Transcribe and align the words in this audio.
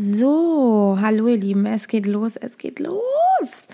So, 0.00 0.96
hallo 1.00 1.26
ihr 1.26 1.38
Lieben, 1.38 1.66
es 1.66 1.88
geht 1.88 2.06
los, 2.06 2.36
es 2.36 2.56
geht 2.56 2.78
los. 2.78 3.64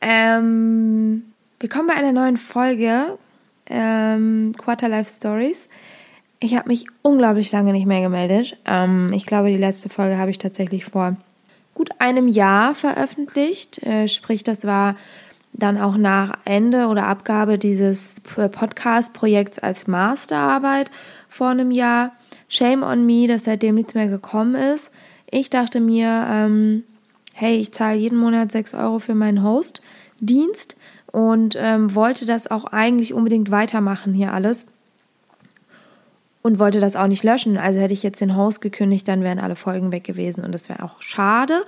Ähm, 0.00 1.22
willkommen 1.60 1.86
bei 1.86 1.94
einer 1.94 2.10
neuen 2.10 2.36
Folge 2.36 3.16
ähm, 3.66 4.52
Quarter 4.58 4.88
Life 4.88 5.08
Stories. 5.08 5.68
Ich 6.40 6.56
habe 6.56 6.66
mich 6.66 6.86
unglaublich 7.02 7.52
lange 7.52 7.70
nicht 7.70 7.86
mehr 7.86 8.00
gemeldet. 8.00 8.56
Ähm, 8.64 9.12
ich 9.12 9.26
glaube, 9.26 9.50
die 9.50 9.58
letzte 9.58 9.88
Folge 9.88 10.18
habe 10.18 10.32
ich 10.32 10.38
tatsächlich 10.38 10.86
vor 10.86 11.16
gut 11.72 11.90
einem 12.00 12.26
Jahr 12.26 12.74
veröffentlicht. 12.74 13.80
Äh, 13.84 14.08
sprich, 14.08 14.42
das 14.42 14.66
war 14.66 14.96
dann 15.52 15.80
auch 15.80 15.96
nach 15.96 16.32
Ende 16.46 16.88
oder 16.88 17.06
Abgabe 17.06 17.58
dieses 17.58 18.16
Podcast-Projekts 18.22 19.60
als 19.60 19.86
Masterarbeit 19.86 20.90
vor 21.28 21.50
einem 21.50 21.70
Jahr. 21.70 22.10
Shame 22.48 22.82
on 22.82 23.06
me, 23.06 23.28
dass 23.28 23.44
seitdem 23.44 23.76
nichts 23.76 23.94
mehr 23.94 24.08
gekommen 24.08 24.56
ist. 24.56 24.90
Ich 25.30 25.50
dachte 25.50 25.80
mir, 25.80 26.26
ähm, 26.30 26.84
hey, 27.34 27.56
ich 27.56 27.72
zahle 27.72 27.98
jeden 27.98 28.18
Monat 28.18 28.50
6 28.50 28.74
Euro 28.74 28.98
für 28.98 29.14
meinen 29.14 29.42
Host-Dienst 29.42 30.76
und 31.12 31.56
ähm, 31.58 31.94
wollte 31.94 32.26
das 32.26 32.50
auch 32.50 32.64
eigentlich 32.64 33.12
unbedingt 33.12 33.50
weitermachen 33.50 34.14
hier 34.14 34.32
alles. 34.32 34.66
Und 36.40 36.58
wollte 36.58 36.80
das 36.80 36.96
auch 36.96 37.08
nicht 37.08 37.24
löschen. 37.24 37.58
Also 37.58 37.78
hätte 37.80 37.92
ich 37.92 38.02
jetzt 38.02 38.20
den 38.20 38.36
Host 38.36 38.60
gekündigt, 38.60 39.06
dann 39.06 39.22
wären 39.22 39.38
alle 39.38 39.56
Folgen 39.56 39.92
weg 39.92 40.04
gewesen 40.04 40.44
und 40.44 40.52
das 40.52 40.68
wäre 40.68 40.82
auch 40.82 41.02
schade. 41.02 41.64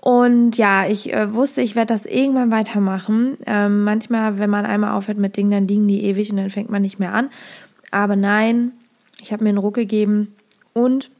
Und 0.00 0.56
ja, 0.56 0.86
ich 0.86 1.12
äh, 1.12 1.32
wusste, 1.32 1.62
ich 1.62 1.76
werde 1.76 1.92
das 1.92 2.06
irgendwann 2.06 2.50
weitermachen. 2.50 3.36
Ähm, 3.46 3.84
manchmal, 3.84 4.38
wenn 4.38 4.50
man 4.50 4.66
einmal 4.66 4.96
aufhört 4.96 5.18
mit 5.18 5.36
Dingen, 5.36 5.50
dann 5.50 5.68
liegen 5.68 5.86
die 5.86 6.04
ewig 6.04 6.30
und 6.30 6.38
dann 6.38 6.50
fängt 6.50 6.70
man 6.70 6.82
nicht 6.82 6.98
mehr 6.98 7.12
an. 7.12 7.30
Aber 7.90 8.16
nein, 8.16 8.72
ich 9.20 9.32
habe 9.32 9.44
mir 9.44 9.50
einen 9.50 9.58
Ruck 9.58 9.74
gegeben 9.74 10.34
und 10.72 11.10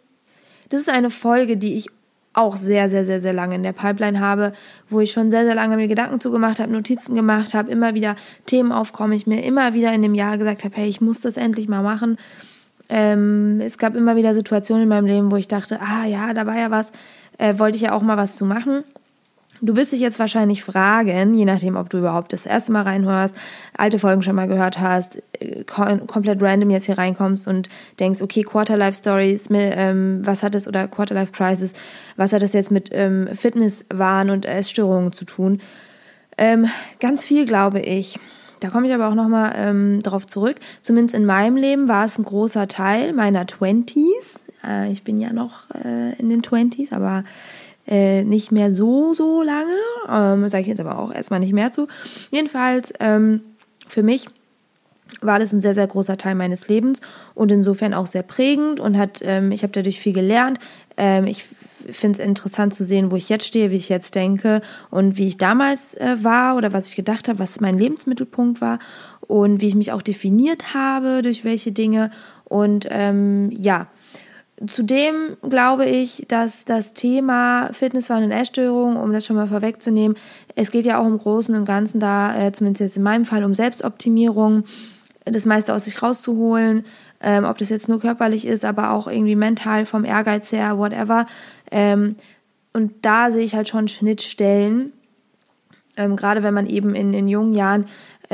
das 0.69 0.81
ist 0.81 0.91
eine 0.91 1.11
Folge, 1.11 1.57
die 1.57 1.77
ich 1.77 1.89
auch 2.37 2.55
sehr, 2.55 2.89
sehr, 2.89 3.05
sehr, 3.05 3.19
sehr 3.19 3.33
lange 3.33 3.55
in 3.55 3.63
der 3.63 3.73
Pipeline 3.73 4.21
habe, 4.21 4.53
wo 4.91 5.01
ich 5.01 5.11
schon 5.11 5.31
sehr, 5.31 5.47
sehr 5.47 5.55
lange 5.55 5.77
mir 5.77 5.89
Gedanken 5.89 6.21
zugemacht 6.21 6.61
habe, 6.61 6.71
Notizen 6.71 7.15
gemacht 7.15 7.55
habe, 7.55 7.71
immer 7.71 7.95
wieder 7.95 8.15
Themen 8.45 8.73
aufkommen, 8.73 9.15
ich 9.15 9.27
mir 9.27 9.43
immer 9.43 9.73
wieder 9.73 9.93
in 9.93 10.03
dem 10.03 10.15
Jahr 10.15 10.37
gesagt 10.37 10.65
habe, 10.65 10.77
hey, 10.77 10.87
ich 10.87 11.01
muss 11.01 11.21
das 11.21 11.39
endlich 11.39 11.67
mal 11.67 11.83
machen. 11.83 12.19
Ähm, 12.89 13.61
es 13.65 13.79
gab 13.79 13.97
immer 13.97 14.17
wieder 14.17 14.35
Situationen 14.35 14.85
in 14.85 14.89
meinem 14.89 15.07
Leben, 15.07 15.33
wo 15.33 15.37
ich 15.37 15.49
dachte, 15.49 15.81
ah 15.81 16.05
ja, 16.05 16.35
da 16.35 16.47
war 16.47 16.59
ja 16.59 16.71
was, 16.71 16.93
äh, 17.39 17.59
wollte 17.59 17.77
ich 17.77 17.83
ja 17.83 17.93
auch 17.93 18.03
mal 18.03 18.19
was 18.19 18.37
zu 18.37 18.45
machen. 18.45 18.85
Du 19.61 19.77
wirst 19.77 19.93
dich 19.93 20.01
jetzt 20.01 20.19
wahrscheinlich 20.19 20.63
fragen, 20.63 21.35
je 21.35 21.45
nachdem, 21.45 21.77
ob 21.77 21.91
du 21.91 21.99
überhaupt 21.99 22.33
das 22.33 22.47
erste 22.47 22.73
Mal 22.73 22.83
reinhörst, 22.83 23.35
alte 23.77 23.99
Folgen 23.99 24.23
schon 24.23 24.37
mal 24.37 24.49
gehört 24.49 24.79
hast, 24.79 25.23
äh, 25.41 25.65
komplett 25.65 26.43
random 26.43 26.71
jetzt 26.71 26.87
hier 26.87 26.99
reinkommst 26.99 27.49
und 27.49 27.69
denkst, 27.99 28.23
okay, 28.23 28.43
Quarter 28.43 28.77
Life 28.77 28.99
Stories, 28.99 29.49
ähm, 29.51 30.21
was 30.25 30.43
hat 30.43 30.55
das, 30.55 30.69
oder 30.69 30.89
Quarter 30.89 31.15
Life 31.15 31.33
Crisis, 31.33 31.73
was 32.17 32.33
hat 32.33 32.43
das 32.43 32.53
jetzt 32.53 32.71
mit 32.71 32.91
ähm, 32.93 33.29
Fitnesswahn 33.33 34.31
und 34.31 34.45
Essstörungen 34.45 35.13
zu 35.13 35.25
tun? 35.25 35.61
Ähm, 36.39 36.67
ganz 37.01 37.25
viel, 37.25 37.47
glaube 37.47 37.81
ich. 37.81 38.19
Da 38.61 38.69
komme 38.69 38.87
ich 38.87 38.95
aber 38.95 39.09
auch 39.09 39.15
nochmal 39.15 39.55
ähm, 39.57 40.03
drauf 40.03 40.27
zurück. 40.27 40.57
Zumindest 40.83 41.15
in 41.15 41.27
meinem 41.27 41.57
Leben 41.57 41.89
war 41.89 42.05
es 42.05 42.19
ein 42.19 42.25
großer 42.25 42.69
Teil 42.69 43.13
meiner 43.13 43.47
Twenties. 43.47 44.41
Äh, 44.67 44.93
ich 44.93 45.03
bin 45.03 45.21
ja 45.21 45.33
noch 45.33 45.71
äh, 45.71 46.15
in 46.19 46.29
den 46.29 46.43
Twenties, 46.43 46.93
aber 46.93 47.25
äh, 47.87 48.23
nicht 48.23 48.53
mehr 48.53 48.73
so, 48.73 49.15
so 49.15 49.43
lange. 49.43 49.77
Ähm, 50.09 50.49
Sage 50.49 50.63
ich 50.63 50.69
jetzt 50.69 50.81
aber 50.81 50.99
auch 50.99 51.13
erstmal 51.13 51.41
nicht 51.41 51.53
mehr 51.53 51.71
zu. 51.71 51.87
Jedenfalls, 52.31 52.93
ähm, 53.01 53.41
für 53.89 54.03
mich 54.03 54.29
war 55.21 55.39
das 55.39 55.53
ein 55.53 55.63
sehr, 55.63 55.75
sehr 55.75 55.87
großer 55.87 56.17
Teil 56.17 56.35
meines 56.35 56.69
Lebens 56.69 57.01
und 57.35 57.53
insofern 57.53 57.95
auch 57.95 58.07
sehr 58.07 58.23
prägend 58.23 58.81
und 58.81 58.99
hat, 58.99 59.21
ähm, 59.23 59.53
ich 59.53 59.63
habe 59.63 59.73
dadurch 59.73 60.01
viel 60.01 60.13
gelernt. 60.13 60.59
Ähm, 60.97 61.27
ich 61.27 61.45
finde 61.91 62.21
es 62.21 62.27
interessant 62.27 62.75
zu 62.75 62.85
sehen, 62.85 63.11
wo 63.11 63.17
ich 63.17 63.29
jetzt 63.29 63.47
stehe, 63.47 63.71
wie 63.71 63.77
ich 63.77 63.89
jetzt 63.89 64.15
denke 64.15 64.61
und 64.91 65.17
wie 65.17 65.29
ich 65.29 65.37
damals 65.37 65.95
äh, 65.95 66.17
war 66.23 66.57
oder 66.57 66.73
was 66.73 66.89
ich 66.89 66.97
gedacht 66.97 67.29
habe, 67.29 67.39
was 67.39 67.61
mein 67.61 67.79
Lebensmittelpunkt 67.79 68.61
war 68.61 68.79
und 69.21 69.61
wie 69.61 69.69
ich 69.69 69.75
mich 69.75 69.93
auch 69.93 70.03
definiert 70.03 70.75
habe 70.75 71.23
durch 71.23 71.45
welche 71.45 71.73
Dinge. 71.73 72.11
Und 72.45 72.87
ähm, 72.91 73.51
ja, 73.53 73.89
Zudem 74.67 75.37
glaube 75.47 75.85
ich, 75.85 76.25
dass 76.29 76.65
das 76.65 76.95
Thema 76.95 77.69
Fitnesswahn 77.73 78.25
und 78.25 78.31
Essstörung, 78.31 78.97
um 78.97 79.13
das 79.13 79.27
schon 79.27 79.37
mal 79.37 79.49
vorwegzunehmen, 79.49 80.17
es 80.55 80.71
geht 80.71 80.87
ja 80.87 80.99
auch 80.99 81.07
im 81.07 81.19
Großen 81.19 81.55
und 81.55 81.67
Ganzen 81.67 82.01
da, 82.01 82.35
äh, 82.35 82.53
zumindest 82.53 82.81
jetzt 82.81 82.97
in 82.97 83.03
meinem 83.03 83.27
Fall, 83.27 83.45
um 83.45 83.53
Selbstoptimierung, 83.53 84.65
das 85.27 85.45
meiste 85.45 85.75
aus 85.75 85.85
sich 85.85 86.03
rauszuholen, 86.03 86.87
ähm, 87.21 87.45
ob 87.45 87.59
das 87.59 87.69
jetzt 87.69 87.89
nur 87.89 88.01
körperlich 88.01 88.47
ist, 88.47 88.65
aber 88.65 88.93
auch 88.93 89.09
irgendwie 89.09 89.37
mental 89.37 89.85
vom 89.85 90.07
Ehrgeiz 90.07 90.51
her, 90.53 90.79
whatever. 90.79 91.27
Ähm, 91.71 92.17
und 92.73 92.93
da 93.03 93.31
sehe 93.31 93.45
ich 93.45 93.55
halt 93.55 93.69
schon 93.69 93.89
Schnittstellen, 93.89 94.93
ähm, 95.97 96.17
gerade 96.17 96.43
wenn 96.43 96.55
man 96.55 96.67
eben 96.67 96.95
in, 96.95 97.13
in 97.13 97.29
jungen 97.29 97.53
Jahren 97.53 97.87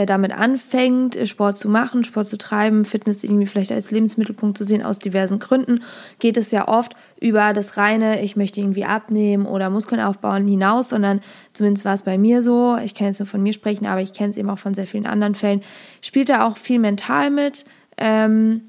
damit 0.07 0.33
anfängt, 0.33 1.17
äh, 1.17 1.27
Sport 1.27 1.59
zu 1.59 1.69
machen, 1.69 2.05
Sport 2.05 2.29
zu 2.29 2.39
treiben, 2.39 2.85
Fitness 2.85 3.25
irgendwie 3.25 3.47
vielleicht 3.47 3.73
als 3.73 3.91
Lebensmittelpunkt 3.91 4.57
zu 4.57 4.65
sehen, 4.65 4.83
aus 4.83 4.99
diversen 4.99 5.39
Gründen, 5.39 5.83
geht 6.19 6.37
es 6.37 6.51
ja 6.51 6.69
oft 6.69 6.95
über 7.21 7.53
das 7.53 7.77
reine, 7.77 8.23
ich 8.23 8.37
möchte 8.37 8.61
irgendwie 8.61 8.85
abnehmen 8.85 9.47
oder 9.47 9.71
Muskeln 9.71 10.01
aufbauen 10.01 10.47
hinaus, 10.47 10.89
sondern 10.89 11.21
zumindest 11.53 11.85
war 11.85 11.95
es 11.95 12.03
bei 12.03 12.19
mir 12.19 12.43
so, 12.43 12.77
ich 12.83 12.95
kann 12.95 13.07
jetzt 13.07 13.21
nur 13.21 13.27
von 13.27 13.43
mir 13.43 13.53
sprechen, 13.53 13.87
aber 13.87 14.01
ich 14.01 14.13
kenne 14.13 14.31
es 14.31 14.37
eben 14.37 14.51
auch 14.51 14.59
von 14.59 14.75
sehr 14.75 14.87
vielen 14.87 15.07
anderen 15.07 15.35
Fällen, 15.35 15.63
spielt 16.01 16.29
da 16.29 16.47
auch 16.47 16.57
viel 16.57 16.79
mental 16.79 17.31
mit, 17.31 17.65
ähm, 17.99 18.63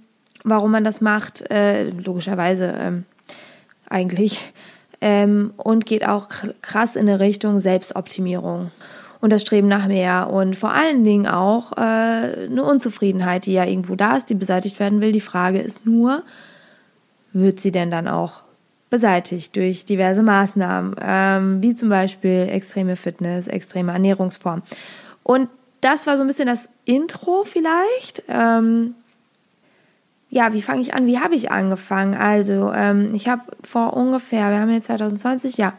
warum 0.43 0.71
man 0.71 0.83
das 0.83 1.01
macht, 1.01 1.49
äh, 1.49 1.89
logischerweise 1.89 2.75
ähm, 2.77 3.05
eigentlich, 3.89 4.53
ähm, 4.99 5.53
und 5.57 5.85
geht 5.85 6.07
auch 6.07 6.29
krass 6.61 6.95
in 6.95 7.09
eine 7.09 7.19
Richtung 7.19 7.59
Selbstoptimierung 7.59 8.71
und 9.23 9.29
das 9.29 9.41
Streben 9.41 9.69
nach 9.69 9.87
mehr 9.87 10.29
und 10.29 10.57
vor 10.57 10.71
allen 10.71 11.05
Dingen 11.05 11.27
auch 11.27 11.71
äh, 11.77 11.79
eine 11.79 12.61
Unzufriedenheit, 12.61 13.45
die 13.45 13.53
ja 13.53 13.63
irgendwo 13.63 13.95
da 13.95 14.17
ist, 14.17 14.29
die 14.29 14.35
beseitigt 14.35 14.81
werden 14.81 14.99
will. 14.99 15.13
Die 15.13 15.21
Frage 15.21 15.61
ist 15.61 15.85
nur, 15.85 16.23
wird 17.31 17.61
sie 17.61 17.71
denn 17.71 17.89
dann 17.89 18.09
auch 18.09 18.41
beseitigt 18.89 19.55
durch 19.55 19.85
diverse 19.85 20.23
Maßnahmen, 20.23 20.97
ähm, 21.01 21.63
wie 21.63 21.73
zum 21.73 21.87
Beispiel 21.87 22.49
extreme 22.51 22.97
Fitness, 22.97 23.47
extreme 23.47 23.93
Ernährungsform. 23.93 24.61
Und 25.23 25.47
das 25.79 26.05
war 26.05 26.17
so 26.17 26.25
ein 26.25 26.27
bisschen 26.27 26.47
das 26.47 26.67
Intro 26.83 27.45
vielleicht. 27.45 28.23
Ähm, 28.27 28.93
ja, 30.29 30.51
wie 30.51 30.61
fange 30.61 30.81
ich 30.81 30.95
an? 30.95 31.05
Wie 31.05 31.19
habe 31.19 31.35
ich 31.35 31.49
angefangen? 31.49 32.13
Also, 32.13 32.73
ähm, 32.73 33.15
ich 33.15 33.29
habe 33.29 33.43
vor 33.63 33.93
ungefähr, 33.93 34.49
wir 34.49 34.59
haben 34.59 34.69
jetzt 34.69 34.87
2020, 34.87 35.55
ja, 35.55 35.75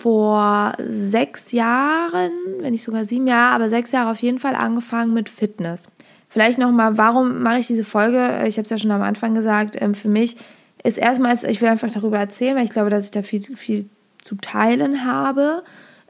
vor 0.00 0.72
sechs 0.78 1.52
Jahren, 1.52 2.30
wenn 2.60 2.72
nicht 2.72 2.82
sogar 2.82 3.04
sieben 3.04 3.26
Jahre, 3.26 3.54
aber 3.54 3.68
sechs 3.68 3.92
Jahre 3.92 4.10
auf 4.10 4.22
jeden 4.22 4.38
Fall 4.38 4.54
angefangen 4.54 5.12
mit 5.12 5.28
Fitness. 5.28 5.82
Vielleicht 6.30 6.58
nochmal, 6.58 6.96
warum 6.96 7.42
mache 7.42 7.58
ich 7.58 7.66
diese 7.66 7.84
Folge? 7.84 8.44
Ich 8.46 8.56
habe 8.56 8.62
es 8.62 8.70
ja 8.70 8.78
schon 8.78 8.90
am 8.92 9.02
Anfang 9.02 9.34
gesagt, 9.34 9.76
ähm, 9.80 9.94
für 9.94 10.08
mich 10.08 10.36
ist 10.82 10.96
erstmal, 10.96 11.36
ich 11.48 11.60
will 11.60 11.68
einfach 11.68 11.90
darüber 11.90 12.18
erzählen, 12.18 12.56
weil 12.56 12.64
ich 12.64 12.70
glaube, 12.70 12.88
dass 12.88 13.04
ich 13.04 13.10
da 13.10 13.22
viel, 13.22 13.42
viel 13.56 13.88
zu 14.22 14.36
teilen 14.36 15.04
habe. 15.04 15.62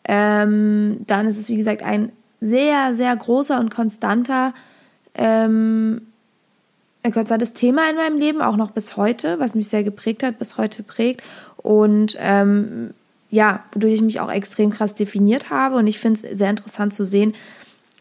Ähm, 0.04 0.98
dann 1.06 1.26
ist 1.26 1.38
es, 1.38 1.48
wie 1.48 1.56
gesagt, 1.56 1.82
ein 1.82 2.12
sehr, 2.40 2.94
sehr 2.94 3.14
großer 3.16 3.58
und 3.58 3.70
konstanter, 3.70 4.54
ähm, 5.14 6.02
ein 7.02 7.12
konstantes 7.12 7.54
Thema 7.54 7.88
in 7.90 7.96
meinem 7.96 8.18
Leben, 8.18 8.42
auch 8.42 8.56
noch 8.56 8.70
bis 8.70 8.96
heute, 8.96 9.40
was 9.40 9.54
mich 9.54 9.68
sehr 9.68 9.82
geprägt 9.82 10.22
hat, 10.22 10.38
bis 10.38 10.58
heute 10.58 10.82
prägt. 10.82 11.22
Und 11.56 12.16
ähm, 12.18 12.94
ja, 13.30 13.64
wodurch 13.72 13.94
ich 13.94 14.02
mich 14.02 14.20
auch 14.20 14.30
extrem 14.30 14.70
krass 14.70 14.94
definiert 14.94 15.50
habe. 15.50 15.76
Und 15.76 15.86
ich 15.86 15.98
finde 15.98 16.20
es 16.20 16.38
sehr 16.38 16.50
interessant 16.50 16.92
zu 16.92 17.04
sehen, 17.04 17.34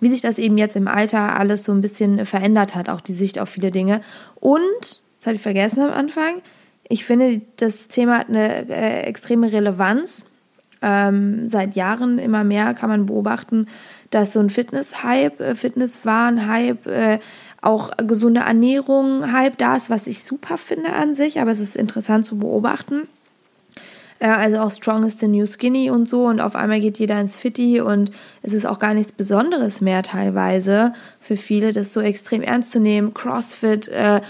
wie 0.02 0.10
sich 0.10 0.22
das 0.22 0.40
eben 0.40 0.58
jetzt 0.58 0.76
im 0.76 0.88
Alter 0.88 1.38
alles 1.38 1.64
so 1.64 1.72
ein 1.72 1.82
bisschen 1.82 2.26
verändert 2.26 2.76
hat, 2.76 2.90
auch 2.90 3.02
die 3.02 3.14
Sicht 3.14 3.40
auf 3.40 3.50
viele 3.50 3.72
Dinge. 3.72 4.02
Und, 4.40 5.02
das 5.20 5.28
habe 5.28 5.36
ich 5.36 5.42
vergessen 5.42 5.82
am 5.82 5.92
Anfang, 5.92 6.42
ich 6.92 7.06
finde, 7.06 7.42
das 7.58 7.88
Thema 7.88 8.20
hat 8.20 8.30
eine 8.30 8.68
äh, 8.68 9.02
extreme 9.02 9.52
Relevanz. 9.52 10.26
Ähm, 10.82 11.48
seit 11.48 11.76
Jahren 11.76 12.20
immer 12.20 12.44
mehr 12.44 12.74
kann 12.74 12.90
man 12.90 13.06
beobachten, 13.06 13.68
dass 14.10 14.34
so 14.34 14.40
ein 14.40 14.50
Fitness-Hype, 14.50 15.40
äh, 15.40 15.56
Fitnesswahn-Hype, 15.56 16.88
äh, 16.88 17.20
auch 17.62 17.92
gesunde 17.98 18.42
Ernährung-Hype 18.42 19.58
da 19.58 19.76
ist, 19.76 19.90
was 19.90 20.08
ich 20.08 20.24
super 20.24 20.58
finde 20.58 20.94
an 20.94 21.14
sich, 21.14 21.42
aber 21.42 21.52
es 21.52 21.60
ist 21.60 21.76
interessant 21.76 22.26
zu 22.26 22.40
beobachten. 22.40 23.10
Äh, 24.20 24.28
also 24.28 24.60
auch 24.60 24.72
Strong 24.72 25.06
is 25.06 25.20
the 25.20 25.28
New 25.28 25.46
Skinny 25.46 25.90
und 25.90 26.08
so 26.08 26.26
und 26.26 26.40
auf 26.40 26.56
einmal 26.56 26.80
geht 26.80 27.00
jeder 27.00 27.20
ins 27.20 27.38
Fitti 27.38 27.82
und 27.82 28.12
es 28.42 28.54
ist 28.54 28.66
auch 28.66 28.80
gar 28.80 28.94
nichts 28.94 29.12
Besonderes 29.12 29.82
mehr 29.82 30.04
teilweise 30.04 30.94
für 31.20 31.38
viele, 31.38 31.74
das 31.74 31.94
so 31.94 32.02
extrem 32.02 32.42
ernst 32.42 32.72
zu 32.72 32.80
nehmen. 32.80 33.14
Crossfit, 33.14 33.88
äh, 33.88 34.22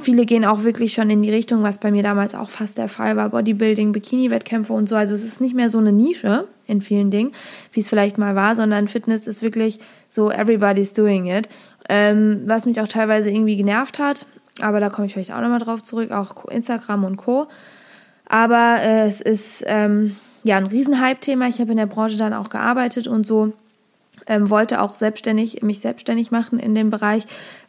viele 0.00 0.26
gehen 0.26 0.44
auch 0.44 0.64
wirklich 0.64 0.92
schon 0.92 1.08
in 1.08 1.22
die 1.22 1.30
Richtung, 1.30 1.62
was 1.62 1.78
bei 1.78 1.90
mir 1.90 2.02
damals 2.02 2.34
auch 2.34 2.50
fast 2.50 2.78
der 2.78 2.88
Fall 2.88 3.16
war, 3.16 3.30
Bodybuilding, 3.30 3.92
Bikini-Wettkämpfe 3.92 4.72
und 4.72 4.88
so. 4.88 4.96
Also 4.96 5.14
es 5.14 5.24
ist 5.24 5.40
nicht 5.40 5.54
mehr 5.54 5.70
so 5.70 5.78
eine 5.78 5.92
Nische 5.92 6.46
in 6.66 6.82
vielen 6.82 7.10
Dingen, 7.10 7.32
wie 7.72 7.80
es 7.80 7.88
vielleicht 7.88 8.18
mal 8.18 8.34
war, 8.34 8.54
sondern 8.54 8.88
Fitness 8.88 9.26
ist 9.26 9.42
wirklich 9.42 9.78
so 10.08 10.30
everybody's 10.30 10.92
doing 10.92 11.26
it. 11.26 11.48
Ähm, 11.88 12.42
was 12.46 12.66
mich 12.66 12.80
auch 12.80 12.88
teilweise 12.88 13.30
irgendwie 13.30 13.56
genervt 13.56 13.98
hat, 13.98 14.26
aber 14.60 14.78
da 14.78 14.90
komme 14.90 15.06
ich 15.06 15.14
vielleicht 15.14 15.32
auch 15.32 15.40
nochmal 15.40 15.58
drauf 15.58 15.82
zurück, 15.82 16.12
auch 16.12 16.44
Instagram 16.46 17.04
und 17.04 17.16
Co 17.16 17.48
Aber 18.26 18.76
äh, 18.80 19.06
es 19.06 19.20
ist 19.20 19.64
ähm, 19.66 20.16
ja 20.42 20.56
ein 20.56 20.66
Riesenhype-Thema. 20.66 21.48
Ich 21.48 21.60
habe 21.60 21.72
in 21.72 21.76
der 21.76 21.86
Branche 21.86 22.16
dann 22.16 22.34
auch 22.34 22.50
gearbeitet 22.50 23.06
und 23.06 23.26
so. 23.26 23.52
Ähm, 24.26 24.50
wollte 24.50 24.80
auch 24.80 24.94
selbstständig, 24.94 25.62
mich 25.62 25.80
selbstständig 25.80 26.30
machen 26.30 26.60
in 26.60 26.74
dem 26.74 26.90
Bereich. 26.90 27.26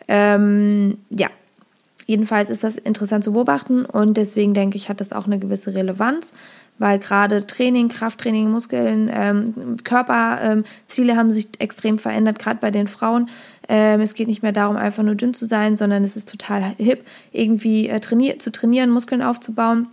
Ähm, 0.07 0.99
ja, 1.09 1.27
jedenfalls 2.05 2.49
ist 2.49 2.63
das 2.63 2.77
interessant 2.77 3.23
zu 3.23 3.33
beobachten 3.33 3.85
und 3.85 4.17
deswegen 4.17 4.53
denke 4.53 4.77
ich, 4.77 4.89
hat 4.89 4.99
das 4.99 5.13
auch 5.13 5.25
eine 5.25 5.39
gewisse 5.39 5.73
Relevanz, 5.73 6.33
weil 6.77 6.99
gerade 6.99 7.47
Training, 7.47 7.87
Krafttraining, 7.87 8.51
Muskeln, 8.51 9.09
ähm, 9.11 9.77
Körperziele 9.83 11.13
ähm, 11.13 11.17
haben 11.17 11.31
sich 11.31 11.47
extrem 11.59 11.97
verändert, 11.97 12.39
gerade 12.39 12.59
bei 12.59 12.71
den 12.71 12.87
Frauen. 12.87 13.29
Ähm, 13.69 14.01
es 14.01 14.13
geht 14.13 14.27
nicht 14.27 14.43
mehr 14.43 14.51
darum, 14.51 14.75
einfach 14.75 15.03
nur 15.03 15.15
dünn 15.15 15.33
zu 15.33 15.45
sein, 15.45 15.77
sondern 15.77 16.03
es 16.03 16.17
ist 16.17 16.29
total 16.29 16.73
hip, 16.77 17.05
irgendwie 17.31 17.87
äh, 17.87 17.99
trainier 17.99 18.39
zu 18.39 18.51
trainieren, 18.51 18.89
Muskeln 18.89 19.21
aufzubauen. 19.21 19.87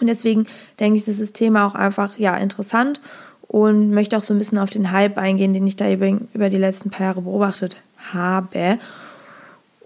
Und 0.00 0.06
deswegen 0.06 0.46
denke 0.80 0.96
ich, 0.98 1.08
ist 1.08 1.20
das 1.20 1.32
Thema 1.32 1.66
auch 1.66 1.74
einfach 1.74 2.18
ja 2.18 2.36
interessant 2.36 3.00
und 3.48 3.90
möchte 3.90 4.16
auch 4.16 4.22
so 4.22 4.34
ein 4.34 4.38
bisschen 4.38 4.58
auf 4.58 4.70
den 4.70 4.92
Hype 4.92 5.18
eingehen, 5.18 5.54
den 5.54 5.66
ich 5.66 5.76
da 5.76 5.86
eben 5.86 6.28
über 6.34 6.50
die 6.50 6.58
letzten 6.58 6.90
paar 6.90 7.06
Jahre 7.06 7.22
beobachtet 7.22 7.78
habe. 8.12 8.78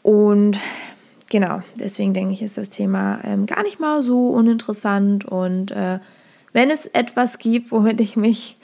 Und 0.02 0.58
genau, 1.30 1.62
deswegen 1.76 2.12
denke 2.12 2.32
ich, 2.32 2.42
ist 2.42 2.58
das 2.58 2.70
Thema 2.70 3.20
ähm, 3.24 3.46
gar 3.46 3.62
nicht 3.62 3.78
mal 3.78 4.02
so 4.02 4.28
uninteressant. 4.30 5.24
Und 5.24 5.70
äh, 5.70 6.00
wenn 6.52 6.70
es 6.70 6.86
etwas 6.86 7.38
gibt, 7.38 7.70
womit 7.70 8.00
ich 8.00 8.16
mich 8.16 8.56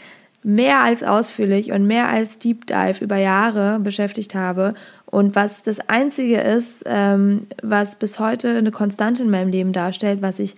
mehr 0.42 0.80
als 0.80 1.02
ausführlich 1.02 1.72
und 1.72 1.86
mehr 1.86 2.08
als 2.08 2.38
Deep 2.38 2.66
Dive 2.66 3.02
über 3.02 3.16
Jahre 3.16 3.80
beschäftigt 3.80 4.34
habe 4.34 4.74
und 5.06 5.34
was 5.34 5.62
das 5.62 5.80
Einzige 5.88 6.40
ist, 6.40 6.84
ähm, 6.86 7.46
was 7.62 7.96
bis 7.96 8.18
heute 8.18 8.56
eine 8.56 8.70
Konstante 8.70 9.22
in 9.22 9.30
meinem 9.30 9.50
Leben 9.50 9.72
darstellt, 9.72 10.22
was 10.22 10.38
ich 10.38 10.54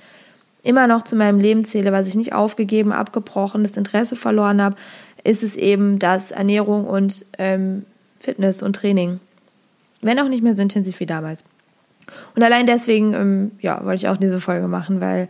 immer 0.62 0.86
noch 0.86 1.02
zu 1.02 1.16
meinem 1.16 1.40
Leben 1.40 1.64
zähle, 1.64 1.92
was 1.92 2.06
ich 2.06 2.14
nicht 2.14 2.32
aufgegeben, 2.32 2.92
abgebrochen, 2.92 3.62
das 3.62 3.76
Interesse 3.76 4.16
verloren 4.16 4.60
habe, 4.62 4.76
ist 5.24 5.42
es 5.42 5.56
eben 5.56 5.98
das 5.98 6.30
Ernährung 6.30 6.86
und 6.86 7.24
ähm, 7.38 7.84
Fitness 8.18 8.62
und 8.62 8.76
Training. 8.76 9.20
Wenn 10.02 10.18
auch 10.18 10.28
nicht 10.28 10.42
mehr 10.42 10.56
so 10.56 10.62
intensiv 10.62 11.00
wie 11.00 11.06
damals. 11.06 11.44
Und 12.34 12.42
allein 12.42 12.66
deswegen, 12.66 13.14
ähm, 13.14 13.50
ja, 13.60 13.84
wollte 13.84 13.96
ich 13.96 14.08
auch 14.08 14.16
diese 14.16 14.40
Folge 14.40 14.68
machen, 14.68 15.00
weil 15.00 15.28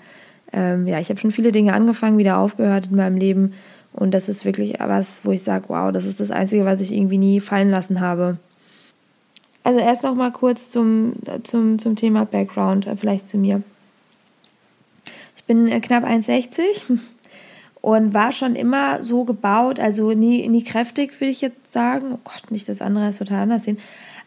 ähm, 0.52 0.86
ja, 0.86 0.98
ich 0.98 1.08
habe 1.10 1.20
schon 1.20 1.30
viele 1.30 1.52
Dinge 1.52 1.74
angefangen, 1.74 2.18
wieder 2.18 2.38
aufgehört 2.38 2.88
in 2.90 2.96
meinem 2.96 3.16
Leben. 3.16 3.54
Und 3.92 4.12
das 4.12 4.28
ist 4.28 4.44
wirklich 4.44 4.76
was, 4.78 5.20
wo 5.24 5.32
ich 5.32 5.42
sage, 5.42 5.64
wow, 5.68 5.92
das 5.92 6.04
ist 6.04 6.20
das 6.20 6.30
Einzige, 6.30 6.64
was 6.64 6.80
ich 6.80 6.92
irgendwie 6.92 7.18
nie 7.18 7.40
fallen 7.40 7.70
lassen 7.70 8.00
habe. 8.00 8.36
Also 9.62 9.80
erst 9.80 10.04
noch 10.04 10.14
mal 10.14 10.32
kurz 10.32 10.70
zum, 10.70 11.14
zum, 11.42 11.78
zum 11.78 11.96
Thema 11.96 12.24
Background, 12.24 12.86
äh, 12.86 12.96
vielleicht 12.96 13.28
zu 13.28 13.36
mir 13.36 13.62
bin 15.50 15.66
äh, 15.66 15.80
knapp 15.80 16.04
1,60 16.04 17.00
und 17.80 18.14
war 18.14 18.30
schon 18.30 18.54
immer 18.54 19.02
so 19.02 19.24
gebaut, 19.24 19.80
also 19.80 20.12
nie, 20.12 20.48
nie 20.48 20.62
kräftig, 20.62 21.20
würde 21.20 21.32
ich 21.32 21.40
jetzt 21.40 21.72
sagen. 21.72 22.12
Oh 22.12 22.20
Gott, 22.22 22.52
nicht 22.52 22.68
das 22.68 22.80
andere 22.80 23.08
ist 23.08 23.18
total 23.18 23.40
anders 23.40 23.64
sehen. 23.64 23.78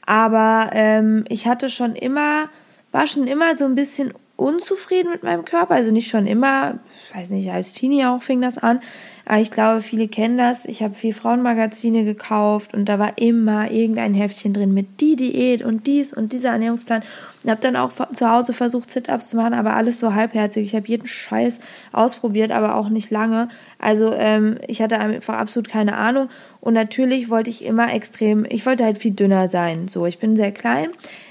Aber 0.05 0.71
ähm, 0.73 1.23
ich 1.29 1.47
hatte 1.47 1.69
schon 1.69 1.95
immer, 1.95 2.49
war 2.91 3.07
schon 3.07 3.25
immer 3.25 3.57
so 3.57 3.63
ein 3.63 3.75
bisschen 3.75 4.13
unzufrieden 4.35 5.11
mit 5.11 5.23
meinem 5.23 5.45
Körper. 5.45 5.75
Also 5.75 5.91
nicht 5.91 6.09
schon 6.09 6.27
immer, 6.27 6.79
ich 7.07 7.15
weiß 7.15 7.29
nicht, 7.29 7.49
als 7.49 7.71
Teenie 7.71 8.05
auch 8.05 8.21
fing 8.21 8.41
das 8.41 8.57
an. 8.57 8.81
Aber 9.25 9.39
ich 9.39 9.51
glaube, 9.51 9.81
viele 9.81 10.09
kennen 10.09 10.37
das. 10.37 10.65
Ich 10.65 10.83
habe 10.83 10.93
viel 10.95 11.13
Frauenmagazine 11.13 12.03
gekauft 12.03 12.73
und 12.73 12.85
da 12.85 12.99
war 12.99 13.17
immer 13.17 13.71
irgendein 13.71 14.13
Heftchen 14.13 14.53
drin 14.53 14.73
mit 14.73 14.99
die 14.99 15.15
Diät 15.15 15.63
und 15.63 15.87
dies 15.87 16.11
und 16.13 16.33
dieser 16.33 16.49
Ernährungsplan. 16.49 17.03
Und 17.43 17.49
habe 17.49 17.61
dann 17.61 17.77
auch 17.77 17.93
zu 18.13 18.29
Hause 18.29 18.51
versucht, 18.51 18.91
Sit-Ups 18.91 19.29
zu 19.29 19.37
machen, 19.37 19.53
aber 19.53 19.75
alles 19.75 19.99
so 19.99 20.13
halbherzig. 20.13 20.65
Ich 20.65 20.75
habe 20.75 20.87
jeden 20.87 21.07
Scheiß 21.07 21.61
ausprobiert, 21.93 22.51
aber 22.51 22.75
auch 22.75 22.89
nicht 22.89 23.11
lange. 23.11 23.47
Also 23.79 24.13
ähm, 24.13 24.57
ich 24.67 24.81
hatte 24.81 24.99
einfach 24.99 25.37
absolut 25.37 25.69
keine 25.69 25.95
Ahnung. 25.95 26.27
Und 26.59 26.73
natürlich 26.73 27.29
wollte 27.29 27.49
ich 27.49 27.63
immer 27.63 27.93
extrem, 27.93 28.45
ich 28.49 28.65
wollte 28.65 28.83
halt 28.83 28.97
viel 28.97 29.11
dünner 29.11 29.47
sein. 29.47 29.87
So, 29.87 30.05
ich 30.05 30.19
bin 30.19 30.35
sehr 30.35 30.51
klein. 30.51 30.89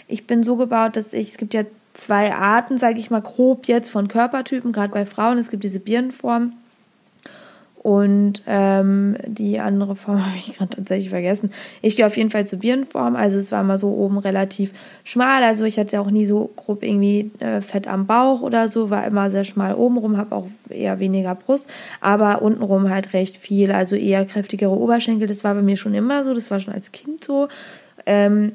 Ich 0.09 0.27
bin 0.27 0.43
so 0.43 0.57
gebaut, 0.57 0.97
dass 0.97 1.13
ich, 1.13 1.29
es 1.29 1.37
gibt 1.37 1.53
ja 1.53 1.65
zwei 1.93 2.35
Arten, 2.35 2.79
sage 2.79 2.99
ich 2.99 3.11
mal 3.11 3.21
grob 3.21 3.67
jetzt, 3.67 3.91
von 3.91 4.09
Körpertypen, 4.09 4.73
gerade 4.73 4.93
bei 4.95 5.05
Frauen. 5.05 5.37
Es 5.37 5.51
gibt 5.51 5.63
diese 5.63 5.81
Birnenform 5.81 6.55
und 7.83 8.45
ähm, 8.47 9.17
die 9.27 9.59
andere 9.59 9.97
Form 9.97 10.25
habe 10.27 10.37
ich 10.37 10.57
gerade 10.57 10.77
tatsächlich 10.77 11.11
vergessen. 11.11 11.51
Ich 11.81 11.97
gehe 11.97 12.07
auf 12.07 12.17
jeden 12.17 12.31
Fall 12.31 12.47
zur 12.47 12.61
Birnenform. 12.61 13.17
Also 13.17 13.39
es 13.39 13.51
war 13.51 13.61
immer 13.61 13.77
so 13.77 13.89
oben 13.89 14.19
relativ 14.19 14.73
schmal. 15.03 15.43
Also 15.43 15.65
ich 15.65 15.79
hatte 15.79 16.01
auch 16.01 16.11
nie 16.11 16.25
so 16.25 16.51
grob 16.55 16.85
irgendwie 16.85 17.33
äh, 17.41 17.61
Fett 17.61 17.89
am 17.89 18.07
Bauch 18.07 18.41
oder 18.41 18.69
so. 18.69 18.91
War 18.91 19.05
immer 19.05 19.31
sehr 19.31 19.45
schmal 19.45 19.75
obenrum, 19.75 20.17
habe 20.17 20.35
auch 20.35 20.47
eher 20.69 21.01
weniger 21.01 21.35
Brust. 21.35 21.69
Aber 22.01 22.43
untenrum 22.43 22.89
halt 22.89 23.15
recht 23.15 23.37
viel. 23.37 23.73
Also 23.73 23.97
eher 23.97 24.25
kräftigere 24.27 24.71
Oberschenkel. 24.71 25.27
Das 25.27 25.43
war 25.43 25.55
bei 25.55 25.63
mir 25.63 25.77
schon 25.77 25.95
immer 25.95 26.23
so. 26.23 26.35
Das 26.35 26.53
war 26.53 26.61
schon 26.61 26.75
als 26.75 26.93
Kind 26.93 27.25
so. 27.25 27.49
Ähm, 28.07 28.53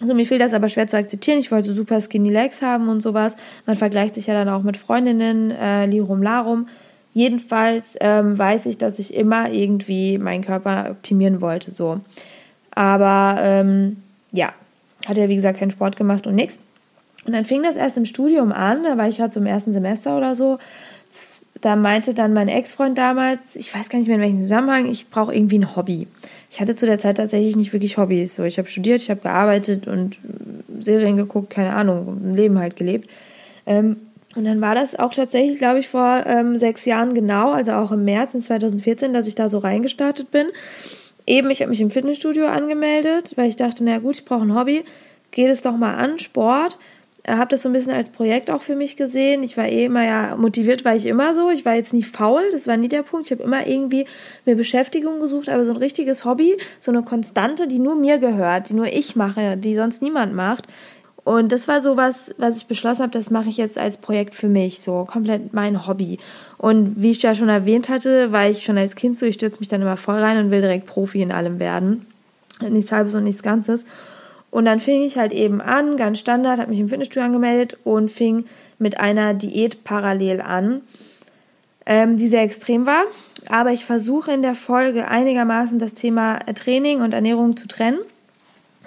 so, 0.00 0.14
mir 0.14 0.26
fiel 0.26 0.38
das 0.38 0.54
aber 0.54 0.68
schwer 0.68 0.86
zu 0.86 0.96
akzeptieren. 0.96 1.38
Ich 1.38 1.50
wollte 1.50 1.74
super 1.74 2.00
skinny 2.00 2.30
Legs 2.30 2.62
haben 2.62 2.88
und 2.88 3.02
sowas. 3.02 3.34
Man 3.66 3.74
vergleicht 3.74 4.14
sich 4.14 4.28
ja 4.28 4.34
dann 4.34 4.48
auch 4.48 4.62
mit 4.62 4.76
Freundinnen, 4.76 5.50
äh, 5.50 5.86
Lirum 5.86 6.22
Larum. 6.22 6.68
Jedenfalls 7.18 7.96
ähm, 8.00 8.38
weiß 8.38 8.66
ich, 8.66 8.78
dass 8.78 8.98
ich 8.98 9.14
immer 9.14 9.50
irgendwie 9.50 10.18
meinen 10.18 10.44
Körper 10.44 10.88
optimieren 10.90 11.40
wollte, 11.40 11.70
so. 11.70 12.00
Aber 12.74 13.38
ähm, 13.40 13.96
ja, 14.32 14.50
hatte 15.06 15.20
ja 15.20 15.28
wie 15.28 15.36
gesagt 15.36 15.58
keinen 15.58 15.70
Sport 15.70 15.96
gemacht 15.96 16.26
und 16.26 16.34
nichts. 16.34 16.60
Und 17.26 17.32
dann 17.32 17.44
fing 17.44 17.62
das 17.62 17.76
erst 17.76 17.96
im 17.96 18.04
Studium 18.04 18.52
an, 18.52 18.84
da 18.84 18.96
war 18.96 19.08
ich 19.08 19.16
gerade 19.16 19.32
so 19.32 19.40
im 19.40 19.46
ersten 19.46 19.72
Semester 19.72 20.16
oder 20.16 20.34
so. 20.34 20.58
Da 21.60 21.74
meinte 21.74 22.14
dann 22.14 22.32
mein 22.32 22.48
Ex-Freund 22.48 22.96
damals, 22.96 23.40
ich 23.54 23.74
weiß 23.74 23.88
gar 23.88 23.98
nicht 23.98 24.06
mehr 24.06 24.16
in 24.16 24.22
welchem 24.22 24.38
Zusammenhang, 24.38 24.86
ich 24.86 25.10
brauche 25.10 25.34
irgendwie 25.34 25.58
ein 25.58 25.74
Hobby 25.74 26.06
ich 26.50 26.60
hatte 26.60 26.74
zu 26.74 26.86
der 26.86 26.98
Zeit 26.98 27.18
tatsächlich 27.18 27.56
nicht 27.56 27.72
wirklich 27.72 27.98
Hobbys. 27.98 28.34
So, 28.34 28.44
ich 28.44 28.58
habe 28.58 28.68
studiert, 28.68 29.00
ich 29.00 29.10
habe 29.10 29.20
gearbeitet 29.20 29.86
und 29.86 30.18
Serien 30.78 31.16
geguckt, 31.16 31.50
keine 31.50 31.74
Ahnung, 31.74 32.20
ein 32.22 32.34
Leben 32.34 32.58
halt 32.58 32.76
gelebt. 32.76 33.10
Ähm, 33.66 33.96
und 34.38 34.44
dann 34.44 34.60
war 34.60 34.74
das 34.74 34.96
auch 34.96 35.12
tatsächlich, 35.12 35.58
glaube 35.58 35.80
ich, 35.80 35.88
vor 35.88 36.24
ähm, 36.26 36.56
sechs 36.56 36.84
Jahren 36.84 37.12
genau, 37.12 37.50
also 37.50 37.72
auch 37.72 37.90
im 37.90 38.04
März 38.04 38.34
in 38.34 38.40
2014, 38.40 39.12
dass 39.12 39.26
ich 39.26 39.34
da 39.34 39.50
so 39.50 39.58
reingestartet 39.58 40.30
bin. 40.30 40.46
Eben, 41.26 41.50
ich 41.50 41.60
habe 41.60 41.70
mich 41.70 41.80
im 41.80 41.90
Fitnessstudio 41.90 42.46
angemeldet, 42.46 43.32
weil 43.36 43.48
ich 43.48 43.56
dachte, 43.56 43.82
na 43.82 43.98
gut, 43.98 44.16
ich 44.16 44.24
brauche 44.24 44.44
ein 44.44 44.54
Hobby. 44.54 44.84
Geht 45.32 45.50
es 45.50 45.60
doch 45.62 45.76
mal 45.76 45.96
an, 45.96 46.18
Sport 46.20 46.78
habe 47.36 47.50
das 47.50 47.62
so 47.62 47.68
ein 47.68 47.72
bisschen 47.72 47.92
als 47.92 48.10
Projekt 48.10 48.50
auch 48.50 48.62
für 48.62 48.76
mich 48.76 48.96
gesehen. 48.96 49.42
Ich 49.42 49.56
war 49.56 49.66
eh 49.66 49.84
immer 49.84 50.04
ja 50.04 50.36
motiviert, 50.36 50.84
war 50.84 50.94
ich 50.94 51.06
immer 51.06 51.34
so. 51.34 51.50
Ich 51.50 51.64
war 51.64 51.74
jetzt 51.74 51.92
nie 51.92 52.02
faul, 52.02 52.42
das 52.52 52.66
war 52.66 52.76
nie 52.76 52.88
der 52.88 53.02
Punkt. 53.02 53.26
Ich 53.26 53.32
habe 53.32 53.42
immer 53.42 53.66
irgendwie 53.66 54.06
mir 54.44 54.56
Beschäftigung 54.56 55.20
gesucht, 55.20 55.48
aber 55.48 55.64
so 55.64 55.72
ein 55.72 55.76
richtiges 55.76 56.24
Hobby, 56.24 56.56
so 56.78 56.90
eine 56.90 57.02
Konstante, 57.02 57.68
die 57.68 57.78
nur 57.78 57.96
mir 57.96 58.18
gehört, 58.18 58.68
die 58.68 58.74
nur 58.74 58.86
ich 58.86 59.16
mache, 59.16 59.56
die 59.56 59.74
sonst 59.74 60.02
niemand 60.02 60.34
macht. 60.34 60.66
Und 61.28 61.52
das 61.52 61.68
war 61.68 61.82
so 61.82 61.98
was, 61.98 62.34
was 62.38 62.56
ich 62.56 62.64
beschlossen 62.68 63.02
habe, 63.02 63.12
das 63.12 63.28
mache 63.28 63.50
ich 63.50 63.58
jetzt 63.58 63.76
als 63.76 63.98
Projekt 63.98 64.34
für 64.34 64.48
mich, 64.48 64.80
so 64.80 65.04
komplett 65.04 65.52
mein 65.52 65.86
Hobby. 65.86 66.18
Und 66.56 67.02
wie 67.02 67.10
ich 67.10 67.20
ja 67.20 67.34
schon 67.34 67.50
erwähnt 67.50 67.90
hatte, 67.90 68.32
war 68.32 68.48
ich 68.48 68.64
schon 68.64 68.78
als 68.78 68.96
Kind 68.96 69.18
so, 69.18 69.26
ich 69.26 69.34
stürze 69.34 69.60
mich 69.60 69.68
dann 69.68 69.82
immer 69.82 69.98
voll 69.98 70.16
rein 70.16 70.38
und 70.38 70.50
will 70.50 70.62
direkt 70.62 70.86
Profi 70.86 71.20
in 71.20 71.30
allem 71.30 71.58
werden. 71.58 72.06
Nichts 72.66 72.92
halbes 72.92 73.14
und 73.14 73.24
nichts 73.24 73.42
Ganzes. 73.42 73.84
Und 74.50 74.64
dann 74.64 74.80
fing 74.80 75.02
ich 75.02 75.18
halt 75.18 75.34
eben 75.34 75.60
an, 75.60 75.98
ganz 75.98 76.18
Standard, 76.18 76.60
habe 76.60 76.70
mich 76.70 76.80
im 76.80 76.88
Fitnessstudio 76.88 77.26
angemeldet 77.26 77.76
und 77.84 78.10
fing 78.10 78.46
mit 78.78 78.98
einer 78.98 79.34
Diät 79.34 79.84
parallel 79.84 80.40
an, 80.40 80.80
ähm, 81.84 82.16
die 82.16 82.28
sehr 82.28 82.42
extrem 82.42 82.86
war. 82.86 83.02
Aber 83.50 83.72
ich 83.72 83.84
versuche 83.84 84.32
in 84.32 84.40
der 84.40 84.54
Folge 84.54 85.08
einigermaßen 85.08 85.78
das 85.78 85.92
Thema 85.92 86.38
Training 86.54 87.02
und 87.02 87.12
Ernährung 87.12 87.54
zu 87.54 87.68
trennen. 87.68 87.98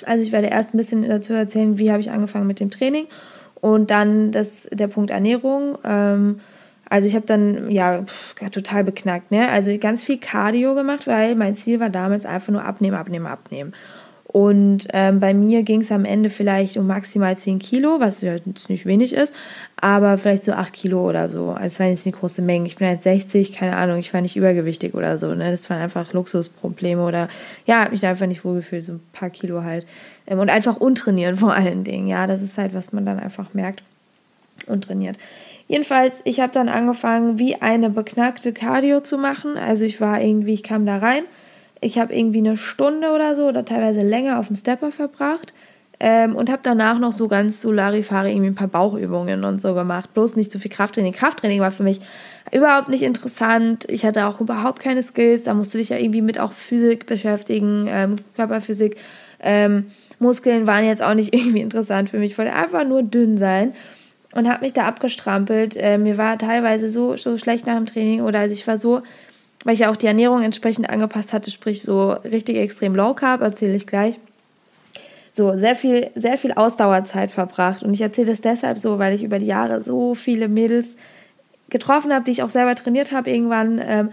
Also 0.08 0.24
ich 0.24 0.32
werde 0.32 0.48
erst 0.48 0.74
ein 0.74 0.78
bisschen 0.78 1.08
dazu 1.08 1.34
erzählen, 1.34 1.78
wie 1.78 1.92
habe 1.92 2.02
ich 2.02 2.12
angefangen 2.12 2.48
mit 2.48 2.60
dem 2.60 2.72
Training 2.72 3.08
und 3.62 3.92
dann 3.92 4.32
das, 4.32 4.68
der 4.72 4.88
Punkt 4.88 5.12
Ernährung. 5.12 5.78
Ähm, 5.84 6.40
also 6.90 7.08
ich 7.08 7.16
habe 7.16 7.26
dann 7.26 7.72
ja 7.72 8.04
pff, 8.04 8.36
total 8.52 8.84
beknackt, 8.84 9.32
ne? 9.32 9.50
Also 9.50 9.78
ganz 9.78 10.04
viel 10.04 10.18
Cardio 10.18 10.76
gemacht, 10.76 11.08
weil 11.08 11.36
mein 11.36 11.56
Ziel 11.56 11.80
war 11.80 11.90
damals 11.90 12.26
einfach 12.26 12.52
nur 12.52 12.66
abnehmen, 12.66 12.98
abnehmen, 12.98 13.28
abnehmen. 13.28 13.72
Und 14.32 14.88
ähm, 14.94 15.20
bei 15.20 15.34
mir 15.34 15.64
ging 15.64 15.82
es 15.82 15.92
am 15.92 16.06
Ende 16.06 16.30
vielleicht 16.30 16.78
um 16.78 16.88
maximal 16.88 17.38
10 17.38 17.60
Kilo, 17.60 18.00
was 18.00 18.22
jetzt 18.22 18.70
nicht 18.70 18.86
wenig 18.86 19.12
ist, 19.12 19.34
aber 19.76 20.18
vielleicht 20.18 20.46
so 20.46 20.54
8 20.54 20.72
Kilo 20.72 21.06
oder 21.06 21.30
so. 21.30 21.50
Also 21.50 21.66
es 21.66 21.80
waren 21.82 21.90
jetzt 21.90 22.06
nicht 22.06 22.18
große 22.18 22.42
Mengen. 22.42 22.66
Ich 22.66 22.78
bin 22.78 22.88
halt 22.88 23.04
60, 23.04 23.52
keine 23.52 23.76
Ahnung, 23.76 23.98
ich 23.98 24.14
war 24.14 24.22
nicht 24.22 24.38
übergewichtig 24.38 24.94
oder 24.94 25.20
so. 25.20 25.36
Ne? 25.36 25.52
Das 25.52 25.70
waren 25.70 25.82
einfach 25.82 26.14
Luxusprobleme 26.14 27.04
oder 27.04 27.28
ja, 27.66 27.82
habe 27.82 27.92
mich 27.92 28.00
da 28.00 28.12
einfach 28.12 28.26
nicht 28.26 28.46
wohlgefühlt, 28.46 28.86
so 28.86 28.94
ein 28.94 29.02
paar 29.12 29.32
Kilo 29.32 29.64
halt. 29.64 29.86
Ähm, 30.26 30.40
und 30.40 30.50
einfach 30.50 30.78
untrainieren 30.78 31.36
vor 31.38 31.54
allen 31.54 31.84
Dingen. 31.84 32.08
Ja, 32.08 32.26
das 32.26 32.42
ist 32.42 32.58
halt, 32.58 32.74
was 32.74 32.94
man 32.94 33.06
dann 33.06 33.20
einfach 33.20 33.54
merkt. 33.54 33.84
Untrainiert. 34.66 35.18
Jedenfalls, 35.68 36.22
ich 36.24 36.40
habe 36.40 36.54
dann 36.54 36.70
angefangen, 36.70 37.38
wie 37.38 37.62
eine 37.62 37.90
beknackte 37.90 38.54
Cardio 38.54 39.02
zu 39.02 39.18
machen. 39.18 39.58
Also 39.58 39.84
ich 39.84 40.00
war 40.00 40.22
irgendwie, 40.22 40.54
ich 40.54 40.64
kam 40.64 40.86
da 40.86 41.00
rein 41.00 41.24
ich 41.82 41.98
habe 41.98 42.16
irgendwie 42.16 42.40
eine 42.40 42.58
Stunde 42.58 43.12
oder 43.12 43.36
so 43.36 43.48
oder 43.48 43.66
teilweise 43.66 44.02
länger 44.02 44.40
auf 44.40 44.48
dem 44.48 44.56
Stepper 44.56 44.92
verbracht. 44.92 45.54
Ähm, 46.04 46.36
und 46.36 46.50
habe 46.50 46.62
danach 46.64 46.98
noch 46.98 47.12
so 47.12 47.28
ganz 47.28 47.62
so 47.62 47.72
Larifari 47.72 48.32
irgendwie 48.32 48.50
ein 48.50 48.56
paar 48.56 48.68
Bauchübungen 48.68 49.44
und 49.44 49.62
so 49.62 49.76
gemacht. 49.76 50.12
Bloß 50.16 50.36
nicht 50.36 50.52
so 50.52 50.58
viel 50.58 50.72
Krafttraining. 50.72 51.14
Krafttraining 51.14 51.60
war 51.60 51.72
für 51.72 51.84
mich 51.84 52.02
überhaupt 52.52 52.90
nicht 52.90 53.04
interessant. 53.04 53.86
Ich 53.88 54.04
hatte 54.04 54.26
auch 54.26 54.42
überhaupt 54.42 54.82
keine 54.82 55.04
Skills. 55.04 55.44
Da 55.44 55.54
musst 55.54 55.76
du 55.76 55.78
dich 55.78 55.90
ja 55.90 55.98
irgendwie 55.98 56.24
mit 56.24 56.40
auch 56.40 56.54
Physik 56.54 57.06
beschäftigen, 57.06 57.86
ähm, 57.88 58.16
Körperphysik. 58.36 58.98
Ähm, 59.40 59.92
Muskeln 60.18 60.66
waren 60.66 60.86
jetzt 60.86 61.04
auch 61.04 61.14
nicht 61.14 61.36
irgendwie 61.36 61.62
interessant 61.62 62.10
für 62.10 62.18
mich. 62.18 62.32
Ich 62.32 62.38
wollte 62.40 62.56
einfach 62.56 62.84
nur 62.84 63.04
dünn 63.04 63.38
sein 63.38 63.74
und 64.34 64.50
habe 64.50 64.64
mich 64.64 64.74
da 64.74 64.86
abgestrampelt. 64.86 65.78
Äh, 65.78 66.00
mir 66.00 66.18
war 66.18 66.40
teilweise 66.40 66.90
so, 66.90 67.16
so 67.16 67.38
schlecht 67.38 67.68
nach 67.68 67.78
dem 67.78 67.86
Training 67.86 68.22
oder 68.22 68.40
also 68.40 68.56
ich 68.56 68.66
war 68.66 68.78
so, 68.78 69.02
weil 69.64 69.74
ich 69.74 69.82
ja 69.82 69.92
auch 69.92 69.98
die 69.98 70.08
Ernährung 70.08 70.42
entsprechend 70.42 70.90
angepasst 70.90 71.34
hatte, 71.34 71.52
sprich 71.52 71.84
so 71.84 72.12
richtig 72.12 72.58
extrem 72.58 72.96
Low 72.96 73.14
Carb, 73.14 73.42
erzähle 73.42 73.76
ich 73.76 73.88
gleich. 73.88 74.20
So, 75.34 75.58
sehr 75.58 75.76
viel, 75.76 76.10
sehr 76.16 76.38
viel 76.38 76.52
Ausdauerzeit 76.52 77.32
verbracht. 77.32 77.84
Und 77.84 77.94
ich 77.94 78.02
erzähle 78.02 78.32
das 78.32 78.42
deshalb 78.42 78.80
so, 78.80 79.00
weil 79.00 79.14
ich 79.14 79.24
über 79.24 79.40
die 79.40 79.46
Jahre 79.46 79.82
so 79.82 80.14
viele 80.14 80.50
Mädels 80.50 80.96
getroffen 81.70 82.14
habe, 82.14 82.26
die 82.26 82.32
ich 82.32 82.44
auch 82.44 82.50
selber 82.50 82.76
trainiert 82.76 83.14
habe 83.14 83.30
irgendwann 83.30 83.82
ähm, 83.84 84.10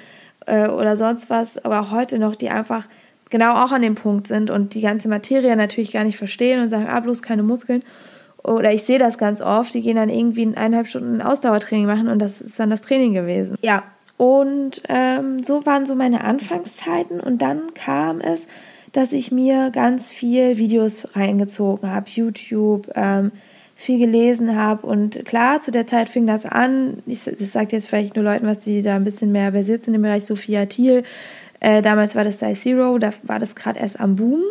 äh, 0.46 0.68
oder 0.68 0.96
sonst 0.96 1.28
was, 1.28 1.62
aber 1.64 1.80
auch 1.80 1.90
heute 1.90 2.18
noch, 2.20 2.36
die 2.36 2.50
einfach 2.50 2.86
genau 3.30 3.54
auch 3.54 3.72
an 3.72 3.82
dem 3.82 3.96
Punkt 3.96 4.28
sind 4.28 4.50
und 4.50 4.74
die 4.74 4.80
ganze 4.80 5.08
Materie 5.08 5.56
natürlich 5.56 5.92
gar 5.92 6.04
nicht 6.04 6.16
verstehen 6.16 6.62
und 6.62 6.70
sagen, 6.70 6.86
ah, 6.88 7.00
bloß 7.00 7.22
keine 7.22 7.42
Muskeln. 7.42 7.82
Oder 8.44 8.72
ich 8.72 8.84
sehe 8.84 8.98
das 8.98 9.18
ganz 9.18 9.40
oft, 9.40 9.74
die 9.74 9.82
gehen 9.82 9.96
dann 9.96 10.08
irgendwie 10.08 10.44
in 10.44 10.56
eineinhalb 10.56 10.86
Stunden 10.86 11.20
Ausdauertraining 11.20 11.86
machen 11.86 12.08
und 12.08 12.20
das 12.20 12.40
ist 12.40 12.58
dann 12.58 12.70
das 12.70 12.80
Training 12.80 13.12
gewesen. 13.12 13.58
Ja, 13.60 13.82
und 14.18 14.82
ähm, 14.88 15.42
so 15.42 15.64
waren 15.64 15.87
so 15.87 15.94
meine 15.94 16.22
Anfangszeiten. 16.22 17.20
Und 17.20 17.40
dann 17.40 17.72
kam 17.72 18.20
es, 18.20 18.46
dass 18.92 19.12
ich 19.12 19.32
mir 19.32 19.70
ganz 19.70 20.10
viel 20.10 20.58
Videos 20.58 21.16
reingezogen 21.16 21.90
habe, 21.90 22.10
YouTube, 22.10 22.90
ähm, 22.94 23.32
viel 23.76 24.00
gelesen 24.00 24.56
habe 24.56 24.84
und 24.88 25.25
klar, 25.25 25.60
zu 25.60 25.70
der 25.70 25.87
Zeit 25.87 26.08
fing 26.08 26.26
das 26.26 26.44
an, 26.46 27.00
ich, 27.06 27.22
das 27.22 27.52
sagt 27.52 27.70
jetzt 27.70 27.87
vielleicht 27.87 28.16
nur 28.16 28.25
Leuten, 28.25 28.44
was 28.44 28.58
die 28.58 28.82
da 28.82 28.96
ein 28.96 29.04
bisschen 29.04 29.30
mehr 29.30 29.52
sind 29.62 29.87
im 29.87 30.02
Bereich 30.02 30.25
Sophia 30.25 30.66
Thiel, 30.66 31.04
äh, 31.60 31.80
damals 31.80 32.16
war 32.16 32.25
das 32.25 32.40
Size 32.40 32.60
Zero, 32.60 32.98
da 32.98 33.12
war 33.22 33.38
das 33.38 33.54
gerade 33.54 33.78
erst 33.78 34.00
am 34.00 34.16
Boom, 34.16 34.42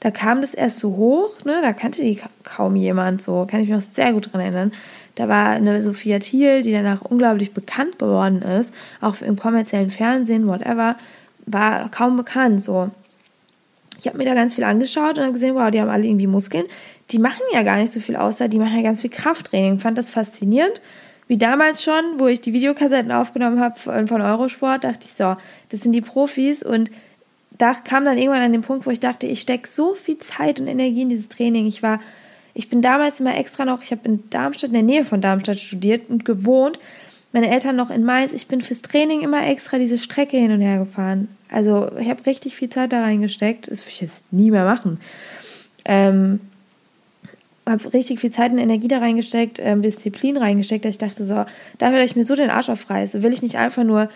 da 0.00 0.10
kam 0.10 0.40
das 0.40 0.54
erst 0.54 0.78
so 0.78 0.96
hoch, 0.96 1.44
ne, 1.44 1.60
da 1.62 1.72
kannte 1.72 2.00
die 2.00 2.20
kaum 2.42 2.74
jemand, 2.74 3.20
so 3.20 3.46
kann 3.48 3.60
ich 3.60 3.68
mich 3.68 3.76
noch 3.76 3.94
sehr 3.94 4.12
gut 4.14 4.32
dran 4.32 4.40
erinnern. 4.40 4.72
Da 5.14 5.28
war 5.28 5.50
eine 5.50 5.82
Sophia 5.82 6.18
Thiel, 6.18 6.62
die 6.62 6.72
danach 6.72 7.02
unglaublich 7.02 7.52
bekannt 7.52 7.98
geworden 7.98 8.40
ist, 8.40 8.74
auch 9.02 9.20
im 9.20 9.36
kommerziellen 9.36 9.90
Fernsehen, 9.90 10.48
whatever, 10.48 10.96
war 11.46 11.90
kaum 11.90 12.16
bekannt, 12.16 12.62
so. 12.62 12.90
Ich 13.98 14.06
habe 14.06 14.16
mir 14.16 14.24
da 14.24 14.32
ganz 14.32 14.54
viel 14.54 14.64
angeschaut 14.64 15.18
und 15.18 15.24
habe 15.24 15.34
gesehen, 15.34 15.54
wow, 15.54 15.70
die 15.70 15.78
haben 15.78 15.90
alle 15.90 16.06
irgendwie 16.06 16.26
Muskeln. 16.26 16.64
Die 17.10 17.18
machen 17.18 17.42
ja 17.52 17.62
gar 17.62 17.76
nicht 17.76 17.92
so 17.92 18.00
viel 18.00 18.16
außer, 18.16 18.48
die 18.48 18.58
machen 18.58 18.74
ja 18.74 18.82
ganz 18.82 19.02
viel 19.02 19.10
Krafttraining. 19.10 19.78
Fand 19.78 19.98
das 19.98 20.08
faszinierend. 20.08 20.80
Wie 21.28 21.36
damals 21.36 21.84
schon, 21.84 22.02
wo 22.16 22.26
ich 22.26 22.40
die 22.40 22.54
Videokassetten 22.54 23.12
aufgenommen 23.12 23.60
habe 23.60 23.78
von 23.78 24.22
Eurosport, 24.22 24.84
dachte 24.84 25.04
ich 25.04 25.12
so, 25.12 25.36
das 25.68 25.80
sind 25.80 25.92
die 25.92 26.00
Profis 26.00 26.62
und 26.62 26.90
da 27.60 27.74
kam 27.74 28.04
dann 28.04 28.18
irgendwann 28.18 28.42
an 28.42 28.52
den 28.52 28.62
Punkt, 28.62 28.86
wo 28.86 28.90
ich 28.90 29.00
dachte, 29.00 29.26
ich 29.26 29.40
stecke 29.40 29.68
so 29.68 29.94
viel 29.94 30.18
Zeit 30.18 30.60
und 30.60 30.66
Energie 30.66 31.02
in 31.02 31.08
dieses 31.08 31.28
Training. 31.28 31.66
Ich 31.66 31.82
war, 31.82 32.00
ich 32.54 32.68
bin 32.68 32.80
damals 32.80 33.20
immer 33.20 33.36
extra 33.36 33.64
noch, 33.64 33.82
ich 33.82 33.90
habe 33.90 34.02
in 34.04 34.28
Darmstadt, 34.30 34.68
in 34.68 34.74
der 34.74 34.82
Nähe 34.82 35.04
von 35.04 35.20
Darmstadt 35.20 35.60
studiert 35.60 36.08
und 36.08 36.24
gewohnt. 36.24 36.78
Meine 37.32 37.50
Eltern 37.50 37.76
noch 37.76 37.90
in 37.90 38.04
Mainz. 38.04 38.32
Ich 38.32 38.48
bin 38.48 38.60
fürs 38.60 38.82
Training 38.82 39.20
immer 39.20 39.46
extra 39.46 39.78
diese 39.78 39.98
Strecke 39.98 40.36
hin 40.36 40.50
und 40.52 40.60
her 40.60 40.78
gefahren. 40.78 41.28
Also 41.50 41.90
ich 41.98 42.08
habe 42.08 42.26
richtig 42.26 42.56
viel 42.56 42.70
Zeit 42.70 42.92
da 42.92 43.02
reingesteckt. 43.02 43.70
Das 43.70 43.84
will 43.84 43.92
ich 43.92 44.00
jetzt 44.00 44.32
nie 44.32 44.50
mehr 44.50 44.64
machen. 44.64 44.98
Ähm, 45.84 46.40
habe 47.66 47.92
richtig 47.92 48.20
viel 48.20 48.30
Zeit 48.30 48.52
und 48.52 48.58
Energie 48.58 48.88
da 48.88 48.98
reingesteckt, 48.98 49.60
ähm, 49.60 49.82
Disziplin 49.82 50.36
reingesteckt, 50.36 50.84
dass 50.84 50.94
ich 50.94 50.98
dachte 50.98 51.24
so, 51.24 51.44
dafür, 51.78 51.98
dass 51.98 52.10
ich 52.10 52.16
mir 52.16 52.24
so 52.24 52.34
den 52.34 52.50
Arsch 52.50 52.68
aufreiße, 52.68 53.22
will 53.22 53.32
ich 53.32 53.42
nicht 53.42 53.56
einfach 53.56 53.84
nur 53.84 54.08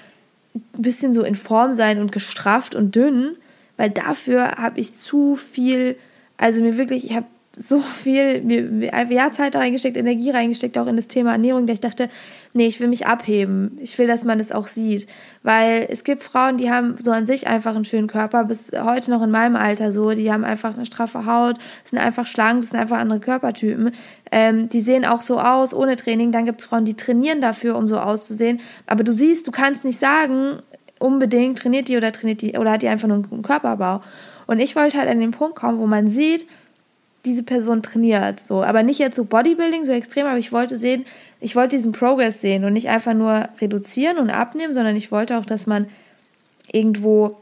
ein 0.54 0.82
bisschen 0.82 1.14
so 1.14 1.22
in 1.22 1.34
Form 1.34 1.72
sein 1.72 2.00
und 2.00 2.12
gestrafft 2.12 2.74
und 2.74 2.94
dünn, 2.94 3.36
weil 3.76 3.90
dafür 3.90 4.52
habe 4.52 4.78
ich 4.80 4.96
zu 4.96 5.36
viel, 5.36 5.96
also 6.36 6.60
mir 6.60 6.78
wirklich, 6.78 7.04
ich 7.04 7.16
habe 7.16 7.26
so 7.56 7.80
viel 7.80 8.82
ja, 8.92 9.30
Zeit 9.30 9.54
da 9.54 9.60
reingesteckt, 9.60 9.96
Energie 9.96 10.30
reingesteckt, 10.30 10.76
auch 10.76 10.86
in 10.86 10.96
das 10.96 11.06
Thema 11.06 11.32
Ernährung, 11.32 11.66
dass 11.66 11.74
ich 11.74 11.80
dachte, 11.80 12.08
nee, 12.52 12.66
ich 12.66 12.80
will 12.80 12.88
mich 12.88 13.06
abheben. 13.06 13.78
Ich 13.80 13.96
will, 13.98 14.06
dass 14.06 14.24
man 14.24 14.38
das 14.38 14.50
auch 14.50 14.66
sieht. 14.66 15.06
Weil 15.42 15.86
es 15.88 16.02
gibt 16.02 16.24
Frauen, 16.24 16.56
die 16.56 16.70
haben 16.70 16.96
so 17.02 17.12
an 17.12 17.26
sich 17.26 17.46
einfach 17.46 17.74
einen 17.74 17.84
schönen 17.84 18.08
Körper, 18.08 18.44
bis 18.44 18.72
heute 18.72 19.10
noch 19.10 19.22
in 19.22 19.30
meinem 19.30 19.56
Alter 19.56 19.92
so, 19.92 20.10
die 20.10 20.32
haben 20.32 20.44
einfach 20.44 20.74
eine 20.74 20.86
straffe 20.86 21.26
Haut, 21.26 21.58
sind 21.84 21.98
einfach 21.98 22.26
schlank, 22.26 22.62
das 22.62 22.70
sind 22.70 22.80
einfach 22.80 22.98
andere 22.98 23.20
Körpertypen. 23.20 23.92
Ähm, 24.32 24.68
die 24.68 24.80
sehen 24.80 25.04
auch 25.04 25.20
so 25.20 25.38
aus 25.38 25.72
ohne 25.72 25.96
Training. 25.96 26.32
Dann 26.32 26.46
gibt 26.46 26.60
es 26.60 26.66
Frauen, 26.66 26.84
die 26.84 26.94
trainieren 26.94 27.40
dafür, 27.40 27.76
um 27.76 27.88
so 27.88 27.98
auszusehen. 27.98 28.60
Aber 28.86 29.04
du 29.04 29.12
siehst, 29.12 29.46
du 29.46 29.52
kannst 29.52 29.84
nicht 29.84 29.98
sagen, 29.98 30.58
unbedingt 30.98 31.58
trainiert 31.58 31.88
die 31.88 31.96
oder 31.96 32.10
trainiert 32.10 32.40
die 32.40 32.58
oder 32.58 32.72
hat 32.72 32.82
die 32.82 32.88
einfach 32.88 33.06
nur 33.06 33.16
einen 33.16 33.28
guten 33.28 33.42
Körperbau. 33.42 34.00
Und 34.46 34.58
ich 34.58 34.74
wollte 34.74 34.98
halt 34.98 35.08
an 35.08 35.20
den 35.20 35.30
Punkt 35.30 35.56
kommen, 35.56 35.78
wo 35.78 35.86
man 35.86 36.08
sieht, 36.08 36.46
diese 37.24 37.42
Person 37.42 37.82
trainiert, 37.82 38.40
so, 38.40 38.62
aber 38.62 38.82
nicht 38.82 38.98
jetzt 38.98 39.16
so 39.16 39.24
Bodybuilding 39.24 39.84
so 39.84 39.92
extrem, 39.92 40.26
aber 40.26 40.38
ich 40.38 40.52
wollte 40.52 40.78
sehen, 40.78 41.04
ich 41.40 41.56
wollte 41.56 41.76
diesen 41.76 41.92
Progress 41.92 42.40
sehen 42.40 42.64
und 42.64 42.72
nicht 42.72 42.88
einfach 42.88 43.14
nur 43.14 43.48
reduzieren 43.60 44.18
und 44.18 44.30
abnehmen, 44.30 44.74
sondern 44.74 44.96
ich 44.96 45.10
wollte 45.10 45.38
auch, 45.38 45.46
dass 45.46 45.66
man 45.66 45.86
irgendwo 46.72 47.36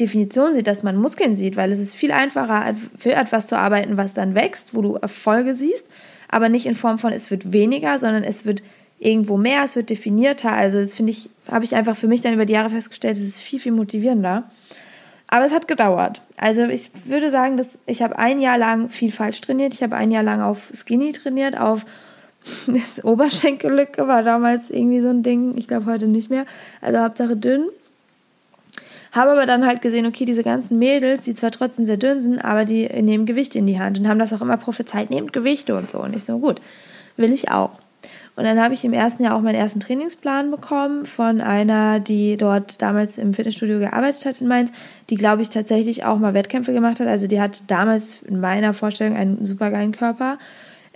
Definition 0.00 0.52
sieht, 0.54 0.66
dass 0.66 0.82
man 0.82 0.96
Muskeln 0.96 1.34
sieht, 1.34 1.56
weil 1.56 1.70
es 1.70 1.78
ist 1.78 1.94
viel 1.94 2.12
einfacher 2.12 2.74
für 2.98 3.12
etwas 3.12 3.46
zu 3.46 3.56
arbeiten, 3.56 3.96
was 3.96 4.14
dann 4.14 4.34
wächst, 4.34 4.74
wo 4.74 4.82
du 4.82 4.94
Erfolge 4.94 5.54
siehst, 5.54 5.86
aber 6.28 6.48
nicht 6.48 6.66
in 6.66 6.74
Form 6.74 6.98
von 6.98 7.12
es 7.12 7.30
wird 7.30 7.52
weniger, 7.52 7.98
sondern 7.98 8.24
es 8.24 8.44
wird 8.44 8.62
irgendwo 8.98 9.36
mehr, 9.36 9.62
es 9.64 9.76
wird 9.76 9.90
definierter. 9.90 10.52
Also 10.52 10.78
das 10.78 10.94
finde 10.94 11.12
ich, 11.12 11.28
habe 11.48 11.64
ich 11.64 11.74
einfach 11.74 11.96
für 11.96 12.08
mich 12.08 12.22
dann 12.22 12.34
über 12.34 12.46
die 12.46 12.54
Jahre 12.54 12.70
festgestellt, 12.70 13.16
es 13.16 13.24
ist 13.24 13.38
viel 13.38 13.60
viel 13.60 13.72
motivierender. 13.72 14.44
Aber 15.28 15.44
es 15.44 15.52
hat 15.52 15.66
gedauert. 15.66 16.20
Also 16.36 16.64
ich 16.64 16.90
würde 17.06 17.30
sagen, 17.30 17.56
dass 17.56 17.78
ich 17.86 18.02
habe 18.02 18.18
ein 18.18 18.40
Jahr 18.40 18.58
lang 18.58 18.90
viel 18.90 19.10
falsch 19.10 19.40
trainiert. 19.40 19.74
Ich 19.74 19.82
habe 19.82 19.96
ein 19.96 20.10
Jahr 20.10 20.22
lang 20.22 20.40
auf 20.40 20.70
Skinny 20.74 21.12
trainiert, 21.12 21.58
auf 21.58 21.84
das 22.66 23.02
Oberschenkellücke 23.02 24.06
war 24.06 24.22
damals 24.22 24.70
irgendwie 24.70 25.00
so 25.00 25.08
ein 25.08 25.22
Ding. 25.22 25.56
Ich 25.56 25.66
glaube 25.66 25.86
heute 25.86 26.06
nicht 26.06 26.30
mehr. 26.30 26.44
Also 26.80 26.98
Hauptsache 26.98 27.36
dünn. 27.36 27.68
Habe 29.12 29.30
aber 29.30 29.46
dann 29.46 29.64
halt 29.64 29.80
gesehen, 29.80 30.06
okay, 30.06 30.24
diese 30.24 30.42
ganzen 30.42 30.78
Mädels, 30.78 31.24
die 31.24 31.36
zwar 31.36 31.52
trotzdem 31.52 31.86
sehr 31.86 31.96
dünn 31.96 32.20
sind, 32.20 32.44
aber 32.44 32.64
die 32.64 32.88
nehmen 33.00 33.26
Gewicht 33.26 33.54
in 33.54 33.66
die 33.66 33.78
Hand 33.78 33.98
und 33.98 34.08
haben 34.08 34.18
das 34.18 34.32
auch 34.32 34.40
immer 34.40 34.56
prophezeit, 34.56 35.08
nehmt 35.08 35.32
Gewichte 35.32 35.76
und 35.76 35.88
so. 35.88 36.00
Und 36.00 36.16
ich 36.16 36.24
so, 36.24 36.40
gut, 36.40 36.60
will 37.16 37.32
ich 37.32 37.50
auch. 37.52 37.70
Und 38.36 38.44
dann 38.44 38.60
habe 38.60 38.74
ich 38.74 38.84
im 38.84 38.92
ersten 38.92 39.22
Jahr 39.22 39.36
auch 39.36 39.40
meinen 39.40 39.54
ersten 39.54 39.78
Trainingsplan 39.78 40.50
bekommen 40.50 41.06
von 41.06 41.40
einer, 41.40 42.00
die 42.00 42.36
dort 42.36 42.82
damals 42.82 43.16
im 43.16 43.32
Fitnessstudio 43.32 43.78
gearbeitet 43.78 44.26
hat 44.26 44.40
in 44.40 44.48
Mainz, 44.48 44.72
die, 45.08 45.14
glaube 45.14 45.42
ich, 45.42 45.50
tatsächlich 45.50 46.04
auch 46.04 46.18
mal 46.18 46.34
Wettkämpfe 46.34 46.72
gemacht 46.72 46.98
hat. 46.98 47.06
Also 47.06 47.28
die 47.28 47.40
hat 47.40 47.62
damals 47.68 48.22
in 48.22 48.40
meiner 48.40 48.74
Vorstellung 48.74 49.16
einen 49.16 49.46
super 49.46 49.70
geilen 49.70 49.92
Körper. 49.92 50.38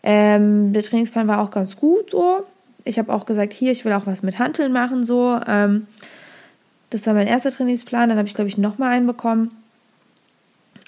Ähm, 0.02 0.73
der 0.73 0.83
Trainingsplan 0.83 1.28
war 1.28 1.40
auch 1.40 1.50
ganz 1.50 1.76
gut 1.76 2.11
so. 2.11 2.45
Ich 2.85 2.99
habe 2.99 3.12
auch 3.12 3.25
gesagt, 3.25 3.52
hier, 3.52 3.71
ich 3.71 3.85
will 3.85 3.92
auch 3.92 4.07
was 4.07 4.23
mit 4.23 4.38
Hanteln 4.40 4.73
machen 4.73 5.04
so. 5.04 5.38
Ähm, 5.47 5.87
das 6.90 7.07
war 7.07 7.14
mein 7.14 7.26
erster 7.28 7.52
Trainingsplan. 7.52 8.09
Dann 8.09 8.18
habe 8.18 8.26
ich, 8.26 8.35
glaube 8.35 8.49
ich, 8.49 8.59
nochmal 8.59 8.92
einen 8.92 9.07
bekommen. 9.07 9.52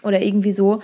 Oder 0.02 0.22
irgendwie 0.22 0.52
so. 0.52 0.80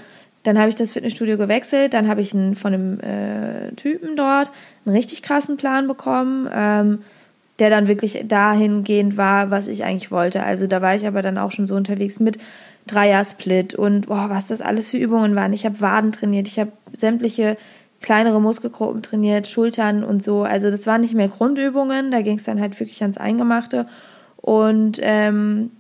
Dann 0.47 0.59
habe 0.59 0.69
ich 0.69 0.77
das 0.77 0.93
Fitnessstudio 0.93 1.37
gewechselt, 1.37 1.93
dann 1.93 2.07
habe 2.07 2.21
ich 2.21 2.33
einen, 2.33 2.55
von 2.55 2.73
einem 2.73 3.01
äh, 3.01 3.73
Typen 3.73 4.15
dort 4.15 4.49
einen 4.85 4.95
richtig 4.95 5.23
krassen 5.23 5.57
Plan 5.57 5.89
bekommen, 5.89 6.49
ähm, 6.55 7.03
der 7.59 7.69
dann 7.69 7.89
wirklich 7.89 8.23
dahingehend 8.29 9.17
war, 9.17 9.51
was 9.51 9.67
ich 9.67 9.83
eigentlich 9.83 10.13
wollte. 10.13 10.45
Also 10.45 10.69
da 10.69 10.81
war 10.83 10.95
ich 10.95 11.05
aber 11.05 11.21
dann 11.23 11.37
auch 11.37 11.51
schon 11.51 11.67
so 11.67 11.75
unterwegs 11.75 12.21
mit 12.21 12.39
Dreier-Split 12.87 13.75
und 13.75 14.07
boah, 14.07 14.27
was 14.29 14.47
das 14.47 14.61
alles 14.61 14.91
für 14.91 14.99
Übungen 14.99 15.35
waren. 15.35 15.53
Ich 15.53 15.65
habe 15.65 15.81
Waden 15.81 16.13
trainiert, 16.13 16.47
ich 16.47 16.61
habe 16.61 16.71
sämtliche 16.97 17.57
kleinere 18.01 18.41
Muskelgruppen 18.41 19.03
trainiert, 19.03 19.49
Schultern 19.49 20.05
und 20.05 20.23
so. 20.23 20.45
Also 20.45 20.71
das 20.71 20.87
waren 20.87 21.01
nicht 21.01 21.15
mehr 21.15 21.29
Grundübungen, 21.29 22.13
da 22.13 22.23
ging 22.23 22.39
es 22.39 22.45
dann 22.45 22.61
halt 22.61 22.79
wirklich 22.79 23.03
ans 23.03 23.19
Eingemachte. 23.19 23.87
Und 24.37 25.01
ähm, 25.03 25.73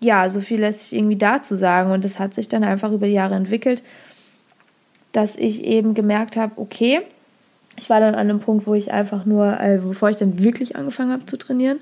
ja, 0.00 0.30
so 0.30 0.40
viel 0.40 0.60
lässt 0.60 0.80
sich 0.80 0.98
irgendwie 0.98 1.16
dazu 1.16 1.56
sagen. 1.56 1.90
Und 1.90 2.04
das 2.04 2.18
hat 2.18 2.34
sich 2.34 2.48
dann 2.48 2.64
einfach 2.64 2.92
über 2.92 3.06
die 3.06 3.12
Jahre 3.12 3.34
entwickelt, 3.34 3.82
dass 5.12 5.36
ich 5.36 5.64
eben 5.64 5.94
gemerkt 5.94 6.36
habe, 6.36 6.52
okay, 6.56 7.00
ich 7.76 7.88
war 7.88 8.00
dann 8.00 8.14
an 8.14 8.28
einem 8.28 8.40
Punkt, 8.40 8.66
wo 8.66 8.74
ich 8.74 8.92
einfach 8.92 9.24
nur, 9.24 9.60
äh, 9.60 9.78
bevor 9.82 10.10
ich 10.10 10.16
dann 10.16 10.42
wirklich 10.42 10.76
angefangen 10.76 11.12
habe 11.12 11.26
zu 11.26 11.36
trainieren, 11.36 11.78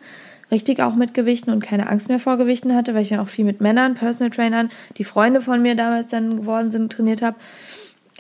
richtig 0.51 0.81
auch 0.81 0.95
mit 0.95 1.15
Gewichten 1.15 1.51
und 1.51 1.63
keine 1.63 1.89
Angst 1.89 2.09
mehr 2.09 2.21
vor 2.21 2.37
Gewichten 2.37 2.75
hatte, 2.75 2.95
weil 2.95 3.03
ich 3.03 3.09
dann 3.09 3.21
auch 3.21 3.29
viel 3.29 3.45
mit 3.45 3.61
Männern, 3.61 3.95
Personal 3.95 4.31
Trainern, 4.31 4.71
die 4.97 5.05
Freunde 5.05 5.41
von 5.41 5.63
mir 5.63 5.75
damals 5.75 6.11
dann 6.11 6.37
geworden 6.37 6.71
sind, 6.71 6.93
trainiert 6.93 7.23
habe. 7.23 7.37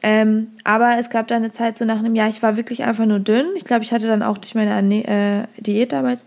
Ähm, 0.02 0.48
aber 0.64 0.98
es 0.98 1.10
gab 1.10 1.28
da 1.28 1.36
eine 1.36 1.52
Zeit, 1.52 1.78
so 1.78 1.84
nach 1.84 1.98
einem 1.98 2.14
Jahr, 2.14 2.28
ich 2.28 2.42
war 2.42 2.56
wirklich 2.56 2.84
einfach 2.84 3.06
nur 3.06 3.18
dünn. 3.18 3.46
Ich 3.56 3.64
glaube, 3.64 3.84
ich 3.84 3.92
hatte 3.92 4.06
dann 4.06 4.22
auch 4.22 4.38
durch 4.38 4.54
meine 4.54 5.04
äh, 5.04 5.62
Diät 5.62 5.92
damals 5.92 6.24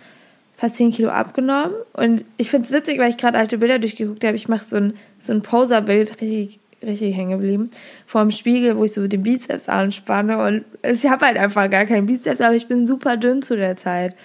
fast 0.60 0.76
10 0.76 0.92
Kilo 0.92 1.10
abgenommen. 1.10 1.74
Und 1.94 2.26
ich 2.38 2.50
finde 2.50 2.66
es 2.66 2.72
witzig, 2.72 3.00
weil 3.00 3.10
ich 3.10 3.18
gerade 3.18 3.38
alte 3.38 3.58
Bilder 3.58 3.80
durchgeguckt 3.80 4.24
habe. 4.26 4.36
Ich 4.36 4.50
mache 4.50 4.66
so 4.66 4.76
ein, 4.76 4.94
so 5.20 5.32
ein 5.32 5.42
Poser-Bild, 5.42 6.22
richtig 6.22 6.60
richtig 6.82 7.16
hängen 7.16 7.32
geblieben. 7.32 7.72
Vor 8.06 8.22
dem 8.22 8.32
Spiegel, 8.32 8.78
wo 8.78 8.86
ich 8.86 8.94
so 8.94 9.06
den 9.08 9.24
Bizeps 9.24 9.68
anspanne 9.68 10.42
und 10.42 10.64
ich 10.82 11.06
habe 11.08 11.26
halt 11.26 11.38
einfach 11.38 11.70
gar 11.70 11.86
keinen 11.86 12.06
Bizeps, 12.06 12.40
aber 12.40 12.56
ich 12.56 12.68
bin 12.68 12.88
super 12.88 13.18
dünn 13.18 13.42
zu 13.42 13.58
der 13.58 13.76
Zeit. 13.76 14.16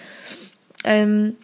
Ähm, 0.85 1.35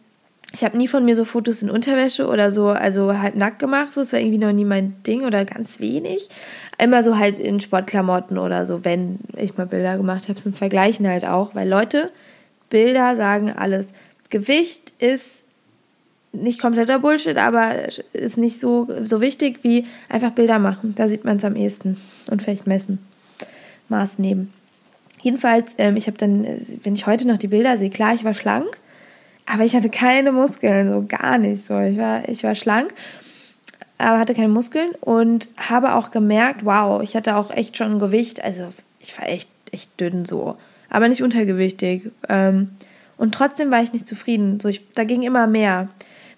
ich 0.54 0.64
habe 0.64 0.78
nie 0.78 0.88
von 0.88 1.06
mir 1.06 1.16
so 1.16 1.26
Fotos 1.26 1.64
in 1.64 1.70
Unterwäsche 1.70 2.28
oder 2.28 2.52
so, 2.52 2.70
also 2.70 3.18
halt 3.18 3.36
nackt 3.36 3.60
gemacht, 3.60 3.92
so, 3.92 4.02
es 4.02 4.12
war 4.12 4.20
irgendwie 4.20 4.38
noch 4.38 4.52
nie 4.52 4.66
mein 4.66 5.02
Ding 5.04 5.24
oder 5.24 5.46
ganz 5.46 5.80
wenig. 5.80 6.30
Immer 6.78 7.04
so 7.04 7.18
halt 7.18 7.40
in 7.40 7.62
Sportklamotten 7.62 8.38
oder 8.38 8.66
so, 8.66 8.84
wenn 8.84 9.20
ich 9.38 9.58
mal 9.58 9.66
Bilder 9.66 9.98
gemacht 9.98 10.28
habe, 10.28 10.40
zum 10.40 10.54
Vergleichen 10.54 11.08
halt 11.08 11.26
auch, 11.26 11.56
weil 11.56 11.68
Leute, 11.68 12.12
Bilder 12.70 13.16
sagen 13.16 13.52
alles. 13.52 13.90
Gewicht 14.32 14.94
ist 14.98 15.44
nicht 16.34 16.60
kompletter 16.60 17.00
Bullshit, 17.00 17.38
aber 17.38 17.90
ist 18.14 18.38
nicht 18.38 18.60
so, 18.60 18.88
so 19.04 19.22
wichtig 19.22 19.60
wie 19.64 19.86
einfach 20.10 20.32
Bilder 20.32 20.60
machen. 20.60 20.96
Da 20.96 21.08
sieht 21.08 21.26
man 21.26 21.38
es 21.38 21.46
am 21.46 21.56
ehesten 21.56 21.98
und 22.30 22.42
vielleicht 22.42 22.68
messen, 22.68 23.00
Maß 23.90 24.18
nehmen. 24.18 24.54
Jedenfalls, 25.22 25.76
ähm, 25.78 25.98
ich 25.98 26.08
habe 26.08 26.18
dann, 26.18 26.46
äh, 26.46 26.60
wenn 26.84 26.96
ich 26.96 27.06
heute 27.06 27.28
noch 27.28 27.38
die 27.38 27.48
Bilder 27.48 27.78
sehe, 27.78 27.90
klar, 27.90 28.14
ich 28.14 28.24
war 28.24 28.34
schlank, 28.34 28.78
aber 29.46 29.66
ich 29.66 29.76
hatte 29.76 29.90
keine 29.90 30.32
Muskeln, 30.32 30.92
so 30.92 31.06
gar 31.08 31.38
nicht 31.38 31.66
so. 31.66 31.78
Ich 31.80 31.98
war, 31.98 32.28
ich 32.28 32.44
war 32.44 32.56
schlank, 32.56 32.94
aber 33.98 34.18
hatte 34.18 34.34
keine 34.34 34.48
Muskeln 34.48 34.92
und 35.02 35.50
habe 35.58 35.96
auch 35.96 36.12
gemerkt, 36.12 36.66
wow, 36.66 37.04
ich 37.04 37.16
hatte 37.16 37.36
auch 37.36 37.52
echt 37.52 37.78
schon 37.78 38.00
Gewicht. 38.00 38.44
Also 38.44 38.70
ich 39.00 39.16
war 39.20 39.28
echt, 39.28 39.50
echt 39.72 40.00
dünn 40.00 40.26
so, 40.26 40.56
aber 40.90 41.10
nicht 41.10 41.22
untergewichtig. 41.22 42.10
Ähm, 42.30 42.70
und 43.22 43.34
trotzdem 43.34 43.70
war 43.72 43.84
ich 43.84 43.94
nicht 43.94 44.08
zufrieden. 44.08 44.60
So, 44.60 44.68
ich, 44.68 44.92
da 44.94 45.04
ging 45.04 45.22
immer 45.22 45.46
mehr. 45.46 45.90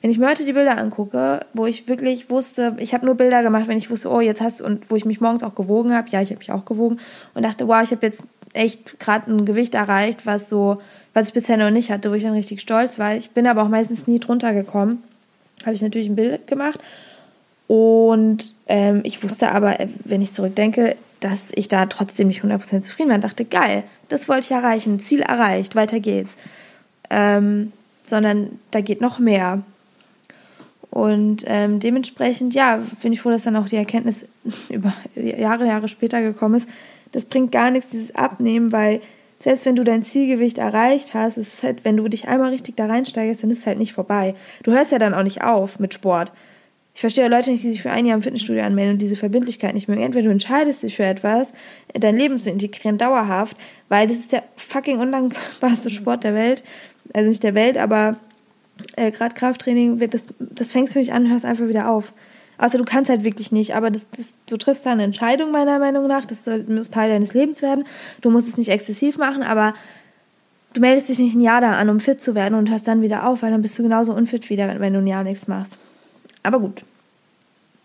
Wenn 0.01 0.11
ich 0.11 0.19
mir 0.19 0.27
heute 0.27 0.43
die 0.43 0.51
Bilder 0.51 0.77
angucke, 0.77 1.45
wo 1.53 1.65
ich 1.65 1.87
wirklich 1.87 2.29
wusste, 2.29 2.75
ich 2.77 2.93
habe 2.93 3.05
nur 3.05 3.15
Bilder 3.15 3.41
gemacht, 3.41 3.67
wenn 3.67 3.77
ich 3.77 3.89
wusste, 3.89 4.11
oh, 4.11 4.19
jetzt 4.19 4.41
hast 4.41 4.59
du, 4.59 4.65
und 4.65 4.91
wo 4.91 4.97
ich 4.97 5.05
mich 5.05 5.21
morgens 5.21 5.43
auch 5.43 5.55
gewogen 5.55 5.95
habe, 5.95 6.09
ja, 6.09 6.21
ich 6.21 6.29
habe 6.29 6.39
mich 6.39 6.51
auch 6.51 6.65
gewogen 6.65 6.99
und 7.33 7.43
dachte, 7.43 7.69
wow, 7.69 7.81
ich 7.81 7.91
habe 7.91 8.05
jetzt 8.05 8.23
echt 8.51 8.99
gerade 8.99 9.31
ein 9.31 9.45
Gewicht 9.45 9.75
erreicht, 9.75 10.25
was 10.25 10.49
so 10.49 10.77
was 11.13 11.29
ich 11.29 11.33
bisher 11.33 11.57
noch 11.57 11.69
nicht 11.69 11.91
hatte, 11.91 12.09
wo 12.09 12.15
ich 12.15 12.23
dann 12.23 12.33
richtig 12.33 12.59
stolz 12.59 12.99
war. 12.99 13.15
Ich 13.15 13.31
bin 13.31 13.47
aber 13.47 13.63
auch 13.63 13.69
meistens 13.69 14.07
nie 14.07 14.19
drunter 14.19 14.53
gekommen. 14.53 15.03
Habe 15.63 15.75
ich 15.75 15.81
natürlich 15.81 16.09
ein 16.09 16.15
Bild 16.15 16.47
gemacht. 16.47 16.79
Und 17.67 18.51
ähm, 18.67 19.01
ich 19.03 19.23
wusste 19.23 19.51
aber, 19.51 19.79
äh, 19.79 19.87
wenn 20.03 20.21
ich 20.21 20.33
zurückdenke, 20.33 20.95
dass 21.19 21.51
ich 21.53 21.69
da 21.69 21.85
trotzdem 21.85 22.27
nicht 22.27 22.43
100% 22.43 22.81
zufrieden 22.81 23.09
war. 23.09 23.15
Und 23.15 23.23
dachte, 23.23 23.45
geil, 23.45 23.83
das 24.09 24.27
wollte 24.27 24.41
ich 24.41 24.51
erreichen, 24.51 24.99
Ziel 24.99 25.21
erreicht, 25.21 25.75
weiter 25.75 25.99
geht's. 25.99 26.35
Ähm, 27.15 27.71
sondern 28.03 28.59
da 28.71 28.81
geht 28.81 29.01
noch 29.01 29.19
mehr. 29.19 29.61
Und 30.89 31.43
ähm, 31.47 31.79
dementsprechend, 31.79 32.53
ja, 32.53 32.81
bin 33.01 33.13
ich 33.13 33.21
froh, 33.21 33.29
dass 33.29 33.43
dann 33.43 33.55
auch 33.55 33.67
die 33.67 33.77
Erkenntnis 33.77 34.25
über 34.69 34.93
Jahre, 35.15 35.65
Jahre 35.65 35.87
später 35.87 36.21
gekommen 36.21 36.55
ist. 36.55 36.69
Das 37.11 37.25
bringt 37.25 37.51
gar 37.51 37.71
nichts, 37.71 37.91
dieses 37.91 38.15
Abnehmen, 38.15 38.71
weil 38.71 39.01
selbst 39.39 39.65
wenn 39.65 39.75
du 39.75 39.83
dein 39.83 40.03
Zielgewicht 40.03 40.57
erreicht 40.57 41.13
hast, 41.13 41.37
ist 41.37 41.55
es 41.55 41.63
halt, 41.63 41.83
wenn 41.83 41.97
du 41.97 42.07
dich 42.07 42.27
einmal 42.27 42.49
richtig 42.49 42.77
da 42.77 42.85
reinsteigerst, 42.85 43.43
dann 43.43 43.51
ist 43.51 43.59
es 43.59 43.67
halt 43.67 43.77
nicht 43.77 43.93
vorbei. 43.93 44.35
Du 44.63 44.71
hörst 44.71 44.91
ja 44.91 44.99
dann 44.99 45.13
auch 45.13 45.23
nicht 45.23 45.43
auf 45.43 45.79
mit 45.79 45.93
Sport. 45.93 46.31
Ich 46.95 47.01
verstehe 47.01 47.27
Leute 47.27 47.51
nicht, 47.51 47.63
die 47.63 47.71
sich 47.71 47.81
für 47.81 47.91
ein 47.91 48.05
Jahr 48.05 48.15
im 48.15 48.21
Fitnessstudio 48.21 48.63
anmelden 48.63 48.93
und 48.93 49.01
diese 49.01 49.15
Verbindlichkeit 49.15 49.73
nicht 49.73 49.87
mögen. 49.87 50.03
Entweder 50.03 50.25
du 50.25 50.31
entscheidest 50.31 50.83
dich 50.83 50.95
für 50.95 51.05
etwas, 51.05 51.51
dein 51.93 52.15
Leben 52.15 52.37
zu 52.37 52.51
integrieren, 52.51 52.99
dauerhaft, 52.99 53.57
weil 53.89 54.07
das 54.07 54.17
ist 54.17 54.31
der 54.31 54.43
fucking 54.55 54.99
undankbarste 54.99 55.89
Sport 55.89 56.23
der 56.23 56.35
Welt. 56.35 56.63
Also 57.13 57.29
nicht 57.29 57.43
der 57.43 57.55
Welt, 57.55 57.77
aber 57.77 58.17
äh, 58.95 59.11
gerade 59.11 59.35
Krafttraining, 59.35 59.99
das, 60.09 60.23
das 60.39 60.71
fängst 60.71 60.95
du 60.95 60.99
nicht 60.99 61.13
an, 61.13 61.29
hörst 61.29 61.45
einfach 61.45 61.67
wieder 61.67 61.89
auf. 61.89 62.13
Außer 62.57 62.77
du 62.77 62.85
kannst 62.85 63.09
halt 63.09 63.23
wirklich 63.23 63.51
nicht, 63.51 63.75
aber 63.75 63.89
das, 63.89 64.07
das, 64.15 64.35
du 64.47 64.57
triffst 64.57 64.85
da 64.85 64.91
eine 64.91 65.03
Entscheidung 65.03 65.51
meiner 65.51 65.79
Meinung 65.79 66.07
nach, 66.07 66.25
das 66.25 66.45
soll, 66.45 66.63
muss 66.63 66.89
Teil 66.89 67.09
deines 67.09 67.33
Lebens 67.33 67.61
werden. 67.61 67.85
Du 68.21 68.29
musst 68.29 68.47
es 68.47 68.57
nicht 68.57 68.69
exzessiv 68.69 69.17
machen, 69.17 69.43
aber 69.43 69.73
du 70.73 70.81
meldest 70.81 71.09
dich 71.09 71.19
nicht 71.19 71.35
ein 71.35 71.41
Jahr 71.41 71.61
da 71.61 71.73
an, 71.73 71.89
um 71.89 71.99
fit 71.99 72.21
zu 72.21 72.35
werden 72.35 72.55
und 72.55 72.69
hörst 72.69 72.87
dann 72.87 73.01
wieder 73.01 73.27
auf, 73.27 73.41
weil 73.41 73.51
dann 73.51 73.61
bist 73.61 73.77
du 73.77 73.83
genauso 73.83 74.13
unfit 74.13 74.49
wieder, 74.49 74.67
wenn, 74.67 74.79
wenn 74.79 74.93
du 74.93 74.99
ein 74.99 75.07
Jahr 75.07 75.23
nichts 75.23 75.47
machst. 75.47 75.77
Aber 76.43 76.59
gut. 76.59 76.81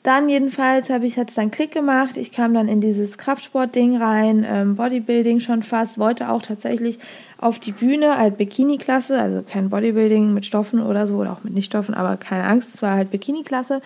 Dann 0.03 0.29
jedenfalls 0.29 0.91
habe 0.91 1.07
ich 1.07 1.17
jetzt 1.17 1.37
dann 1.37 1.51
Klick 1.51 1.73
gemacht. 1.73 2.17
Ich 2.17 2.33
kam 2.33 2.55
dann 2.55 2.69
in 2.69 2.81
dieses 2.81 3.19
Kraftsport-Ding 3.19 4.01
rein, 4.01 4.47
ähm, 4.49 4.77
Bodybuilding 4.77 5.41
schon 5.41 5.63
fast, 5.63 5.99
wollte 5.99 6.31
auch 6.31 6.41
tatsächlich 6.41 6.99
auf 7.37 7.59
die 7.59 7.73
Bühne 7.73 8.17
als 8.17 8.37
Bikini-Klasse, 8.37 9.21
also 9.21 9.43
kein 9.43 9.71
Bodybuilding 9.71 10.33
mit 10.33 10.47
Stoffen 10.47 10.81
oder 10.81 11.07
so 11.07 11.17
oder 11.17 11.33
auch 11.33 11.45
mit 11.45 11.53
Nichtstoffen, 11.53 11.95
aber 11.95 12.17
keine 12.17 12.45
Angst, 12.45 12.77
es 12.77 12.83
war 12.83 12.95
halt 12.95 13.11
Bikini-Klasse 13.11 13.83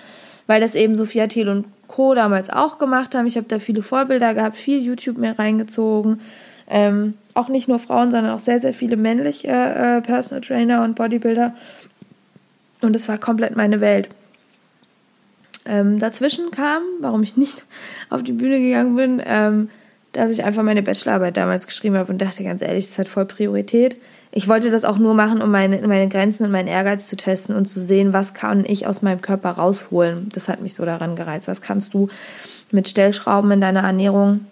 weil 0.46 0.60
das 0.60 0.74
eben 0.74 0.96
Sophia 0.96 1.26
Thiel 1.26 1.48
und 1.48 1.66
Co. 1.88 2.14
damals 2.14 2.50
auch 2.50 2.78
gemacht 2.78 3.14
haben. 3.14 3.26
Ich 3.26 3.36
habe 3.36 3.46
da 3.48 3.58
viele 3.58 3.82
Vorbilder 3.82 4.34
gehabt, 4.34 4.56
viel 4.56 4.82
YouTube 4.82 5.18
mehr 5.18 5.38
reingezogen. 5.38 6.20
Ähm, 6.68 7.14
auch 7.34 7.48
nicht 7.48 7.68
nur 7.68 7.78
Frauen, 7.78 8.10
sondern 8.10 8.34
auch 8.34 8.38
sehr, 8.38 8.60
sehr 8.60 8.72
viele 8.72 8.96
männliche 8.96 9.48
äh, 9.48 10.00
Personal 10.00 10.42
Trainer 10.42 10.84
und 10.84 10.94
Bodybuilder. 10.94 11.54
Und 12.82 12.96
es 12.96 13.08
war 13.08 13.18
komplett 13.18 13.56
meine 13.56 13.80
Welt. 13.80 14.08
Ähm, 15.64 15.98
dazwischen 15.98 16.50
kam, 16.50 16.82
warum 17.00 17.22
ich 17.22 17.36
nicht 17.36 17.64
auf 18.10 18.22
die 18.22 18.32
Bühne 18.32 18.60
gegangen 18.60 18.96
bin, 18.96 19.22
ähm, 19.24 19.70
dass 20.12 20.30
ich 20.30 20.44
einfach 20.44 20.62
meine 20.62 20.82
Bachelorarbeit 20.82 21.36
damals 21.36 21.66
geschrieben 21.66 21.96
habe 21.96 22.12
und 22.12 22.18
dachte 22.18 22.42
ganz 22.44 22.62
ehrlich, 22.62 22.88
das 22.88 22.98
hat 22.98 23.08
voll 23.08 23.24
Priorität 23.24 23.96
ich 24.34 24.48
wollte 24.48 24.70
das 24.70 24.84
auch 24.84 24.98
nur 24.98 25.12
machen, 25.12 25.42
um 25.42 25.50
meine, 25.50 25.86
meine 25.86 26.08
Grenzen 26.08 26.46
und 26.46 26.52
meinen 26.52 26.66
Ehrgeiz 26.66 27.06
zu 27.06 27.16
testen 27.16 27.54
und 27.54 27.66
zu 27.66 27.82
sehen, 27.82 28.14
was 28.14 28.32
kann 28.32 28.64
ich 28.64 28.86
aus 28.86 29.02
meinem 29.02 29.20
Körper 29.20 29.50
rausholen. 29.50 30.30
Das 30.32 30.48
hat 30.48 30.62
mich 30.62 30.74
so 30.74 30.86
daran 30.86 31.16
gereizt. 31.16 31.48
Was 31.48 31.60
kannst 31.60 31.92
du 31.92 32.08
mit 32.70 32.88
Stellschrauben 32.88 33.50
in 33.50 33.60
deiner 33.60 33.82
Ernährung 33.82 34.46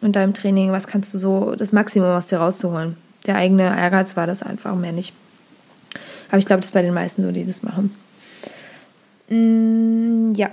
und 0.00 0.16
deinem 0.16 0.34
Training, 0.34 0.72
was 0.72 0.88
kannst 0.88 1.14
du 1.14 1.18
so 1.18 1.54
das 1.54 1.70
Maximum 1.72 2.10
aus 2.10 2.26
dir 2.26 2.38
rauszuholen? 2.38 2.96
Der 3.28 3.36
eigene 3.36 3.62
Ehrgeiz 3.62 4.16
war 4.16 4.26
das 4.26 4.42
einfach, 4.42 4.74
mehr 4.74 4.90
nicht. 4.90 5.14
Aber 6.28 6.38
ich 6.38 6.46
glaube, 6.46 6.60
das 6.60 6.70
ist 6.70 6.74
bei 6.74 6.82
den 6.82 6.94
meisten 6.94 7.22
so, 7.22 7.30
die 7.30 7.46
das 7.46 7.62
machen. 7.62 7.94
Mm, 9.32 10.34
ja. 10.34 10.50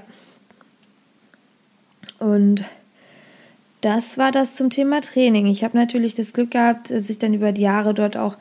Und 2.20 2.64
das 3.82 4.18
war 4.18 4.32
das 4.32 4.56
zum 4.56 4.70
Thema 4.70 5.02
Training. 5.02 5.48
Ich 5.48 5.64
habe 5.64 5.78
natürlich 5.78 6.14
das 6.14 6.32
Glück 6.32 6.52
gehabt, 6.52 6.90
dass 6.90 7.10
ich 7.10 7.20
dann 7.20 7.34
über 7.34 7.52
die 7.52 7.62
Jahre 7.62 7.94
dort 7.94 8.16
auch 8.16 8.38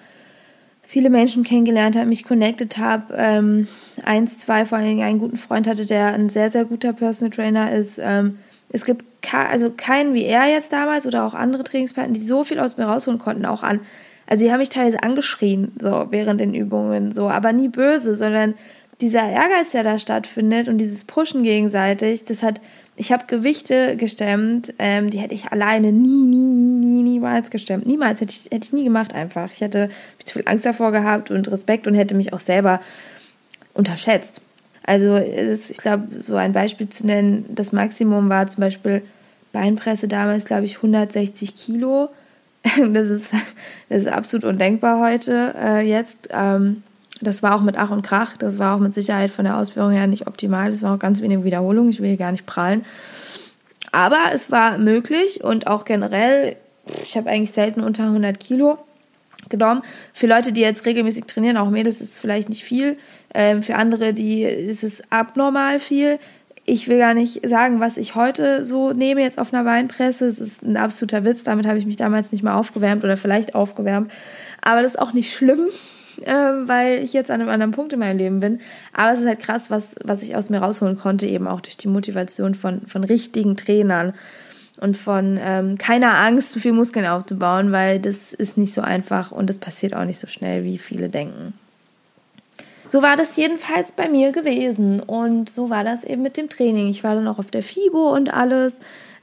viele 0.83 1.11
Menschen 1.11 1.43
kennengelernt 1.43 1.97
habe, 1.97 2.07
mich 2.07 2.25
connected 2.25 2.79
habe. 2.79 3.15
Ähm, 3.17 3.69
eins, 4.05 4.39
zwei, 4.39 4.65
vor 4.65 4.79
allen 4.79 4.87
Dingen 4.87 5.07
einen 5.07 5.19
guten 5.19 5.37
Freund 5.37 5.67
hatte, 5.67 5.87
der 5.87 6.15
ein 6.15 6.29
sehr, 6.29 6.51
sehr 6.51 6.65
guter 6.65 6.93
Personal 6.93 7.31
Trainer 7.31 7.73
ist. 7.73 7.99
Ähm, 8.01 8.39
es 8.71 8.85
gibt 8.85 9.05
also 9.33 9.71
keinen 9.71 10.15
wie 10.15 10.25
er 10.25 10.47
jetzt 10.47 10.73
damals 10.73 11.07
oder 11.07 11.25
auch 11.25 11.35
andere 11.35 11.65
Trainingspartner, 11.65 12.15
die 12.15 12.23
so 12.23 12.45
viel 12.45 12.61
aus 12.61 12.77
mir 12.77 12.85
rausholen 12.85 13.19
konnten, 13.19 13.45
auch 13.45 13.63
an. 13.65 13.81
Also 14.27 14.45
die 14.45 14.53
haben 14.53 14.59
mich 14.59 14.69
teilweise 14.69 15.03
angeschrien, 15.03 15.73
so 15.81 16.07
während 16.11 16.41
den 16.41 16.55
Übungen, 16.55 17.13
so, 17.13 17.29
aber 17.29 17.53
nie 17.53 17.69
böse, 17.69 18.15
sondern 18.15 18.55
dieser 19.01 19.29
Ehrgeiz, 19.29 19.73
der 19.73 19.85
da 19.85 19.99
stattfindet 19.99 20.69
und 20.69 20.79
dieses 20.79 21.05
Pushen 21.05 21.43
gegenseitig, 21.43 22.25
das 22.25 22.43
hat 22.43 22.61
ich 22.99 23.13
habe 23.13 23.27
Gewichte 23.29 23.97
gestemmt, 23.97 24.75
ähm, 24.81 25.11
die 25.11 25.19
hätte 25.19 25.35
ich 25.35 25.53
alleine 25.53 25.93
nie, 25.93 26.27
nie, 26.27 26.55
nie, 26.55 26.81
nie, 26.81 27.03
niemals 27.03 27.51
gestemmt. 27.51 27.87
Niemals 27.87 28.21
hätte 28.21 28.33
ich, 28.33 28.51
hätte 28.51 28.67
ich 28.67 28.73
nie 28.73 28.83
gemacht 28.83 29.15
einfach. 29.15 29.53
Ich 29.53 29.61
hätte 29.61 29.89
zu 30.25 30.35
viel 30.35 30.49
Angst 30.49 30.67
davor 30.67 30.91
gehabt 30.91 31.31
und 31.31 31.49
Respekt 31.49 31.87
und 31.87 31.95
hätte 31.95 32.17
mich 32.17 32.33
auch 32.33 32.41
selber 32.41 32.81
unterschätzt. 33.73 34.41
Also 34.83 35.15
ist, 35.17 35.71
ich 35.71 35.77
glaube, 35.77 36.09
so 36.23 36.35
ein 36.35 36.53
Beispiel 36.53 36.89
zu 36.89 37.07
nennen, 37.07 37.45
das 37.49 37.71
Maximum 37.71 38.29
war 38.29 38.49
zum 38.49 38.63
Beispiel 38.63 39.03
Beinpresse 39.53 40.09
damals, 40.09 40.45
glaube 40.45 40.65
ich, 40.65 40.77
160 40.77 41.55
Kilo. 41.55 42.09
Das 42.93 43.09
ist, 43.09 43.27
das 43.89 44.03
ist 44.03 44.09
absolut 44.09 44.45
undenkbar 44.45 45.01
heute, 45.01 45.55
äh, 45.57 45.89
jetzt. 45.89 46.29
Ähm, 46.33 46.83
das 47.21 47.43
war 47.43 47.57
auch 47.57 47.63
mit 47.63 47.77
Ach 47.77 47.91
und 47.91 48.03
Krach, 48.03 48.37
das 48.37 48.59
war 48.59 48.77
auch 48.77 48.81
mit 48.81 48.95
Sicherheit 48.95 49.31
von 49.31 49.45
der 49.45 49.57
Ausführung 49.57 49.91
her 49.91 50.07
nicht 50.07 50.27
optimal. 50.27 50.71
Das 50.71 50.83
war 50.83 50.95
auch 50.95 50.99
ganz 50.99 51.21
wenig 51.21 51.45
Wiederholung, 51.45 51.89
ich 51.89 52.03
will 52.03 52.17
gar 52.17 52.33
nicht 52.33 52.47
prallen. 52.47 52.85
Aber 53.93 54.19
es 54.33 54.51
war 54.51 54.79
möglich 54.79 55.43
und 55.43 55.67
auch 55.67 55.85
generell, 55.85 56.57
ich 57.03 57.17
habe 57.17 57.31
eigentlich 57.31 57.53
selten 57.53 57.83
unter 57.83 58.05
100 58.05 58.39
Kilo 58.39 58.79
genommen. 59.49 59.83
Für 60.13 60.27
Leute, 60.27 60.53
die 60.53 60.61
jetzt 60.61 60.85
regelmäßig 60.85 61.25
trainieren, 61.25 61.57
auch 61.57 61.71
Mädels, 61.71 62.01
ist 62.01 62.13
es 62.13 62.19
vielleicht 62.19 62.49
nicht 62.49 62.65
viel. 62.65 62.97
Ähm, 63.35 63.63
für 63.63 63.77
andere, 63.77 64.13
die 64.13 64.43
ist 64.43 64.85
es 64.85 65.03
abnormal 65.11 65.81
viel. 65.81 66.19
Ich 66.67 66.87
will 66.87 66.99
gar 66.99 67.15
nicht 67.15 67.49
sagen, 67.49 67.81
was 67.81 67.97
ich 67.97 68.15
heute 68.15 68.67
so 68.67 68.93
nehme 68.93 69.23
jetzt 69.23 69.39
auf 69.39 69.55
einer 69.55 69.65
Weinpresse. 69.65 70.27
Es 70.27 70.39
ist 70.39 70.63
ein 70.63 70.77
absoluter 70.77 71.25
Witz. 71.25 71.43
Damit 71.45 71.67
habe 71.67 71.79
ich 71.79 71.87
mich 71.87 71.97
damals 71.97 72.31
nicht 72.31 72.43
mal 72.43 72.57
aufgewärmt 72.57 73.05
oder 73.05 73.17
vielleicht 73.17 73.55
aufgewärmt. 73.55 74.13
Aber 74.61 74.83
das 74.83 74.93
ist 74.93 74.99
auch 74.99 75.15
nicht 75.15 75.35
schlimm 75.35 75.69
äh, 76.23 76.69
weil 76.69 77.03
ich 77.03 77.13
jetzt 77.13 77.31
an 77.31 77.41
einem 77.41 77.51
anderen 77.51 77.73
Punkt 77.73 77.93
in 77.93 77.99
meinem 77.99 78.19
Leben 78.19 78.41
bin. 78.41 78.61
Aber 78.93 79.13
es 79.13 79.21
ist 79.21 79.27
halt 79.27 79.41
krass, 79.41 79.71
was, 79.71 79.95
was 80.05 80.23
ich 80.23 80.37
aus 80.37 80.51
mir 80.51 80.59
rausholen 80.59 80.99
konnte, 80.99 81.27
eben 81.27 81.47
auch 81.47 81.61
durch 81.61 81.77
die 81.77 81.89
Motivation 81.89 82.55
von, 82.55 82.83
von 82.87 83.05
richtigen 83.05 83.57
Trainern 83.57 84.15
und 84.81 84.97
von 84.97 85.39
ähm, 85.43 85.79
keiner 85.79 86.17
Angst, 86.19 86.53
zu 86.53 86.61
viel 86.61 86.73
Muskeln 86.73 87.07
aufzubauen, 87.07 87.73
weil 87.73 87.99
das 87.99 88.33
ist 88.33 88.57
nicht 88.57 88.75
so 88.75 88.81
einfach 88.81 89.33
und 89.33 89.49
das 89.49 89.59
passiert 89.59 89.95
auch 89.95 90.05
nicht 90.05 90.21
so 90.21 90.27
schnell, 90.27 90.65
wie 90.65 90.79
viele 90.79 91.09
denken. 91.09 91.55
so 92.89 93.03
war 93.03 93.17
das 93.17 93.37
jedenfalls 93.37 93.93
bei 93.93 94.09
mir 94.09 94.33
gewesen. 94.33 95.01
Und 95.01 95.51
so 95.51 95.71
war 95.71 95.85
das 95.85 96.05
eben 96.05 96.23
mit 96.23 96.37
dem 96.37 96.49
Training. 96.49 96.89
Ich 96.89 97.05
war 97.05 97.15
dann 97.15 97.29
auch 97.29 97.39
auf 97.39 97.51
der 97.51 97.63
FIBO 97.63 98.15
und 98.15 98.33
alles. 98.33 98.79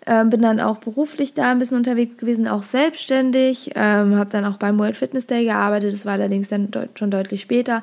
Ähm, 0.08 0.30
bin 0.30 0.42
dann 0.42 0.60
auch 0.60 0.78
beruflich 0.78 1.34
da 1.34 1.52
ein 1.52 1.60
bisschen 1.60 1.78
unterwegs 1.78 2.18
gewesen, 2.18 2.48
auch 2.48 2.64
selbstständig. 2.64 3.72
Ähm, 3.76 4.16
habe 4.16 4.30
dann 4.30 4.46
auch 4.46 4.58
beim 4.58 4.78
World 4.78 4.96
Fitness 4.96 5.26
Day 5.26 5.46
gearbeitet. 5.46 5.94
Das 5.94 6.06
war 6.06 6.14
allerdings 6.14 6.50
dann 6.50 6.70
deut 6.70 6.98
schon 7.00 7.10
deutlich 7.10 7.42
später. 7.42 7.82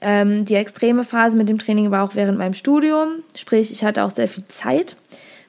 Ähm, 0.00 0.46
die 0.46 0.54
extreme 0.54 1.04
Phase 1.04 1.36
mit 1.36 1.48
dem 1.48 1.58
Training 1.58 1.90
war 1.90 2.04
auch 2.04 2.14
während 2.14 2.38
meinem 2.38 2.54
Studium. 2.54 3.22
Sprich, 3.34 3.70
ich 3.70 3.84
hatte 3.84 4.04
auch 4.04 4.10
sehr 4.10 4.28
viel 4.28 4.44
Zeit. 4.48 4.96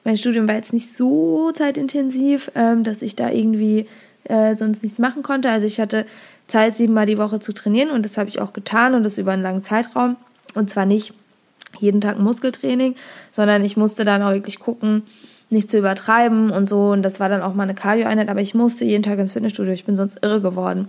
Mein 0.04 0.16
Studium 0.16 0.48
war 0.48 0.56
jetzt 0.56 0.72
nicht 0.72 0.94
so 0.94 1.52
zeitintensiv, 1.52 2.50
ähm, 2.54 2.84
dass 2.84 3.02
ich 3.02 3.16
da 3.16 3.30
irgendwie 3.30 3.86
äh, 4.24 4.54
sonst 4.54 4.82
nichts 4.82 4.98
machen 4.98 5.22
konnte. 5.22 5.50
Also 5.50 5.66
ich 5.66 5.80
hatte 5.80 6.06
Zeit, 6.46 6.76
siebenmal 6.76 7.06
die 7.06 7.18
Woche 7.18 7.40
zu 7.40 7.52
trainieren 7.52 7.90
und 7.90 8.04
das 8.04 8.18
habe 8.18 8.28
ich 8.28 8.40
auch 8.40 8.52
getan 8.52 8.94
und 8.94 9.04
das 9.04 9.16
über 9.16 9.32
einen 9.32 9.42
langen 9.42 9.62
Zeitraum. 9.62 10.16
Und 10.54 10.68
zwar 10.68 10.84
nicht 10.84 11.14
jeden 11.78 12.00
Tag 12.00 12.18
Muskeltraining, 12.18 12.94
sondern 13.30 13.64
ich 13.64 13.76
musste 13.78 14.04
dann 14.04 14.22
auch 14.22 14.32
wirklich 14.32 14.58
gucken, 14.58 15.04
nicht 15.52 15.70
zu 15.70 15.78
übertreiben 15.78 16.50
und 16.50 16.68
so. 16.68 16.90
Und 16.90 17.02
das 17.02 17.20
war 17.20 17.28
dann 17.28 17.42
auch 17.42 17.54
mal 17.54 17.64
eine 17.64 17.74
Cardio-Einheit, 17.74 18.28
aber 18.28 18.40
ich 18.40 18.54
musste 18.54 18.84
jeden 18.84 19.02
Tag 19.02 19.18
ins 19.18 19.34
Fitnessstudio. 19.34 19.72
Ich 19.72 19.84
bin 19.84 19.96
sonst 19.96 20.18
irre 20.22 20.40
geworden. 20.40 20.88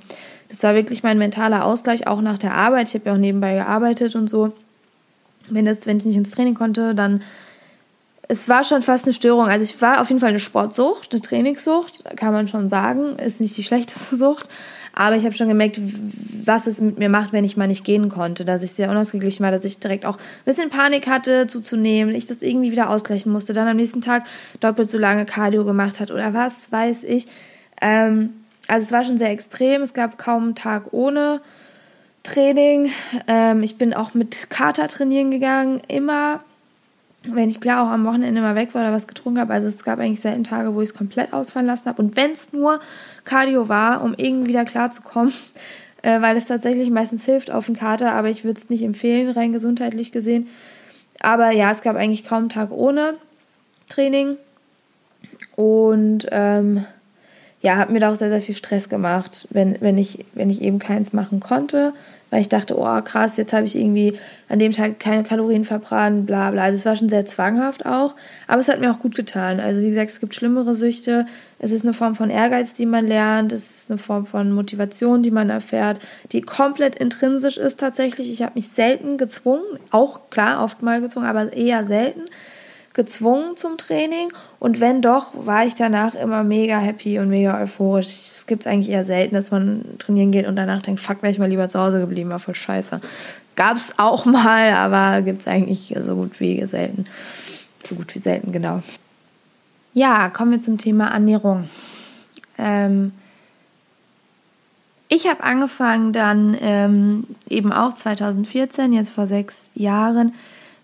Das 0.49 0.63
war 0.63 0.73
wirklich 0.73 1.03
mein 1.03 1.17
mentaler 1.17 1.65
Ausgleich, 1.65 2.07
auch 2.07 2.21
nach 2.21 2.37
der 2.37 2.53
Arbeit. 2.53 2.87
Ich 2.87 2.93
habe 2.95 3.05
ja 3.05 3.13
auch 3.13 3.17
nebenbei 3.17 3.53
gearbeitet 3.53 4.15
und 4.15 4.29
so. 4.29 4.53
Wenn, 5.49 5.65
das, 5.65 5.85
wenn 5.85 5.97
ich 5.97 6.05
nicht 6.05 6.17
ins 6.17 6.31
Training 6.31 6.55
konnte, 6.55 6.95
dann 6.95 7.21
es 8.27 8.47
war 8.47 8.63
schon 8.63 8.81
fast 8.81 9.05
eine 9.05 9.13
Störung. 9.13 9.47
Also 9.47 9.63
ich 9.63 9.81
war 9.81 10.01
auf 10.01 10.07
jeden 10.09 10.19
Fall 10.19 10.29
eine 10.29 10.39
Sportsucht, 10.39 11.11
eine 11.11 11.21
Trainingssucht, 11.21 12.05
kann 12.15 12.33
man 12.33 12.47
schon 12.47 12.69
sagen. 12.69 13.17
Ist 13.17 13.41
nicht 13.41 13.57
die 13.57 13.63
schlechteste 13.63 14.15
Sucht. 14.17 14.49
Aber 14.95 15.15
ich 15.15 15.25
habe 15.25 15.33
schon 15.33 15.47
gemerkt, 15.47 15.79
was 16.45 16.67
es 16.67 16.79
mit 16.79 16.99
mir 16.99 17.09
macht, 17.09 17.33
wenn 17.33 17.43
ich 17.43 17.57
mal 17.57 17.67
nicht 17.67 17.83
gehen 17.83 18.09
konnte. 18.09 18.45
Dass 18.45 18.61
ich 18.61 18.71
sehr 18.71 18.89
unausgeglichen 18.89 19.43
war, 19.43 19.51
dass 19.51 19.65
ich 19.65 19.79
direkt 19.79 20.05
auch 20.05 20.17
ein 20.17 20.45
bisschen 20.45 20.69
Panik 20.69 21.07
hatte 21.07 21.47
zuzunehmen, 21.47 22.13
ich 22.13 22.27
das 22.27 22.43
irgendwie 22.43 22.71
wieder 22.71 22.89
ausgleichen 22.89 23.31
musste, 23.31 23.53
dann 23.53 23.67
am 23.67 23.77
nächsten 23.77 24.01
Tag 24.01 24.25
doppelt 24.59 24.91
so 24.91 24.99
lange 24.99 25.25
Cardio 25.25 25.65
gemacht 25.65 25.99
hat 25.99 26.11
oder 26.11 26.33
was 26.33 26.71
weiß 26.71 27.03
ich. 27.05 27.27
Ähm, 27.81 28.33
also 28.67 28.83
es 28.83 28.91
war 28.91 29.03
schon 29.03 29.17
sehr 29.17 29.31
extrem. 29.31 29.81
Es 29.81 29.93
gab 29.93 30.17
kaum 30.17 30.43
einen 30.43 30.55
Tag 30.55 30.93
ohne 30.93 31.41
Training. 32.21 32.91
Ähm, 33.27 33.63
ich 33.63 33.77
bin 33.77 33.93
auch 33.93 34.13
mit 34.13 34.49
Kater 34.49 34.87
trainieren 34.87 35.31
gegangen, 35.31 35.81
immer 35.87 36.43
wenn 37.25 37.49
ich 37.49 37.61
klar 37.61 37.83
auch 37.83 37.91
am 37.91 38.05
Wochenende 38.05 38.41
mal 38.41 38.55
weg 38.55 38.73
war 38.73 38.81
oder 38.81 38.91
was 38.91 39.07
getrunken 39.07 39.39
habe. 39.39 39.53
Also 39.53 39.67
es 39.67 39.83
gab 39.83 39.99
eigentlich 39.99 40.19
selten 40.19 40.43
Tage, 40.43 40.75
wo 40.75 40.81
ich 40.81 40.89
es 40.89 40.95
komplett 40.95 41.33
ausfallen 41.33 41.67
lassen 41.67 41.85
habe. 41.85 42.01
Und 42.01 42.15
wenn 42.15 42.31
es 42.31 42.51
nur 42.51 42.79
Cardio 43.23 43.69
war, 43.69 44.03
um 44.03 44.13
irgendwie 44.17 44.49
wieder 44.49 44.65
klarzukommen, 44.65 45.33
äh, 46.01 46.21
weil 46.21 46.35
es 46.35 46.45
tatsächlich 46.45 46.89
meistens 46.89 47.25
hilft 47.25 47.51
auf 47.51 47.65
den 47.67 47.75
Kater, 47.75 48.13
aber 48.13 48.29
ich 48.29 48.43
würde 48.43 48.59
es 48.59 48.69
nicht 48.69 48.83
empfehlen, 48.83 49.31
rein 49.31 49.53
gesundheitlich 49.53 50.11
gesehen. 50.11 50.47
Aber 51.19 51.51
ja, 51.51 51.71
es 51.71 51.81
gab 51.81 51.95
eigentlich 51.95 52.25
kaum 52.25 52.39
einen 52.39 52.49
Tag 52.49 52.71
ohne 52.71 53.15
Training. 53.89 54.37
Und 55.55 56.27
ähm, 56.31 56.85
ja, 57.61 57.77
hat 57.77 57.89
mir 57.89 57.99
da 57.99 58.11
auch 58.11 58.15
sehr, 58.15 58.29
sehr 58.29 58.41
viel 58.41 58.55
Stress 58.55 58.89
gemacht, 58.89 59.47
wenn, 59.51 59.79
wenn, 59.79 59.97
ich, 59.97 60.25
wenn 60.33 60.49
ich 60.49 60.61
eben 60.61 60.79
keins 60.79 61.13
machen 61.13 61.39
konnte 61.39 61.93
weil 62.33 62.41
ich 62.41 62.49
dachte, 62.49 62.75
oh 62.79 63.01
krass, 63.03 63.37
jetzt 63.37 63.53
habe 63.53 63.67
ich 63.67 63.75
irgendwie 63.75 64.17
an 64.49 64.57
dem 64.57 64.71
Tag 64.71 64.99
keine 64.99 65.21
Kalorien 65.21 65.65
verbrannt, 65.65 66.25
bla 66.25 66.49
bla. 66.49 66.63
Also 66.63 66.77
es 66.77 66.85
war 66.87 66.95
schon 66.95 67.07
sehr 67.07 67.27
zwanghaft 67.27 67.85
auch, 67.85 68.15
aber 68.47 68.59
es 68.59 68.69
hat 68.69 68.79
mir 68.79 68.89
auch 68.89 68.97
gut 68.97 69.13
getan. 69.13 69.59
Also 69.59 69.81
wie 69.83 69.89
gesagt, 69.89 70.09
es 70.09 70.19
gibt 70.19 70.33
schlimmere 70.33 70.73
Süchte. 70.73 71.25
Es 71.59 71.71
ist 71.71 71.83
eine 71.83 71.93
Form 71.93 72.15
von 72.15 72.31
Ehrgeiz, 72.31 72.73
die 72.73 72.87
man 72.87 73.05
lernt. 73.05 73.51
Es 73.51 73.81
ist 73.81 73.91
eine 73.91 73.99
Form 73.99 74.25
von 74.25 74.51
Motivation, 74.51 75.21
die 75.21 75.29
man 75.29 75.51
erfährt, 75.51 75.99
die 76.31 76.41
komplett 76.41 76.95
intrinsisch 76.95 77.57
ist 77.57 77.79
tatsächlich. 77.79 78.31
Ich 78.31 78.41
habe 78.41 78.53
mich 78.55 78.69
selten 78.69 79.19
gezwungen, 79.19 79.77
auch 79.91 80.31
klar, 80.31 80.63
oft 80.63 80.81
mal 80.81 81.01
gezwungen, 81.01 81.27
aber 81.27 81.53
eher 81.53 81.85
selten 81.85 82.23
gezwungen 82.93 83.55
zum 83.57 83.77
Training 83.77 84.31
und 84.59 84.79
wenn 84.79 85.01
doch, 85.01 85.31
war 85.33 85.65
ich 85.65 85.73
danach 85.73 86.13
immer 86.13 86.43
mega 86.43 86.77
happy 86.77 87.17
und 87.19 87.29
mega 87.29 87.59
euphorisch. 87.59 88.29
Es 88.35 88.45
gibt 88.45 88.67
eigentlich 88.67 88.89
eher 88.89 89.03
selten, 89.03 89.33
dass 89.33 89.49
man 89.49 89.83
trainieren 89.97 90.31
geht 90.31 90.45
und 90.45 90.55
danach 90.55 90.81
denkt, 90.83 90.99
fuck, 90.99 91.23
wäre 91.23 91.31
ich 91.31 91.39
mal 91.39 91.49
lieber 91.49 91.67
zu 91.69 91.79
Hause 91.79 91.99
geblieben, 91.99 92.29
war 92.29 92.39
voll 92.39 92.55
scheiße. 92.55 93.01
Gab 93.55 93.77
es 93.77 93.97
auch 93.97 94.25
mal, 94.25 94.73
aber 94.73 95.21
gibt 95.21 95.41
es 95.41 95.47
eigentlich 95.47 95.95
so 96.05 96.15
gut 96.15 96.39
wie 96.39 96.63
selten. 96.65 97.05
So 97.83 97.95
gut 97.95 98.13
wie 98.15 98.19
selten, 98.19 98.51
genau. 98.51 98.81
Ja, 99.93 100.29
kommen 100.29 100.51
wir 100.51 100.61
zum 100.61 100.77
Thema 100.77 101.09
Ernährung. 101.09 101.69
Ähm, 102.57 103.11
ich 105.07 105.27
habe 105.27 105.43
angefangen 105.43 106.13
dann 106.13 106.57
ähm, 106.59 107.27
eben 107.47 107.71
auch 107.71 107.93
2014, 107.93 108.93
jetzt 108.93 109.11
vor 109.11 109.27
sechs 109.27 109.69
Jahren, 109.75 110.33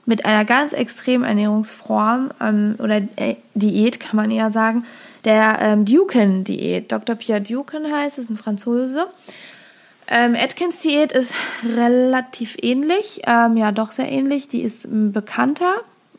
mit 0.10 0.26
einer 0.26 0.44
ganz 0.44 0.74
extremen 0.74 1.24
Ernährungsform 1.24 2.32
ähm, 2.42 2.76
oder 2.80 2.98
äh, 3.16 3.36
Diät, 3.54 4.00
kann 4.00 4.16
man 4.16 4.32
eher 4.32 4.50
sagen, 4.50 4.84
der 5.24 5.60
ähm, 5.62 5.86
Duken-Diät. 5.86 6.92
Dr. 6.92 7.16
Pierre 7.16 7.42
Duken 7.42 7.92
heißt, 7.92 8.18
ist 8.18 8.32
ein 8.32 8.36
Franzose. 8.36 9.06
Ähm, 10.08 10.36
Atkins-Diät 10.36 11.12
ist 11.12 11.36
relativ 11.64 12.58
ähnlich, 12.60 13.22
ähm, 13.28 13.56
ja 13.56 13.72
doch 13.72 13.92
sehr 13.92 14.12
ähnlich. 14.12 14.48
Die 14.48 14.64
ist 14.64 14.86
ähm, 14.86 15.12
bekannter, 15.12 15.76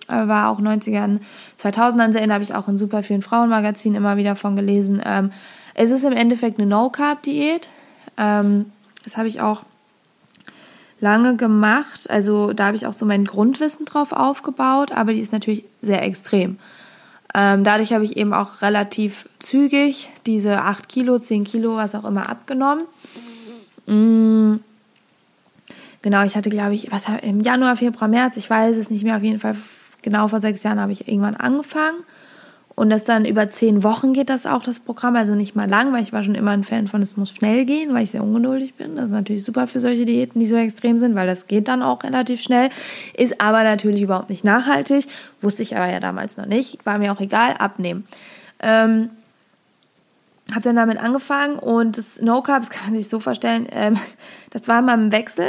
äh, 0.06 0.28
war 0.28 0.50
auch 0.50 0.60
90ern, 0.60 1.18
2000ern 1.60 2.12
sehr, 2.12 2.24
da 2.28 2.34
habe 2.34 2.44
ich 2.44 2.54
auch 2.54 2.68
in 2.68 2.78
super 2.78 3.02
vielen 3.02 3.22
Frauenmagazinen 3.22 3.96
immer 3.96 4.16
wieder 4.16 4.36
von 4.36 4.54
gelesen. 4.54 5.02
Ähm, 5.04 5.32
es 5.74 5.90
ist 5.90 6.04
im 6.04 6.12
Endeffekt 6.12 6.60
eine 6.60 6.68
No-Carb-Diät. 6.68 7.68
Ähm, 8.16 8.70
das 9.02 9.16
habe 9.16 9.26
ich 9.26 9.40
auch 9.40 9.64
lange 11.00 11.36
gemacht. 11.36 12.08
Also 12.08 12.52
da 12.52 12.66
habe 12.66 12.76
ich 12.76 12.86
auch 12.86 12.92
so 12.92 13.06
mein 13.06 13.24
Grundwissen 13.24 13.86
drauf 13.86 14.12
aufgebaut, 14.12 14.92
aber 14.92 15.12
die 15.12 15.20
ist 15.20 15.32
natürlich 15.32 15.64
sehr 15.82 16.02
extrem. 16.02 16.58
Ähm, 17.34 17.64
dadurch 17.64 17.92
habe 17.92 18.04
ich 18.04 18.16
eben 18.16 18.32
auch 18.32 18.62
relativ 18.62 19.28
zügig 19.38 20.10
diese 20.26 20.62
8 20.62 20.88
Kilo, 20.88 21.18
10 21.18 21.44
Kilo, 21.44 21.76
was 21.76 21.94
auch 21.94 22.04
immer 22.04 22.28
abgenommen. 22.28 22.86
Mhm. 23.86 24.60
Genau, 26.02 26.24
ich 26.24 26.34
hatte, 26.34 26.48
glaube 26.48 26.74
ich, 26.74 26.90
was 26.90 27.06
im 27.22 27.40
Januar, 27.40 27.76
Februar, 27.76 28.08
März, 28.08 28.36
ich 28.36 28.48
weiß 28.48 28.76
es 28.76 28.90
nicht 28.90 29.04
mehr, 29.04 29.16
auf 29.16 29.22
jeden 29.22 29.38
Fall 29.38 29.54
genau 30.02 30.28
vor 30.28 30.40
sechs 30.40 30.62
Jahren 30.62 30.80
habe 30.80 30.92
ich 30.92 31.06
irgendwann 31.06 31.36
angefangen. 31.36 31.98
Und 32.80 32.88
das 32.88 33.04
dann 33.04 33.26
über 33.26 33.50
zehn 33.50 33.82
Wochen 33.82 34.14
geht 34.14 34.30
das 34.30 34.46
auch, 34.46 34.62
das 34.62 34.80
Programm, 34.80 35.14
also 35.14 35.34
nicht 35.34 35.54
mal 35.54 35.68
lang, 35.68 35.92
weil 35.92 36.00
ich 36.00 36.14
war 36.14 36.22
schon 36.22 36.34
immer 36.34 36.52
ein 36.52 36.64
Fan 36.64 36.88
von, 36.88 37.02
es 37.02 37.14
muss 37.14 37.28
schnell 37.28 37.66
gehen, 37.66 37.92
weil 37.92 38.04
ich 38.04 38.12
sehr 38.12 38.22
ungeduldig 38.22 38.72
bin. 38.76 38.96
Das 38.96 39.04
ist 39.04 39.10
natürlich 39.10 39.44
super 39.44 39.66
für 39.66 39.80
solche 39.80 40.06
Diäten, 40.06 40.40
die 40.40 40.46
so 40.46 40.56
extrem 40.56 40.96
sind, 40.96 41.14
weil 41.14 41.26
das 41.26 41.46
geht 41.46 41.68
dann 41.68 41.82
auch 41.82 42.02
relativ 42.04 42.40
schnell, 42.40 42.70
ist 43.14 43.38
aber 43.38 43.64
natürlich 43.64 44.00
überhaupt 44.00 44.30
nicht 44.30 44.44
nachhaltig. 44.44 45.06
Wusste 45.42 45.62
ich 45.62 45.76
aber 45.76 45.90
ja 45.90 46.00
damals 46.00 46.38
noch 46.38 46.46
nicht, 46.46 46.86
war 46.86 46.96
mir 46.96 47.12
auch 47.12 47.20
egal, 47.20 47.52
abnehmen. 47.58 48.06
Ähm, 48.60 49.10
habe 50.50 50.62
dann 50.62 50.76
damit 50.76 50.96
angefangen 50.96 51.58
und 51.58 51.98
das 51.98 52.22
No 52.22 52.40
Carbs 52.40 52.70
kann 52.70 52.86
man 52.86 52.98
sich 52.98 53.10
so 53.10 53.20
vorstellen, 53.20 53.68
ähm, 53.72 53.98
das 54.48 54.68
war 54.68 54.80
mal 54.80 54.94
im 54.94 55.12
Wechsel 55.12 55.48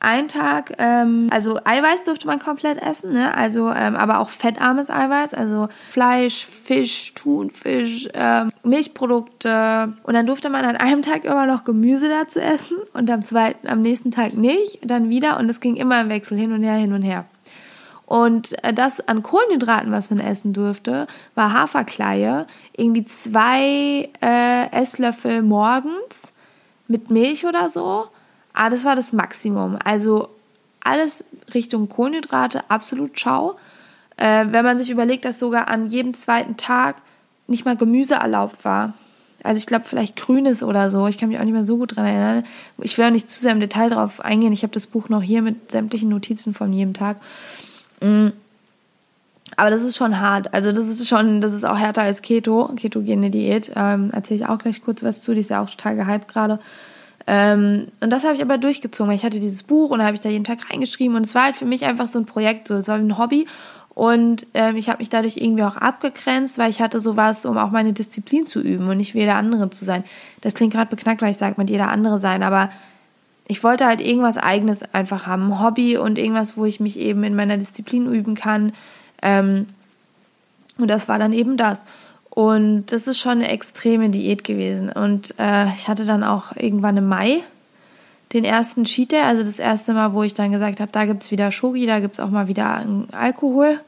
ein 0.00 0.28
Tag, 0.28 0.72
ähm, 0.78 1.28
also 1.30 1.58
Eiweiß 1.62 2.04
durfte 2.04 2.26
man 2.26 2.38
komplett 2.38 2.80
essen, 2.82 3.12
ne? 3.12 3.34
also 3.36 3.70
ähm, 3.70 3.96
aber 3.96 4.18
auch 4.18 4.30
fettarmes 4.30 4.90
Eiweiß, 4.90 5.34
also 5.34 5.68
Fleisch, 5.90 6.46
Fisch, 6.46 7.12
Thunfisch, 7.14 8.08
ähm, 8.14 8.50
Milchprodukte 8.64 9.94
und 10.02 10.14
dann 10.14 10.26
durfte 10.26 10.48
man 10.48 10.64
an 10.64 10.76
einem 10.76 11.02
Tag 11.02 11.24
immer 11.24 11.44
noch 11.44 11.64
Gemüse 11.64 12.08
dazu 12.08 12.40
essen 12.40 12.78
und 12.94 13.10
am 13.10 13.22
zweiten, 13.22 13.68
am 13.68 13.82
nächsten 13.82 14.10
Tag 14.10 14.34
nicht, 14.38 14.80
dann 14.82 15.10
wieder 15.10 15.38
und 15.38 15.50
es 15.50 15.60
ging 15.60 15.76
immer 15.76 16.00
im 16.00 16.08
Wechsel 16.08 16.38
hin 16.38 16.52
und 16.52 16.62
her, 16.62 16.74
hin 16.74 16.94
und 16.94 17.02
her. 17.02 17.26
Und 18.06 18.64
äh, 18.64 18.72
das 18.72 19.06
an 19.06 19.22
Kohlenhydraten, 19.22 19.92
was 19.92 20.10
man 20.10 20.18
essen 20.18 20.54
durfte, 20.54 21.06
war 21.34 21.52
Haferkleie, 21.52 22.46
irgendwie 22.74 23.04
zwei 23.04 24.08
äh, 24.22 24.70
Esslöffel 24.72 25.42
morgens 25.42 26.32
mit 26.88 27.10
Milch 27.10 27.46
oder 27.46 27.68
so 27.68 28.08
Ah, 28.52 28.70
das 28.70 28.84
war 28.84 28.96
das 28.96 29.12
Maximum. 29.12 29.78
Also 29.82 30.28
alles 30.80 31.24
Richtung 31.54 31.88
Kohlenhydrate, 31.88 32.64
absolut 32.68 33.18
schau. 33.18 33.56
Äh, 34.16 34.46
wenn 34.50 34.64
man 34.64 34.78
sich 34.78 34.90
überlegt, 34.90 35.24
dass 35.24 35.38
sogar 35.38 35.68
an 35.68 35.86
jedem 35.86 36.14
zweiten 36.14 36.56
Tag 36.56 36.96
nicht 37.46 37.64
mal 37.64 37.76
Gemüse 37.76 38.14
erlaubt 38.14 38.64
war. 38.64 38.94
Also 39.42 39.58
ich 39.58 39.66
glaube 39.66 39.84
vielleicht 39.86 40.16
Grünes 40.16 40.62
oder 40.62 40.90
so. 40.90 41.06
Ich 41.06 41.18
kann 41.18 41.28
mich 41.28 41.38
auch 41.38 41.44
nicht 41.44 41.52
mehr 41.52 41.64
so 41.64 41.78
gut 41.78 41.96
dran 41.96 42.04
erinnern. 42.04 42.44
Ich 42.78 42.96
will 42.98 43.06
auch 43.06 43.10
nicht 43.10 43.28
zu 43.28 43.40
sehr 43.40 43.52
im 43.52 43.60
Detail 43.60 43.88
drauf 43.88 44.20
eingehen. 44.20 44.52
Ich 44.52 44.62
habe 44.62 44.72
das 44.72 44.86
Buch 44.86 45.08
noch 45.08 45.22
hier 45.22 45.42
mit 45.42 45.70
sämtlichen 45.70 46.08
Notizen 46.08 46.54
von 46.54 46.72
jedem 46.72 46.94
Tag. 46.94 47.16
Mm. 48.00 48.28
Aber 49.56 49.70
das 49.70 49.82
ist 49.82 49.96
schon 49.96 50.20
hart. 50.20 50.54
Also 50.54 50.72
das 50.72 50.88
ist 50.88 51.08
schon, 51.08 51.40
das 51.40 51.52
ist 51.52 51.64
auch 51.64 51.76
härter 51.76 52.02
als 52.02 52.22
Keto, 52.22 52.70
ketogene 52.76 53.30
Diät. 53.30 53.72
Ähm, 53.74 54.10
Erzähle 54.12 54.40
ich 54.40 54.46
auch 54.46 54.58
gleich 54.58 54.82
kurz 54.82 55.02
was 55.02 55.22
zu. 55.22 55.34
Die 55.34 55.40
ist 55.40 55.50
ja 55.50 55.62
auch 55.62 55.68
total 55.68 55.96
gehypt 55.96 56.28
gerade. 56.28 56.58
Ähm, 57.32 57.86
und 58.00 58.10
das 58.10 58.24
habe 58.24 58.34
ich 58.34 58.42
aber 58.42 58.58
durchgezogen, 58.58 59.12
ich 59.12 59.24
hatte 59.24 59.38
dieses 59.38 59.62
Buch 59.62 59.92
und 59.92 60.00
da 60.00 60.04
habe 60.06 60.16
ich 60.16 60.20
da 60.20 60.28
jeden 60.28 60.42
Tag 60.42 60.68
reingeschrieben 60.68 61.14
und 61.14 61.24
es 61.24 61.36
war 61.36 61.44
halt 61.44 61.54
für 61.54 61.64
mich 61.64 61.84
einfach 61.84 62.08
so 62.08 62.18
ein 62.18 62.26
Projekt, 62.26 62.66
so 62.66 62.84
war 62.88 62.96
ein 62.96 63.18
Hobby 63.18 63.46
und 63.90 64.48
ähm, 64.52 64.76
ich 64.76 64.88
habe 64.88 64.98
mich 64.98 65.10
dadurch 65.10 65.36
irgendwie 65.36 65.62
auch 65.62 65.76
abgegrenzt, 65.76 66.58
weil 66.58 66.70
ich 66.70 66.82
hatte 66.82 67.00
sowas, 67.00 67.46
um 67.46 67.56
auch 67.56 67.70
meine 67.70 67.92
Disziplin 67.92 68.46
zu 68.46 68.60
üben 68.60 68.88
und 68.88 68.96
nicht 68.96 69.14
wie 69.14 69.20
jeder 69.20 69.36
andere 69.36 69.70
zu 69.70 69.84
sein. 69.84 70.02
Das 70.40 70.54
klingt 70.54 70.72
gerade 70.72 70.90
beknackt, 70.90 71.22
weil 71.22 71.30
ich 71.30 71.36
sage, 71.36 71.54
mit 71.56 71.70
jeder 71.70 71.88
andere 71.90 72.18
sein, 72.18 72.42
aber 72.42 72.68
ich 73.46 73.62
wollte 73.62 73.86
halt 73.86 74.00
irgendwas 74.00 74.36
Eigenes 74.36 74.82
einfach 74.92 75.28
haben, 75.28 75.52
ein 75.52 75.62
Hobby 75.62 75.98
und 75.98 76.18
irgendwas, 76.18 76.56
wo 76.56 76.64
ich 76.64 76.80
mich 76.80 76.98
eben 76.98 77.22
in 77.22 77.36
meiner 77.36 77.58
Disziplin 77.58 78.12
üben 78.12 78.34
kann. 78.34 78.72
Ähm, 79.22 79.68
und 80.78 80.88
das 80.88 81.08
war 81.08 81.20
dann 81.20 81.32
eben 81.32 81.56
das. 81.56 81.84
Und 82.30 82.86
das 82.86 83.08
ist 83.08 83.18
schon 83.18 83.32
eine 83.32 83.48
extreme 83.48 84.08
Diät 84.08 84.44
gewesen. 84.44 84.90
Und 84.90 85.34
äh, 85.38 85.66
ich 85.74 85.88
hatte 85.88 86.04
dann 86.04 86.22
auch 86.22 86.56
irgendwann 86.56 86.96
im 86.96 87.08
Mai 87.08 87.42
den 88.32 88.44
ersten 88.44 88.84
Cheat 88.84 89.12
Day, 89.12 89.22
also 89.22 89.42
das 89.42 89.58
erste 89.58 89.92
Mal, 89.92 90.12
wo 90.12 90.22
ich 90.22 90.34
dann 90.34 90.52
gesagt 90.52 90.80
habe, 90.80 90.92
da 90.92 91.04
gibt 91.04 91.24
es 91.24 91.32
wieder 91.32 91.50
Schoki, 91.50 91.86
da 91.86 91.98
gibt 91.98 92.14
es 92.14 92.20
auch 92.20 92.30
mal 92.30 92.46
wieder 92.46 92.84
Alkohol. 93.10 93.80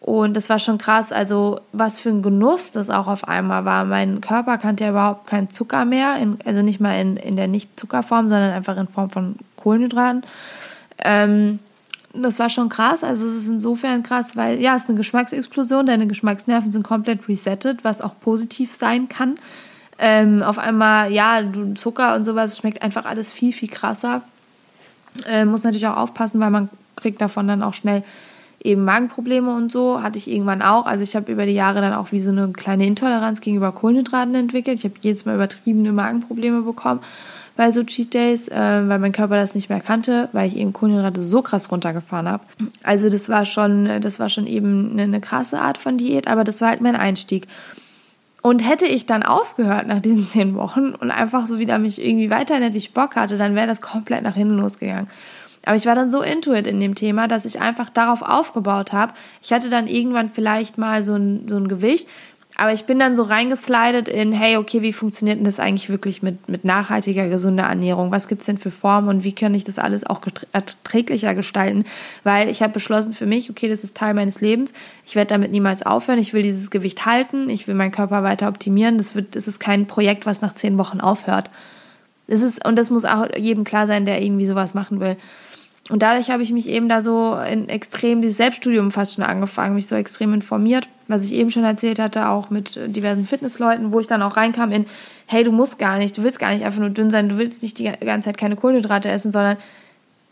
Und 0.00 0.36
das 0.36 0.48
war 0.48 0.58
schon 0.58 0.78
krass, 0.78 1.12
also 1.12 1.60
was 1.72 2.00
für 2.00 2.08
ein 2.08 2.22
Genuss 2.22 2.70
das 2.72 2.88
auch 2.88 3.08
auf 3.08 3.26
einmal 3.28 3.64
war. 3.64 3.84
Mein 3.84 4.20
Körper 4.20 4.56
kannte 4.56 4.84
ja 4.84 4.90
überhaupt 4.90 5.26
keinen 5.26 5.50
Zucker 5.50 5.84
mehr, 5.84 6.16
in, 6.16 6.38
also 6.44 6.62
nicht 6.62 6.80
mal 6.80 6.98
in, 7.00 7.16
in 7.16 7.36
der 7.36 7.48
Nicht-Zuckerform, 7.48 8.28
sondern 8.28 8.52
einfach 8.52 8.76
in 8.78 8.88
Form 8.88 9.10
von 9.10 9.36
Kohlenhydraten. 9.56 10.22
Ähm, 11.04 11.58
das 12.22 12.38
war 12.38 12.50
schon 12.50 12.68
krass, 12.68 13.04
also 13.04 13.26
es 13.26 13.34
ist 13.34 13.48
insofern 13.48 14.02
krass, 14.02 14.36
weil 14.36 14.60
ja, 14.60 14.74
es 14.76 14.82
ist 14.82 14.88
eine 14.88 14.98
Geschmacksexplosion, 14.98 15.86
deine 15.86 16.06
Geschmacksnerven 16.06 16.72
sind 16.72 16.82
komplett 16.82 17.28
resettet, 17.28 17.84
was 17.84 18.00
auch 18.00 18.18
positiv 18.20 18.72
sein 18.72 19.08
kann. 19.08 19.36
Ähm, 19.98 20.42
auf 20.42 20.58
einmal, 20.58 21.12
ja, 21.12 21.42
Zucker 21.74 22.14
und 22.14 22.24
sowas 22.24 22.56
schmeckt 22.56 22.82
einfach 22.82 23.04
alles 23.04 23.32
viel, 23.32 23.52
viel 23.52 23.68
krasser. 23.68 24.22
Äh, 25.26 25.44
muss 25.44 25.64
natürlich 25.64 25.86
auch 25.86 25.96
aufpassen, 25.96 26.40
weil 26.40 26.50
man 26.50 26.68
kriegt 26.96 27.20
davon 27.20 27.48
dann 27.48 27.62
auch 27.62 27.74
schnell 27.74 28.04
eben 28.62 28.84
Magenprobleme 28.84 29.52
und 29.52 29.72
so. 29.72 30.02
Hatte 30.02 30.18
ich 30.18 30.28
irgendwann 30.28 30.62
auch. 30.62 30.86
Also 30.86 31.02
ich 31.02 31.16
habe 31.16 31.32
über 31.32 31.46
die 31.46 31.52
Jahre 31.52 31.80
dann 31.80 31.94
auch 31.94 32.12
wie 32.12 32.20
so 32.20 32.30
eine 32.30 32.48
kleine 32.52 32.86
Intoleranz 32.86 33.40
gegenüber 33.40 33.72
Kohlenhydraten 33.72 34.34
entwickelt. 34.36 34.78
Ich 34.78 34.84
habe 34.84 34.94
jedes 35.00 35.24
Mal 35.24 35.34
übertriebene 35.34 35.92
Magenprobleme 35.92 36.62
bekommen 36.62 37.00
bei 37.58 37.72
so 37.72 37.82
Cheat 37.82 38.14
Days, 38.14 38.46
äh, 38.46 38.54
weil 38.54 39.00
mein 39.00 39.10
Körper 39.10 39.34
das 39.34 39.56
nicht 39.56 39.68
mehr 39.68 39.80
kannte, 39.80 40.28
weil 40.30 40.46
ich 40.46 40.56
eben 40.56 40.72
Kohlenhydrate 40.72 41.24
so 41.24 41.42
krass 41.42 41.72
runtergefahren 41.72 42.28
habe. 42.28 42.44
Also 42.84 43.10
das 43.10 43.28
war 43.28 43.44
schon, 43.44 44.00
das 44.00 44.20
war 44.20 44.28
schon 44.28 44.46
eben 44.46 44.92
eine, 44.92 45.02
eine 45.02 45.20
krasse 45.20 45.60
Art 45.60 45.76
von 45.76 45.98
Diät, 45.98 46.28
aber 46.28 46.44
das 46.44 46.60
war 46.60 46.68
halt 46.68 46.80
mein 46.80 46.94
Einstieg. 46.94 47.48
Und 48.42 48.60
hätte 48.60 48.86
ich 48.86 49.06
dann 49.06 49.24
aufgehört 49.24 49.88
nach 49.88 49.98
diesen 49.98 50.24
zehn 50.28 50.54
Wochen 50.54 50.94
und 50.94 51.10
einfach 51.10 51.48
so 51.48 51.58
wieder 51.58 51.80
mich 51.80 52.00
irgendwie 52.00 52.30
weiterhin 52.30 52.72
wie 52.74 52.78
ich 52.78 52.94
Bock 52.94 53.16
hatte, 53.16 53.36
dann 53.36 53.56
wäre 53.56 53.66
das 53.66 53.80
komplett 53.80 54.22
nach 54.22 54.36
hinten 54.36 54.58
losgegangen. 54.58 55.08
Aber 55.66 55.74
ich 55.74 55.86
war 55.86 55.96
dann 55.96 56.12
so 56.12 56.22
intuit 56.22 56.68
in 56.68 56.78
dem 56.78 56.94
Thema, 56.94 57.26
dass 57.26 57.44
ich 57.44 57.60
einfach 57.60 57.90
darauf 57.90 58.22
aufgebaut 58.22 58.92
habe. 58.92 59.14
Ich 59.42 59.52
hatte 59.52 59.68
dann 59.68 59.88
irgendwann 59.88 60.30
vielleicht 60.30 60.78
mal 60.78 61.02
so 61.02 61.16
ein, 61.16 61.48
so 61.48 61.56
ein 61.56 61.66
Gewicht, 61.66 62.06
aber 62.60 62.72
ich 62.72 62.86
bin 62.86 62.98
dann 62.98 63.14
so 63.14 63.22
reingeslidet 63.22 64.08
in, 64.08 64.32
hey, 64.32 64.56
okay, 64.56 64.82
wie 64.82 64.92
funktioniert 64.92 65.38
denn 65.38 65.44
das 65.44 65.60
eigentlich 65.60 65.90
wirklich 65.90 66.24
mit, 66.24 66.48
mit 66.48 66.64
nachhaltiger, 66.64 67.28
gesunder 67.28 67.62
Ernährung? 67.62 68.10
Was 68.10 68.26
gibt's 68.26 68.46
denn 68.46 68.58
für 68.58 68.72
Formen 68.72 69.08
und 69.08 69.22
wie 69.22 69.30
kann 69.30 69.54
ich 69.54 69.62
das 69.62 69.78
alles 69.78 70.04
auch 70.04 70.20
erträglicher 70.50 71.36
gestalten? 71.36 71.84
Weil 72.24 72.48
ich 72.48 72.60
habe 72.60 72.72
beschlossen 72.72 73.12
für 73.12 73.26
mich, 73.26 73.48
okay, 73.48 73.68
das 73.68 73.84
ist 73.84 73.96
Teil 73.96 74.12
meines 74.12 74.40
Lebens. 74.40 74.72
Ich 75.06 75.14
werde 75.14 75.28
damit 75.28 75.52
niemals 75.52 75.86
aufhören. 75.86 76.18
Ich 76.18 76.32
will 76.32 76.42
dieses 76.42 76.72
Gewicht 76.72 77.06
halten. 77.06 77.48
Ich 77.48 77.68
will 77.68 77.76
meinen 77.76 77.92
Körper 77.92 78.24
weiter 78.24 78.48
optimieren. 78.48 78.98
Das, 78.98 79.14
wird, 79.14 79.36
das 79.36 79.46
ist 79.46 79.60
kein 79.60 79.86
Projekt, 79.86 80.26
was 80.26 80.42
nach 80.42 80.56
zehn 80.56 80.78
Wochen 80.78 81.00
aufhört. 81.00 81.50
Das 82.26 82.42
ist, 82.42 82.66
und 82.66 82.74
das 82.74 82.90
muss 82.90 83.04
auch 83.04 83.28
jedem 83.36 83.62
klar 83.62 83.86
sein, 83.86 84.04
der 84.04 84.20
irgendwie 84.20 84.46
sowas 84.46 84.74
machen 84.74 84.98
will. 84.98 85.16
Und 85.90 86.02
dadurch 86.02 86.30
habe 86.30 86.42
ich 86.42 86.52
mich 86.52 86.68
eben 86.68 86.88
da 86.88 87.00
so 87.00 87.38
in 87.50 87.68
extrem, 87.68 88.20
dieses 88.20 88.36
Selbststudium 88.36 88.90
fast 88.90 89.14
schon 89.14 89.24
angefangen, 89.24 89.74
mich 89.74 89.86
so 89.86 89.96
extrem 89.96 90.34
informiert, 90.34 90.86
was 91.06 91.24
ich 91.24 91.32
eben 91.32 91.50
schon 91.50 91.64
erzählt 91.64 91.98
hatte, 91.98 92.28
auch 92.28 92.50
mit 92.50 92.78
diversen 92.94 93.24
Fitnessleuten, 93.26 93.90
wo 93.90 94.00
ich 94.00 94.06
dann 94.06 94.20
auch 94.20 94.36
reinkam 94.36 94.70
in, 94.70 94.84
hey, 95.26 95.44
du 95.44 95.52
musst 95.52 95.78
gar 95.78 95.96
nicht, 95.98 96.18
du 96.18 96.22
willst 96.22 96.38
gar 96.38 96.52
nicht 96.52 96.64
einfach 96.64 96.80
nur 96.80 96.90
dünn 96.90 97.10
sein, 97.10 97.30
du 97.30 97.38
willst 97.38 97.62
nicht 97.62 97.78
die 97.78 97.84
ganze 97.84 98.28
Zeit 98.28 98.36
keine 98.36 98.56
Kohlenhydrate 98.56 99.08
essen, 99.08 99.32
sondern 99.32 99.56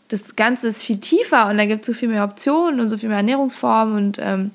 das 0.09 0.35
Ganze 0.35 0.67
ist 0.67 0.83
viel 0.83 0.99
tiefer 0.99 1.49
und 1.49 1.57
da 1.57 1.65
gibt 1.65 1.81
es 1.81 1.87
so 1.87 1.93
viel 1.93 2.09
mehr 2.09 2.23
Optionen 2.23 2.79
und 2.79 2.87
so 2.87 2.97
viel 2.97 3.09
mehr 3.09 3.17
Ernährungsformen 3.17 3.95
und 3.95 4.19
ähm, 4.21 4.51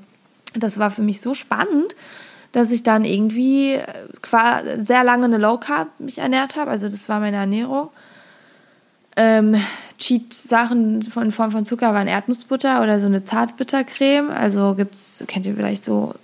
das 0.54 0.78
war 0.78 0.90
für 0.90 1.02
mich 1.02 1.20
so 1.20 1.34
spannend, 1.34 1.96
dass 2.52 2.70
ich 2.70 2.84
dann 2.84 3.04
irgendwie 3.04 3.78
sehr 4.84 5.04
lange 5.04 5.24
eine 5.24 5.38
Low 5.38 5.58
Carb 5.58 5.88
mich 5.98 6.18
ernährt 6.18 6.54
habe, 6.54 6.70
also 6.70 6.88
das 6.88 7.08
war 7.08 7.18
meine 7.18 7.38
Ernährung 7.38 7.90
ähm, 9.16 9.56
Cheat-Sachen 9.98 11.02
von 11.02 11.30
Form 11.30 11.50
von 11.50 11.64
Zucker 11.64 11.94
waren 11.94 12.08
Erdnussbutter 12.08 12.82
oder 12.82 12.98
so 12.98 13.06
eine 13.06 13.24
Zartbittercreme. 13.24 14.30
Also 14.30 14.74
gibt's, 14.74 15.22
kennt 15.26 15.46
ihr 15.46 15.54
vielleicht 15.54 15.84
so 15.84 16.14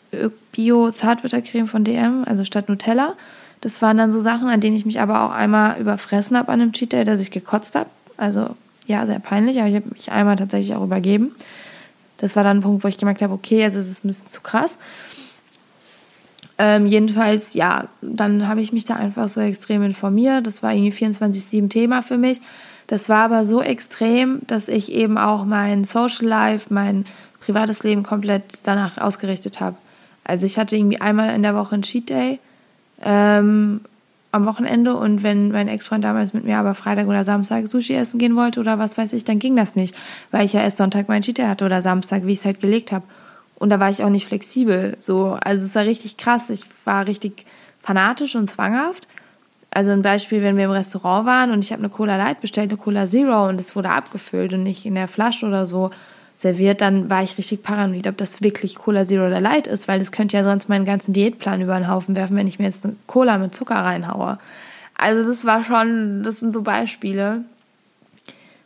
Bio-Zartbittercreme 0.52 1.66
von 1.66 1.84
DM, 1.84 2.24
also 2.26 2.44
statt 2.44 2.68
Nutella. 2.68 3.14
Das 3.60 3.82
waren 3.82 3.96
dann 3.96 4.10
so 4.10 4.20
Sachen, 4.20 4.48
an 4.48 4.60
denen 4.60 4.76
ich 4.76 4.86
mich 4.86 5.00
aber 5.00 5.22
auch 5.22 5.30
einmal 5.30 5.80
überfressen 5.80 6.36
habe 6.36 6.50
an 6.52 6.60
einem 6.60 6.72
Cheat 6.72 6.92
Day, 6.92 7.04
dass 7.04 7.20
ich 7.20 7.30
gekotzt 7.30 7.74
habe. 7.74 7.90
Also 8.16 8.56
ja, 8.86 9.04
sehr 9.06 9.18
peinlich, 9.18 9.58
aber 9.58 9.68
ich 9.68 9.76
habe 9.76 9.88
mich 9.90 10.10
einmal 10.10 10.36
tatsächlich 10.36 10.74
auch 10.74 10.82
übergeben. 10.82 11.32
Das 12.16 12.34
war 12.34 12.42
dann 12.42 12.58
ein 12.58 12.62
Punkt, 12.62 12.82
wo 12.82 12.88
ich 12.88 12.98
gemerkt 12.98 13.22
habe, 13.22 13.34
okay, 13.34 13.62
also 13.64 13.78
es 13.78 13.90
ist 13.90 14.04
ein 14.04 14.08
bisschen 14.08 14.28
zu 14.28 14.40
krass. 14.40 14.78
Ähm, 16.56 16.86
jedenfalls, 16.86 17.54
ja, 17.54 17.86
dann 18.00 18.48
habe 18.48 18.60
ich 18.60 18.72
mich 18.72 18.84
da 18.84 18.94
einfach 18.94 19.28
so 19.28 19.40
extrem 19.40 19.84
informiert. 19.84 20.46
Das 20.46 20.62
war 20.62 20.74
irgendwie 20.74 21.06
24-7 21.06 21.68
Thema 21.68 22.02
für 22.02 22.18
mich. 22.18 22.40
Das 22.88 23.08
war 23.08 23.24
aber 23.24 23.44
so 23.44 23.62
extrem, 23.62 24.40
dass 24.46 24.66
ich 24.66 24.90
eben 24.90 25.18
auch 25.18 25.44
mein 25.44 25.84
Social 25.84 26.26
Life, 26.26 26.72
mein 26.72 27.04
privates 27.38 27.84
Leben 27.84 28.02
komplett 28.02 28.60
danach 28.64 28.98
ausgerichtet 28.98 29.60
habe. 29.60 29.76
Also 30.24 30.46
ich 30.46 30.58
hatte 30.58 30.76
irgendwie 30.76 31.00
einmal 31.00 31.34
in 31.34 31.42
der 31.42 31.54
Woche 31.54 31.74
einen 31.74 31.82
Cheat 31.82 32.08
Day 32.08 32.38
ähm, 33.02 33.82
am 34.32 34.46
Wochenende 34.46 34.96
und 34.96 35.22
wenn 35.22 35.50
mein 35.52 35.68
Ex-Freund 35.68 36.02
damals 36.02 36.32
mit 36.32 36.44
mir 36.44 36.58
aber 36.58 36.74
Freitag 36.74 37.06
oder 37.08 37.24
Samstag 37.24 37.68
Sushi 37.68 37.94
essen 37.94 38.18
gehen 38.18 38.36
wollte 38.36 38.58
oder 38.58 38.78
was 38.78 38.96
weiß 38.96 39.12
ich, 39.12 39.24
dann 39.24 39.38
ging 39.38 39.54
das 39.54 39.76
nicht, 39.76 39.94
weil 40.30 40.46
ich 40.46 40.54
ja 40.54 40.60
erst 40.62 40.78
Sonntag 40.78 41.08
meinen 41.08 41.22
Cheat 41.22 41.38
Day 41.38 41.46
hatte 41.46 41.66
oder 41.66 41.82
Samstag, 41.82 42.24
wie 42.24 42.32
ich 42.32 42.38
es 42.38 42.44
halt 42.46 42.60
gelegt 42.60 42.90
habe. 42.90 43.04
Und 43.54 43.68
da 43.70 43.80
war 43.80 43.90
ich 43.90 44.02
auch 44.02 44.10
nicht 44.10 44.26
flexibel. 44.26 44.96
So, 44.98 45.36
also 45.42 45.66
es 45.66 45.74
war 45.74 45.84
richtig 45.84 46.16
krass. 46.16 46.48
Ich 46.48 46.62
war 46.84 47.06
richtig 47.06 47.44
fanatisch 47.80 48.34
und 48.34 48.48
zwanghaft 48.48 49.06
also 49.70 49.90
ein 49.90 50.02
Beispiel, 50.02 50.42
wenn 50.42 50.56
wir 50.56 50.64
im 50.64 50.70
Restaurant 50.70 51.26
waren 51.26 51.50
und 51.50 51.62
ich 51.62 51.72
habe 51.72 51.80
eine 51.80 51.90
Cola 51.90 52.16
Light 52.16 52.40
bestellt, 52.40 52.70
eine 52.70 52.78
Cola 52.78 53.06
Zero 53.06 53.48
und 53.48 53.60
es 53.60 53.76
wurde 53.76 53.90
abgefüllt 53.90 54.52
und 54.54 54.62
nicht 54.62 54.86
in 54.86 54.94
der 54.94 55.08
Flasche 55.08 55.46
oder 55.46 55.66
so 55.66 55.90
serviert, 56.36 56.80
dann 56.80 57.10
war 57.10 57.22
ich 57.22 57.36
richtig 57.36 57.62
paranoid, 57.62 58.06
ob 58.06 58.16
das 58.16 58.42
wirklich 58.42 58.76
Cola 58.76 59.04
Zero 59.04 59.26
oder 59.26 59.40
Light 59.40 59.66
ist, 59.66 59.88
weil 59.88 59.98
das 59.98 60.12
könnte 60.12 60.36
ja 60.36 60.44
sonst 60.44 60.68
meinen 60.68 60.84
ganzen 60.84 61.12
Diätplan 61.12 61.60
über 61.60 61.76
den 61.76 61.88
Haufen 61.88 62.16
werfen, 62.16 62.36
wenn 62.36 62.46
ich 62.46 62.58
mir 62.58 62.66
jetzt 62.66 62.84
eine 62.84 62.94
Cola 63.06 63.38
mit 63.38 63.54
Zucker 63.54 63.74
reinhaue. 63.74 64.38
Also 64.94 65.28
das 65.28 65.44
war 65.44 65.62
schon, 65.62 66.22
das 66.22 66.40
sind 66.40 66.52
so 66.52 66.62
Beispiele, 66.62 67.44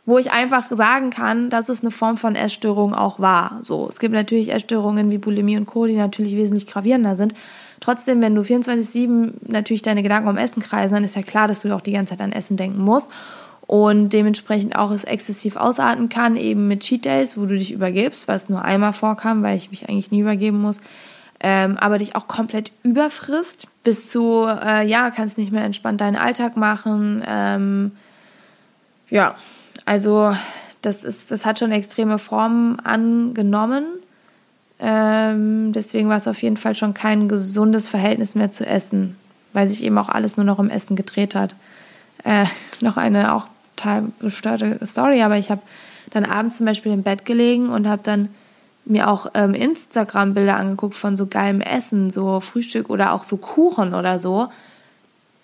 wo 0.05 0.17
ich 0.17 0.31
einfach 0.31 0.65
sagen 0.69 1.09
kann, 1.09 1.49
dass 1.49 1.69
es 1.69 1.81
eine 1.81 1.91
Form 1.91 2.17
von 2.17 2.35
Essstörung 2.35 2.93
auch 2.93 3.19
war. 3.19 3.59
So, 3.61 3.87
es 3.87 3.99
gibt 3.99 4.13
natürlich 4.13 4.51
Essstörungen 4.53 5.09
wie 5.11 5.17
Bulimie 5.17 5.57
und 5.57 5.65
Co, 5.65 5.85
die 5.85 5.95
natürlich 5.95 6.35
wesentlich 6.35 6.67
gravierender 6.67 7.15
sind, 7.15 7.33
Trotzdem, 7.83 8.21
wenn 8.21 8.33
du 8.33 8.43
24-7 8.43 9.33
natürlich 9.45 9.81
deine 9.81 10.03
Gedanken 10.03 10.29
um 10.29 10.37
Essen 10.37 10.61
kreisen, 10.61 10.93
dann 10.93 11.03
ist 11.03 11.17
ja 11.17 11.21
klar, 11.21 11.49
dass 11.49 11.59
du 11.59 11.75
auch 11.75 11.81
die 11.81 11.91
ganze 11.91 12.11
Zeit 12.11 12.21
an 12.21 12.31
Essen 12.31 12.55
denken 12.55 12.81
musst 12.81 13.11
und 13.67 14.07
dementsprechend 14.13 14.77
auch 14.77 14.89
es 14.91 15.03
exzessiv 15.03 15.57
ausarten 15.57 16.07
kann, 16.07 16.37
eben 16.37 16.69
mit 16.69 16.79
Cheat 16.79 17.03
Days, 17.03 17.37
wo 17.37 17.45
du 17.45 17.57
dich 17.57 17.73
übergibst, 17.73 18.29
was 18.29 18.47
nur 18.47 18.61
einmal 18.63 18.93
vorkam, 18.93 19.43
weil 19.43 19.57
ich 19.57 19.69
mich 19.69 19.89
eigentlich 19.89 20.11
nie 20.11 20.21
übergeben 20.21 20.61
muss, 20.61 20.79
ähm, 21.41 21.75
aber 21.77 21.97
dich 21.97 22.15
auch 22.15 22.29
komplett 22.29 22.71
überfrisst, 22.83 23.67
bis 23.83 24.09
zu, 24.09 24.45
äh, 24.47 24.87
ja, 24.87 25.11
kannst 25.11 25.37
nicht 25.37 25.51
mehr 25.51 25.65
entspannt 25.65 25.99
deinen 25.99 26.15
Alltag 26.15 26.55
machen. 26.55 27.21
Ähm, 27.27 27.91
ja, 29.09 29.35
also 29.83 30.33
das, 30.81 31.03
ist, 31.03 31.31
das 31.31 31.45
hat 31.45 31.59
schon 31.59 31.73
extreme 31.73 32.17
Formen 32.17 32.79
angenommen 32.79 33.83
ähm, 34.79 35.71
deswegen 35.73 36.09
war 36.09 36.17
es 36.17 36.27
auf 36.27 36.41
jeden 36.41 36.57
Fall 36.57 36.75
schon 36.75 36.93
kein 36.93 37.27
gesundes 37.27 37.87
Verhältnis 37.87 38.35
mehr 38.35 38.51
zu 38.51 38.65
Essen, 38.65 39.17
weil 39.53 39.67
sich 39.67 39.83
eben 39.83 39.97
auch 39.97 40.09
alles 40.09 40.37
nur 40.37 40.45
noch 40.45 40.59
um 40.59 40.69
Essen 40.69 40.95
gedreht 40.95 41.35
hat. 41.35 41.55
Äh, 42.23 42.45
noch 42.81 42.97
eine 42.97 43.33
auch 43.33 43.47
total 43.75 44.05
gestörte 44.19 44.79
Story, 44.85 45.21
aber 45.21 45.37
ich 45.37 45.49
habe 45.49 45.61
dann 46.11 46.25
abends 46.25 46.57
zum 46.57 46.65
Beispiel 46.65 46.91
im 46.91 47.03
Bett 47.03 47.25
gelegen 47.25 47.69
und 47.69 47.87
habe 47.87 48.01
dann 48.03 48.29
mir 48.85 49.09
auch 49.09 49.27
ähm, 49.33 49.53
Instagram-Bilder 49.53 50.57
angeguckt 50.57 50.95
von 50.95 51.15
so 51.15 51.27
geilem 51.27 51.61
Essen, 51.61 52.09
so 52.09 52.39
Frühstück 52.39 52.89
oder 52.89 53.13
auch 53.13 53.23
so 53.23 53.37
Kuchen 53.37 53.93
oder 53.93 54.19
so, 54.19 54.49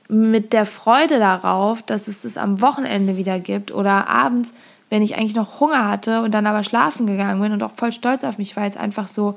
mit 0.09 0.53
der 0.53 0.65
Freude 0.65 1.19
darauf, 1.19 1.83
dass 1.83 2.07
es 2.07 2.23
das 2.23 2.35
am 2.35 2.61
Wochenende 2.61 3.15
wieder 3.15 3.39
gibt 3.39 3.71
oder 3.71 4.09
abends 4.09 4.53
wenn 4.89 5.01
ich 5.01 5.15
eigentlich 5.15 5.35
noch 5.35 5.59
Hunger 5.59 5.87
hatte 5.87 6.21
und 6.21 6.31
dann 6.31 6.47
aber 6.47 6.63
schlafen 6.63 7.05
gegangen 7.05 7.41
bin 7.41 7.51
und 7.51 7.63
auch 7.63 7.71
voll 7.71 7.91
stolz 7.91 8.23
auf 8.23 8.37
mich 8.37 8.55
war, 8.55 8.65
jetzt 8.65 8.77
einfach 8.77 9.07
so 9.07 9.35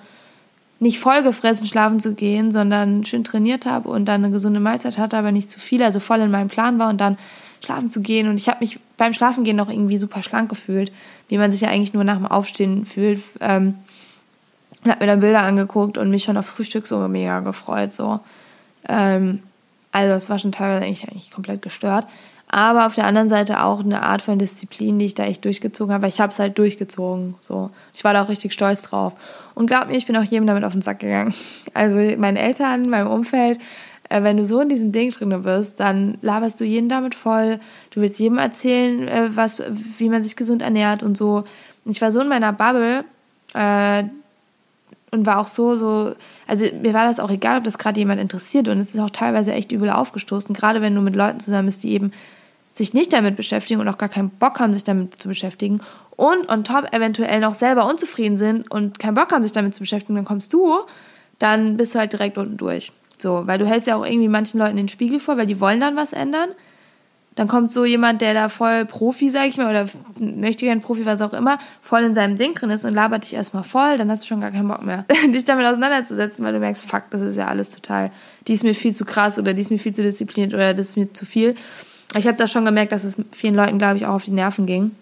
nicht 0.81 0.99
vollgefressen 0.99 1.67
schlafen 1.67 2.01
zu 2.01 2.15
gehen, 2.15 2.51
sondern 2.51 3.05
schön 3.05 3.23
trainiert 3.23 3.67
habe 3.67 3.89
und 3.89 4.07
dann 4.07 4.25
eine 4.25 4.33
gesunde 4.33 4.59
Mahlzeit 4.59 4.99
hatte, 4.99 5.17
aber 5.17 5.31
nicht 5.31 5.49
zu 5.49 5.61
viel, 5.61 5.83
also 5.83 6.01
voll 6.01 6.21
in 6.21 6.31
meinem 6.31 6.49
Plan 6.49 6.79
war 6.79 6.89
und 6.89 7.01
dann 7.01 7.19
schlafen 7.65 7.89
zu 7.89 8.03
gehen. 8.03 8.29
Und 8.29 8.37
ich 8.37 8.49
habe 8.49 8.59
mich 8.61 8.81
beim 8.97 9.13
Schlafengehen 9.13 9.57
noch 9.57 9.71
irgendwie 9.71 9.97
super 9.97 10.23
schlank 10.23 10.49
gefühlt, 10.49 10.91
wie 11.29 11.39
man 11.39 11.53
sich 11.53 11.61
ja 11.61 11.69
eigentlich 11.69 11.95
nur 11.95 12.03
nach 12.03 12.17
dem 12.17 12.27
Aufstehen 12.27 12.85
fühlt. 12.85 13.23
Ähm, 13.41 13.77
und 14.83 14.91
habe 14.91 15.05
mir 15.05 15.07
dann 15.07 15.21
Bilder 15.21 15.43
angeguckt 15.43 15.97
und 15.97 16.11
mich 16.11 16.25
schon 16.25 16.37
aufs 16.37 16.51
Frühstück 16.51 16.89
so 16.89 17.07
mega 17.07 17.39
gefreut. 17.41 17.93
So. 17.93 18.19
Ähm, 18.89 19.41
also 19.93 20.09
das 20.09 20.29
war 20.29 20.41
schon 20.41 20.51
teilweise 20.51 20.85
eigentlich, 20.85 21.09
eigentlich 21.09 21.31
komplett 21.31 21.63
gestört. 21.63 22.07
Aber 22.53 22.85
auf 22.85 22.95
der 22.95 23.07
anderen 23.07 23.31
Seite 23.31 23.63
auch 23.63 23.81
eine 23.81 24.03
Art 24.03 24.21
von 24.21 24.39
Disziplin, 24.39 24.99
die 24.99 25.07
ich 25.07 25.15
da 25.15 25.25
echt 25.25 25.43
durchgezogen 25.47 25.95
habe, 25.95 26.03
weil 26.03 26.11
ich 26.11 26.21
habe 26.21 26.31
es 26.31 26.39
halt 26.39 26.59
durchgezogen. 26.59 27.35
So, 27.41 27.71
ich 27.95 28.05
war 28.05 28.13
da 28.13 28.23
auch 28.23 28.29
richtig 28.29 28.53
stolz 28.53 28.83
drauf. 28.83 29.17
Und 29.55 29.69
glaub 29.69 29.89
mir, 29.89 29.97
ich 29.97 30.05
bin 30.05 30.15
auch 30.19 30.23
jedem 30.23 30.47
damit 30.47 30.63
auf 30.63 30.75
den 30.75 30.83
Sack 30.83 31.01
gegangen. 31.01 31.35
Also 31.75 31.97
meinen 32.19 32.37
Eltern, 32.37 32.91
meinem 32.91 33.07
Umfeld. 33.11 33.59
Äh, 34.11 34.23
wenn 34.23 34.37
du 34.37 34.45
so 34.45 34.61
in 34.61 34.69
diesem 34.69 34.93
Ding 34.93 35.11
drin 35.11 35.43
bist, 35.43 35.81
dann 35.81 36.19
laberst 36.21 36.61
du 36.61 36.65
jeden 36.65 36.91
damit 36.91 37.15
voll. 37.15 37.59
Du 37.91 38.03
willst 38.03 38.19
jedem 38.19 38.37
erzählen, 38.37 39.09
äh, 39.09 39.31
was, 39.35 39.63
wie 39.97 40.11
man 40.11 40.23
sich 40.23 40.37
gesund 40.37 40.61
ernährt 40.61 41.03
und 41.03 41.17
so. 41.17 41.45
Ich 41.87 42.03
war 42.03 42.11
so 42.11 42.21
in 42.21 42.29
meiner 42.29 42.53
Bubble 42.53 43.07
äh, 43.55 44.05
und 45.11 45.25
war 45.25 45.39
auch 45.39 45.49
so, 45.49 45.77
so, 45.77 46.15
also 46.47 46.67
mir 46.83 46.93
war 46.93 47.07
das 47.07 47.19
auch 47.19 47.31
egal, 47.31 47.57
ob 47.57 47.65
das 47.65 47.79
gerade 47.79 47.99
jemand 47.99 48.21
interessiert 48.21 48.69
und 48.69 48.79
es 48.79 48.95
ist 48.95 49.01
auch 49.01 49.11
teilweise 49.11 49.55
echt 49.55 49.73
übel 49.73 49.89
aufgestoßen, 49.89 50.55
gerade 50.55 50.83
wenn 50.83 50.95
du 50.95 51.01
mit 51.01 51.17
Leuten 51.17 51.41
zusammen 51.41 51.67
bist, 51.67 51.83
die 51.83 51.93
eben 51.93 52.13
sich 52.73 52.95
nicht 52.95 53.13
damit 53.13 53.37
beschäftigen 53.37 53.81
und 53.81 53.89
auch 53.89 53.99
gar 53.99 54.09
keinen 54.09 54.31
Bock 54.31 54.61
haben, 54.61 54.73
sich 54.75 54.85
damit 54.85 55.21
zu 55.21 55.29
beschäftigen 55.29 55.81
und 56.17 56.49
on 56.49 56.65
top 56.65 56.93
eventuell 56.93 57.41
noch 57.41 57.55
selber 57.55 57.89
unzufrieden 57.89 58.37
sind 58.37 58.71
und 58.71 58.99
keinen 58.99 59.15
Bock 59.15 59.33
haben, 59.33 59.43
sich 59.43 59.53
damit 59.53 59.75
zu 59.75 59.81
beschäftigen, 59.81 60.15
dann 60.15 60.25
kommst 60.25 60.53
du, 60.53 60.81
dann 61.39 61.77
bist 61.77 61.95
du 61.95 61.99
halt 61.99 62.13
direkt 62.13 62.39
unten 62.39 62.57
durch. 62.57 62.93
So, 63.19 63.47
weil 63.47 63.59
du 63.59 63.67
hältst 63.67 63.89
ja 63.89 63.97
auch 63.97 64.05
irgendwie 64.05 64.29
manchen 64.29 64.59
Leuten 64.59 64.77
den 64.77 64.89
Spiegel 64.89 65.21
vor, 65.21 65.37
weil 65.37 65.47
die 65.47 65.61
wollen 65.61 65.81
dann 65.81 65.97
was 65.97 66.13
ändern. 66.13 66.51
Dann 67.35 67.49
kommt 67.49 67.73
so 67.73 67.87
jemand, 67.87 68.21
der 68.21 68.35
da 68.35 68.51
voll 68.51 68.85
Profi, 68.85 69.31
sag 69.31 69.47
ich 69.47 69.57
mal, 69.57 69.71
oder 69.71 69.89
möchte 70.19 70.67
gern 70.67 70.83
Profi, 70.83 71.07
was 71.07 71.23
auch 71.23 71.33
immer, 71.33 71.59
voll 71.81 72.03
in 72.03 72.15
seinem 72.15 72.37
Ding 72.37 72.53
drin 72.53 72.69
ist 72.69 72.85
und 72.85 72.93
labert 72.93 73.25
dich 73.25 73.33
erstmal 73.33 73.63
voll, 73.63 73.97
dann 73.97 74.11
hast 74.11 74.25
du 74.25 74.27
schon 74.27 74.43
gar 74.43 74.51
keinen 74.51 74.69
Bock 74.69 74.85
mehr, 74.85 75.07
dich 75.29 75.47
damit 75.47 75.67
auseinanderzusetzen, 75.67 76.45
weil 76.45 76.53
du 76.53 76.59
merkst, 76.59 76.85
fuck, 76.85 77.05
das 77.11 77.23
ist 77.23 77.37
ja 77.37 77.47
alles 77.47 77.71
total, 77.71 78.11
die 78.49 78.53
ist 78.53 78.65
mir 78.65 78.75
viel 78.75 78.93
zu 78.93 79.07
krass 79.07 79.39
oder 79.39 79.55
die 79.55 79.63
ist 79.63 79.71
mir 79.71 79.79
viel 79.79 79.95
zu 79.95 80.03
diszipliniert 80.03 80.53
oder 80.53 80.75
das 80.75 80.91
ist 80.91 80.97
mir 80.97 81.09
zu 81.09 81.25
viel. 81.25 81.55
Ich 82.15 82.27
habe 82.27 82.37
da 82.37 82.47
schon 82.47 82.65
gemerkt, 82.65 82.93
dass 82.93 83.05
es 83.05 83.17
vielen 83.31 83.55
Leuten, 83.55 83.79
glaube 83.79 83.97
ich, 83.97 84.07
auch 84.07 84.15
auf 84.15 84.25
die 84.25 84.33
Nerven 84.33 84.67
ging. 84.67 84.93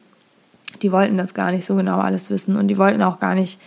Die 0.82 0.92
wollten 0.92 1.18
das 1.18 1.34
gar 1.34 1.50
nicht 1.50 1.64
so 1.64 1.74
genau 1.74 1.98
alles 1.98 2.30
wissen 2.30 2.56
und 2.56 2.68
die 2.68 2.78
wollten 2.78 3.02
auch 3.02 3.18
gar 3.18 3.34
nicht 3.34 3.60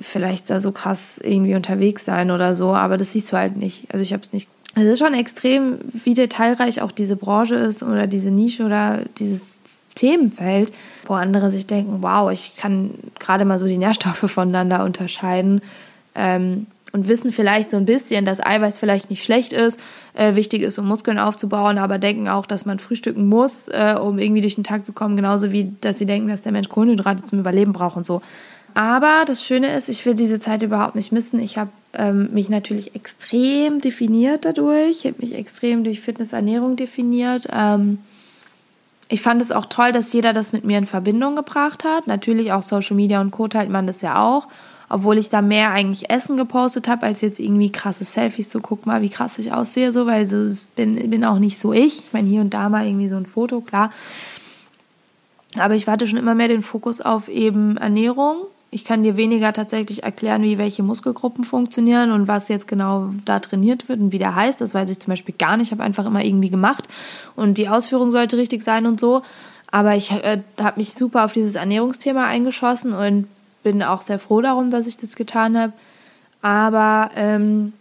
vielleicht 0.00 0.50
da 0.50 0.60
so 0.60 0.72
krass 0.72 1.18
irgendwie 1.22 1.54
unterwegs 1.54 2.04
sein 2.04 2.30
oder 2.30 2.54
so, 2.54 2.74
aber 2.74 2.96
das 2.96 3.12
siehst 3.12 3.32
du 3.32 3.36
halt 3.36 3.56
nicht. 3.56 3.92
Also 3.92 4.02
ich 4.02 4.12
habe 4.12 4.22
es 4.22 4.32
nicht. 4.32 4.48
Es 4.74 4.84
ist 4.84 4.98
schon 4.98 5.14
extrem, 5.14 5.78
wie 5.92 6.14
detailreich 6.14 6.80
auch 6.80 6.92
diese 6.92 7.16
Branche 7.16 7.56
ist 7.56 7.82
oder 7.82 8.06
diese 8.06 8.30
Nische 8.30 8.64
oder 8.64 9.00
dieses 9.18 9.58
Themenfeld, 9.94 10.72
wo 11.06 11.14
andere 11.14 11.50
sich 11.50 11.66
denken, 11.66 11.98
wow, 12.00 12.30
ich 12.30 12.54
kann 12.56 12.92
gerade 13.18 13.44
mal 13.44 13.58
so 13.58 13.66
die 13.66 13.76
Nährstoffe 13.76 14.30
voneinander 14.30 14.84
unterscheiden. 14.84 15.60
Ähm, 16.14 16.66
und 16.92 17.08
wissen 17.08 17.32
vielleicht 17.32 17.70
so 17.70 17.76
ein 17.76 17.86
bisschen, 17.86 18.24
dass 18.24 18.44
Eiweiß 18.44 18.78
vielleicht 18.78 19.10
nicht 19.10 19.24
schlecht 19.24 19.52
ist, 19.52 19.80
äh, 20.14 20.34
wichtig 20.34 20.62
ist, 20.62 20.78
um 20.78 20.86
Muskeln 20.86 21.18
aufzubauen, 21.18 21.78
aber 21.78 21.98
denken 21.98 22.28
auch, 22.28 22.46
dass 22.46 22.66
man 22.66 22.78
frühstücken 22.78 23.28
muss, 23.28 23.68
äh, 23.68 23.96
um 24.00 24.18
irgendwie 24.18 24.42
durch 24.42 24.54
den 24.54 24.64
Tag 24.64 24.84
zu 24.84 24.92
kommen, 24.92 25.16
genauso 25.16 25.52
wie, 25.52 25.72
dass 25.80 25.98
sie 25.98 26.06
denken, 26.06 26.28
dass 26.28 26.42
der 26.42 26.52
Mensch 26.52 26.68
Kohlenhydrate 26.68 27.24
zum 27.24 27.40
Überleben 27.40 27.72
braucht 27.72 27.96
und 27.96 28.06
so. 28.06 28.20
Aber 28.74 29.24
das 29.26 29.44
Schöne 29.44 29.74
ist, 29.74 29.88
ich 29.88 30.04
will 30.06 30.14
diese 30.14 30.40
Zeit 30.40 30.62
überhaupt 30.62 30.94
nicht 30.94 31.12
missen. 31.12 31.38
Ich 31.40 31.58
habe 31.58 31.70
ähm, 31.92 32.30
mich 32.32 32.48
natürlich 32.48 32.94
extrem 32.94 33.80
definiert 33.80 34.44
dadurch. 34.44 35.04
Ich 35.04 35.06
habe 35.06 35.16
mich 35.18 35.34
extrem 35.34 35.84
durch 35.84 36.00
Fitness, 36.00 36.32
Ernährung 36.32 36.76
definiert. 36.76 37.48
Ähm, 37.52 37.98
ich 39.08 39.20
fand 39.20 39.42
es 39.42 39.52
auch 39.52 39.66
toll, 39.66 39.92
dass 39.92 40.14
jeder 40.14 40.32
das 40.32 40.54
mit 40.54 40.64
mir 40.64 40.78
in 40.78 40.86
Verbindung 40.86 41.36
gebracht 41.36 41.84
hat. 41.84 42.06
Natürlich 42.06 42.52
auch 42.52 42.62
Social 42.62 42.96
Media 42.96 43.20
und 43.20 43.30
Co. 43.30 43.46
teilt 43.46 43.68
man 43.68 43.86
das 43.86 44.00
ja 44.00 44.22
auch. 44.24 44.48
Obwohl 44.92 45.18
ich 45.18 45.30
da 45.30 45.42
mehr 45.42 45.70
eigentlich 45.70 46.10
Essen 46.10 46.36
gepostet 46.36 46.86
habe, 46.88 47.06
als 47.06 47.20
jetzt 47.20 47.40
irgendwie 47.40 47.72
krasse 47.72 48.04
Selfies. 48.04 48.50
So, 48.50 48.60
guck 48.60 48.86
mal, 48.86 49.02
wie 49.02 49.08
krass 49.08 49.38
ich 49.38 49.52
aussehe, 49.52 49.90
so, 49.92 50.06
weil 50.06 50.26
so, 50.26 50.48
bin, 50.76 51.10
bin 51.10 51.24
auch 51.24 51.38
nicht 51.38 51.58
so 51.58 51.72
ich. 51.72 52.00
Ich 52.00 52.12
meine, 52.12 52.28
hier 52.28 52.40
und 52.40 52.54
da 52.54 52.68
mal 52.68 52.86
irgendwie 52.86 53.08
so 53.08 53.16
ein 53.16 53.26
Foto, 53.26 53.60
klar. 53.60 53.90
Aber 55.58 55.74
ich 55.74 55.86
hatte 55.86 56.06
schon 56.06 56.18
immer 56.18 56.34
mehr 56.34 56.48
den 56.48 56.62
Fokus 56.62 57.00
auf 57.00 57.28
eben 57.28 57.76
Ernährung 57.76 58.46
ich 58.74 58.86
kann 58.86 59.02
dir 59.02 59.18
weniger 59.18 59.52
tatsächlich 59.52 60.02
erklären, 60.02 60.42
wie 60.42 60.56
welche 60.56 60.82
Muskelgruppen 60.82 61.44
funktionieren 61.44 62.10
und 62.10 62.26
was 62.26 62.48
jetzt 62.48 62.66
genau 62.66 63.10
da 63.26 63.38
trainiert 63.38 63.86
wird 63.90 64.00
und 64.00 64.12
wie 64.12 64.18
der 64.18 64.34
heißt. 64.34 64.62
Das 64.62 64.72
weiß 64.72 64.88
ich 64.88 64.98
zum 64.98 65.12
Beispiel 65.12 65.34
gar 65.38 65.58
nicht. 65.58 65.66
Ich 65.68 65.72
habe 65.72 65.82
einfach 65.82 66.06
immer 66.06 66.24
irgendwie 66.24 66.48
gemacht 66.48 66.88
und 67.36 67.58
die 67.58 67.68
Ausführung 67.68 68.10
sollte 68.10 68.38
richtig 68.38 68.62
sein 68.62 68.86
und 68.86 68.98
so. 68.98 69.20
Aber 69.70 69.94
ich 69.94 70.10
äh, 70.10 70.40
habe 70.58 70.80
mich 70.80 70.94
super 70.94 71.26
auf 71.26 71.32
dieses 71.32 71.54
Ernährungsthema 71.54 72.24
eingeschossen 72.24 72.94
und 72.94 73.28
bin 73.62 73.82
auch 73.82 74.02
sehr 74.02 74.18
froh 74.18 74.40
darum, 74.40 74.70
dass 74.70 74.86
ich 74.86 74.96
das 74.96 75.16
getan 75.16 75.58
habe. 75.58 75.72
Aber 76.40 77.10
ähm, 77.14 77.72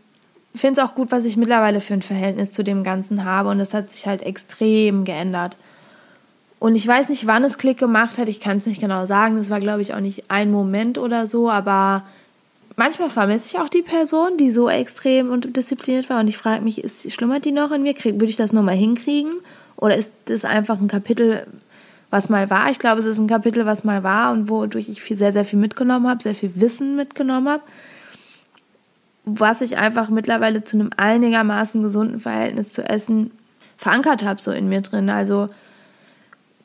finde 0.55 0.81
es 0.81 0.87
auch 0.87 0.95
gut, 0.95 1.11
was 1.11 1.25
ich 1.25 1.37
mittlerweile 1.37 1.81
für 1.81 1.93
ein 1.93 2.01
Verhältnis 2.01 2.51
zu 2.51 2.63
dem 2.63 2.83
Ganzen 2.83 3.25
habe 3.25 3.49
und 3.49 3.59
das 3.59 3.73
hat 3.73 3.89
sich 3.89 4.05
halt 4.07 4.21
extrem 4.21 5.05
geändert. 5.05 5.57
Und 6.61 6.75
ich 6.75 6.87
weiß 6.87 7.09
nicht, 7.09 7.25
wann 7.25 7.43
es 7.43 7.57
Klick 7.57 7.79
gemacht 7.79 8.19
hat. 8.19 8.29
Ich 8.29 8.39
kann 8.39 8.57
es 8.57 8.67
nicht 8.67 8.79
genau 8.79 9.07
sagen. 9.07 9.35
Das 9.35 9.49
war, 9.49 9.59
glaube 9.59 9.81
ich, 9.81 9.95
auch 9.95 9.99
nicht 9.99 10.25
ein 10.29 10.51
Moment 10.51 10.99
oder 10.99 11.25
so. 11.25 11.49
Aber 11.49 12.03
manchmal 12.75 13.09
vermisse 13.09 13.47
ich 13.47 13.59
auch 13.59 13.67
die 13.67 13.81
Person, 13.81 14.37
die 14.37 14.51
so 14.51 14.69
extrem 14.69 15.31
und 15.31 15.57
diszipliniert 15.57 16.07
war. 16.11 16.19
Und 16.19 16.27
ich 16.27 16.37
frage 16.37 16.63
mich, 16.63 16.83
ist, 16.83 17.11
schlummert 17.11 17.45
die 17.45 17.51
noch 17.51 17.71
in 17.71 17.81
mir? 17.81 17.95
Würde 17.95 18.25
ich 18.27 18.35
das 18.35 18.53
nochmal 18.53 18.75
hinkriegen? 18.75 19.39
Oder 19.75 19.97
ist 19.97 20.13
das 20.25 20.45
einfach 20.45 20.79
ein 20.79 20.87
Kapitel, 20.87 21.47
was 22.11 22.29
mal 22.29 22.49
war? 22.49 22.69
Ich 22.69 22.77
glaube, 22.77 22.99
es 22.99 23.05
ist 23.05 23.17
ein 23.17 23.27
Kapitel, 23.27 23.65
was 23.65 23.83
mal 23.83 24.03
war 24.03 24.31
und 24.31 24.49
wodurch 24.49 24.89
ich 24.89 25.01
viel, 25.01 25.17
sehr, 25.17 25.31
sehr 25.31 25.45
viel 25.45 25.57
mitgenommen 25.57 26.07
habe, 26.07 26.21
sehr 26.21 26.35
viel 26.35 26.51
Wissen 26.55 26.95
mitgenommen 26.95 27.49
habe. 27.49 27.63
Was 29.23 29.61
ich 29.61 29.77
einfach 29.77 30.09
mittlerweile 30.09 30.63
zu 30.63 30.77
einem 30.77 30.91
einigermaßen 30.97 31.81
gesunden 31.81 32.19
Verhältnis 32.19 32.73
zu 32.73 32.87
Essen 32.87 33.31
verankert 33.77 34.23
habe, 34.23 34.41
so 34.41 34.51
in 34.51 34.67
mir 34.67 34.81
drin. 34.81 35.09
Also 35.09 35.47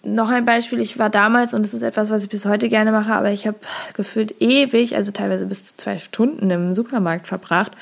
noch 0.03 0.31
ein 0.31 0.45
Beispiel, 0.45 0.81
ich 0.81 0.99
war 0.99 1.11
damals, 1.11 1.55
und 1.55 1.65
das 1.65 1.75
ist 1.75 1.83
etwas, 1.83 2.11
was 2.11 2.25
ich 2.25 2.31
bis 2.31 2.45
heute 2.45 2.69
gerne 2.69 2.93
mache, 2.93 3.13
aber 3.13 3.31
ich 3.31 3.47
habe 3.47 3.59
gefühlt 3.95 4.41
ewig, 4.41 4.97
also 4.97 5.13
teilweise 5.13 5.47
bis 5.47 5.67
zu 5.67 5.77
zwei 5.77 5.99
Stunden 5.99 6.51
im 6.51 6.73
Supermarkt 6.73 7.27
verbracht. 7.27 7.73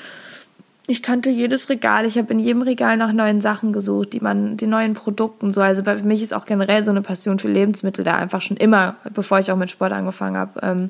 Ich 0.87 1.01
kannte 1.01 1.31
jedes 1.31 1.69
Regal, 1.69 2.05
ich 2.05 2.17
habe 2.17 2.31
in 2.31 2.37
jedem 2.37 2.61
Regal 2.61 2.95
nach 2.95 3.11
neuen 3.11 3.41
Sachen 3.41 3.73
gesucht, 3.73 4.13
die 4.13 4.19
man, 4.19 4.55
die 4.55 4.67
neuen 4.67 4.93
Produkten 4.93 5.51
so. 5.51 5.61
Also 5.61 5.81
bei 5.81 5.95
mich 6.03 6.21
ist 6.21 6.33
auch 6.33 6.45
generell 6.45 6.83
so 6.83 6.91
eine 6.91 7.01
Passion 7.01 7.39
für 7.39 7.47
Lebensmittel 7.47 8.03
da 8.03 8.15
einfach 8.15 8.41
schon 8.41 8.57
immer, 8.57 8.95
bevor 9.13 9.39
ich 9.39 9.51
auch 9.51 9.57
mit 9.57 9.71
Sport 9.71 9.93
angefangen 9.93 10.37
habe, 10.37 10.59
ähm, 10.61 10.89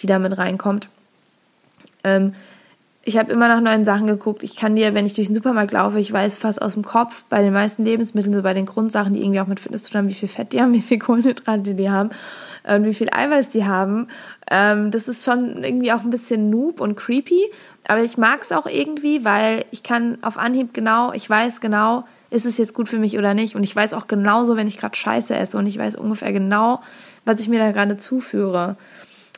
die 0.00 0.06
da 0.06 0.18
mit 0.18 0.36
reinkommt. 0.36 0.88
Ähm, 2.02 2.34
ich 3.06 3.18
habe 3.18 3.30
immer 3.32 3.48
nach 3.48 3.60
neuen 3.60 3.84
Sachen 3.84 4.06
geguckt. 4.06 4.42
Ich 4.42 4.56
kann 4.56 4.76
dir, 4.76 4.94
wenn 4.94 5.04
ich 5.04 5.12
durch 5.12 5.28
den 5.28 5.34
Supermarkt 5.34 5.72
laufe, 5.72 6.00
ich 6.00 6.10
weiß 6.10 6.38
fast 6.38 6.62
aus 6.62 6.72
dem 6.72 6.84
Kopf 6.84 7.24
bei 7.28 7.42
den 7.42 7.52
meisten 7.52 7.84
Lebensmitteln, 7.84 8.34
so 8.34 8.42
bei 8.42 8.54
den 8.54 8.64
Grundsachen, 8.64 9.12
die 9.12 9.20
irgendwie 9.20 9.40
auch 9.40 9.46
mit 9.46 9.60
Fitness 9.60 9.84
zu 9.84 9.92
tun 9.92 9.98
haben, 9.98 10.08
wie 10.08 10.14
viel 10.14 10.28
Fett 10.28 10.52
die 10.52 10.60
haben, 10.60 10.72
wie 10.74 10.80
viel 10.80 10.98
Kohlenhydrate 10.98 11.74
die 11.74 11.90
haben 11.90 12.10
und 12.64 12.84
wie 12.84 12.94
viel 12.94 13.10
Eiweiß 13.12 13.50
die 13.50 13.66
haben. 13.66 14.08
Ähm, 14.50 14.90
das 14.90 15.08
ist 15.08 15.24
schon 15.24 15.62
irgendwie 15.62 15.92
auch 15.92 16.00
ein 16.00 16.10
bisschen 16.10 16.48
noob 16.48 16.80
und 16.80 16.96
creepy, 16.96 17.50
aber 17.86 18.02
ich 18.02 18.16
mag 18.16 18.42
es 18.42 18.52
auch 18.52 18.66
irgendwie, 18.66 19.24
weil 19.24 19.66
ich 19.70 19.82
kann 19.82 20.18
auf 20.22 20.38
Anhieb 20.38 20.72
genau, 20.72 21.12
ich 21.12 21.28
weiß 21.28 21.60
genau, 21.60 22.04
ist 22.30 22.46
es 22.46 22.56
jetzt 22.56 22.74
gut 22.74 22.88
für 22.88 22.98
mich 22.98 23.18
oder 23.18 23.34
nicht 23.34 23.54
und 23.54 23.62
ich 23.62 23.76
weiß 23.76 23.92
auch 23.92 24.06
genauso, 24.06 24.56
wenn 24.56 24.66
ich 24.66 24.78
gerade 24.78 24.96
Scheiße 24.96 25.36
esse 25.36 25.58
und 25.58 25.66
ich 25.66 25.78
weiß 25.78 25.96
ungefähr 25.96 26.32
genau, 26.32 26.80
was 27.26 27.40
ich 27.40 27.48
mir 27.48 27.58
da 27.58 27.70
gerade 27.70 27.96
zuführe. 27.98 28.76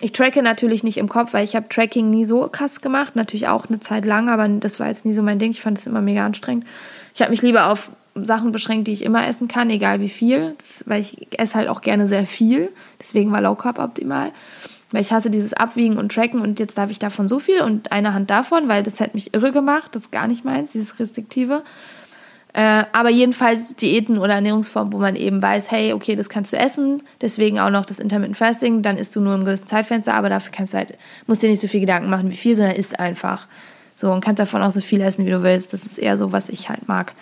Ich 0.00 0.12
tracke 0.12 0.42
natürlich 0.42 0.84
nicht 0.84 0.98
im 0.98 1.08
Kopf, 1.08 1.32
weil 1.32 1.44
ich 1.44 1.56
habe 1.56 1.68
Tracking 1.68 2.10
nie 2.10 2.26
so 2.26 2.48
krass 2.48 2.82
gemacht. 2.82 3.16
Natürlich 3.16 3.48
auch 3.48 3.66
eine 3.66 3.80
Zeit 3.80 4.04
lang, 4.04 4.28
aber 4.28 4.46
das 4.46 4.78
war 4.78 4.88
jetzt 4.88 5.06
nie 5.06 5.14
so 5.14 5.22
mein 5.22 5.38
Ding. 5.38 5.52
Ich 5.52 5.62
fand 5.62 5.78
es 5.78 5.86
immer 5.86 6.02
mega 6.02 6.26
anstrengend. 6.26 6.66
Ich 7.14 7.22
habe 7.22 7.30
mich 7.30 7.40
lieber 7.40 7.70
auf 7.70 7.90
Sachen 8.14 8.52
beschränkt, 8.52 8.88
die 8.88 8.92
ich 8.92 9.04
immer 9.04 9.26
essen 9.26 9.48
kann, 9.48 9.70
egal 9.70 10.00
wie 10.00 10.10
viel. 10.10 10.54
Das, 10.58 10.84
weil 10.86 11.00
ich 11.00 11.28
esse 11.38 11.54
halt 11.54 11.68
auch 11.68 11.80
gerne 11.80 12.08
sehr 12.08 12.26
viel. 12.26 12.72
Deswegen 13.00 13.32
war 13.32 13.40
Low 13.40 13.54
Carb 13.54 13.78
optimal. 13.78 14.32
Weil 14.90 15.00
ich 15.00 15.12
hasse 15.12 15.30
dieses 15.30 15.54
Abwiegen 15.54 15.96
und 15.96 16.12
Tracken 16.12 16.40
und 16.40 16.60
jetzt 16.60 16.78
darf 16.78 16.90
ich 16.90 16.98
davon 16.98 17.26
so 17.26 17.38
viel 17.38 17.60
und 17.60 17.90
eine 17.90 18.14
Hand 18.14 18.30
davon, 18.30 18.68
weil 18.68 18.82
das 18.82 19.00
hätte 19.00 19.16
mich 19.16 19.34
irre 19.34 19.50
gemacht. 19.50 19.94
Das 19.94 20.02
ist 20.02 20.12
gar 20.12 20.28
nicht 20.28 20.44
meins, 20.44 20.72
dieses 20.72 21.00
Restriktive. 21.00 21.64
Äh, 22.56 22.86
aber 22.92 23.10
jedenfalls 23.10 23.76
Diäten 23.76 24.16
oder 24.16 24.32
Ernährungsformen, 24.32 24.90
wo 24.90 24.96
man 24.96 25.14
eben 25.14 25.42
weiß, 25.42 25.70
hey, 25.70 25.92
okay, 25.92 26.16
das 26.16 26.30
kannst 26.30 26.54
du 26.54 26.56
essen, 26.56 27.02
deswegen 27.20 27.60
auch 27.60 27.68
noch 27.68 27.84
das 27.84 27.98
Intermittent 27.98 28.38
Fasting, 28.38 28.80
dann 28.80 28.96
isst 28.96 29.14
du 29.14 29.20
nur 29.20 29.34
im 29.34 29.44
gewissen 29.44 29.66
Zeitfenster, 29.66 30.14
aber 30.14 30.30
dafür 30.30 30.52
kannst 30.52 30.72
du 30.72 30.78
halt, 30.78 30.94
musst 31.26 31.42
dir 31.42 31.50
nicht 31.50 31.60
so 31.60 31.68
viel 31.68 31.80
Gedanken 31.80 32.08
machen, 32.08 32.30
wie 32.30 32.36
viel, 32.36 32.56
sondern 32.56 32.74
isst 32.74 32.98
einfach. 32.98 33.46
So, 33.94 34.10
und 34.10 34.24
kannst 34.24 34.40
davon 34.40 34.62
auch 34.62 34.70
so 34.70 34.80
viel 34.80 35.02
essen, 35.02 35.26
wie 35.26 35.30
du 35.30 35.42
willst. 35.42 35.74
Das 35.74 35.84
ist 35.84 35.98
eher 35.98 36.16
so, 36.16 36.32
was 36.32 36.48
ich 36.48 36.70
halt 36.70 36.88
mag, 36.88 37.12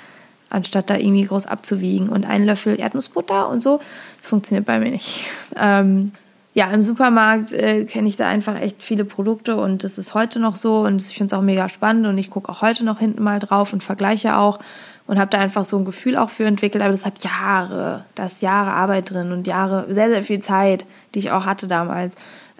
anstatt 0.51 0.89
da 0.89 0.97
irgendwie 0.97 1.25
groß 1.25 1.47
abzuwiegen. 1.47 2.11
Und 2.11 2.25
einen 2.25 2.47
Löffel 2.47 2.79
Erdnussbutter 2.79 3.49
und 3.49 3.61
so, 3.61 3.81
das 4.19 4.29
funktioniert 4.29 4.67
bei 4.67 4.79
mir 4.79 4.93
nicht. 4.93 5.27
Ähm, 5.57 6.13
ja, 6.53 6.71
im 6.71 6.83
Supermarkt 6.83 7.53
äh, 7.53 7.85
kenne 7.85 8.09
ich 8.09 8.15
da 8.15 8.29
einfach 8.29 8.61
echt 8.61 8.83
viele 8.83 9.05
Produkte 9.05 9.57
und 9.57 9.83
das 9.83 9.99
ist 9.99 10.15
heute 10.15 10.39
noch 10.39 10.55
so 10.55 10.83
und 10.83 11.03
ich 11.03 11.17
finde 11.17 11.35
es 11.35 11.39
auch 11.39 11.43
mega 11.43 11.69
spannend 11.69 12.07
und 12.07 12.17
ich 12.17 12.31
gucke 12.31 12.49
auch 12.51 12.63
heute 12.63 12.85
noch 12.85 13.01
hinten 13.01 13.25
mal 13.25 13.41
drauf 13.41 13.73
und 13.73 13.83
vergleiche 13.83 14.37
auch 14.37 14.61
und 15.07 15.19
habe 15.19 15.31
da 15.31 15.39
einfach 15.39 15.65
so 15.65 15.77
ein 15.77 15.85
Gefühl 15.85 16.17
auch 16.17 16.31
für 16.31 16.45
entwickelt. 16.45 16.83
Aber 16.83 16.93
das 16.93 17.05
hat 17.05 17.25
Jahre, 17.25 18.05
da 18.15 18.27
ist 18.27 18.43
Jahre 18.43 18.71
Arbeit 18.71 19.11
drin 19.11 19.33
und 19.33 19.47
Jahre, 19.47 19.87
sehr, 19.93 20.09
sehr 20.09 20.23
viel 20.23 20.41
Zeit, 20.41 20.85
die 21.15 21.19
ich 21.19 21.31
auch 21.31 21.45
hatte 21.45 21.69
damals, 21.69 22.17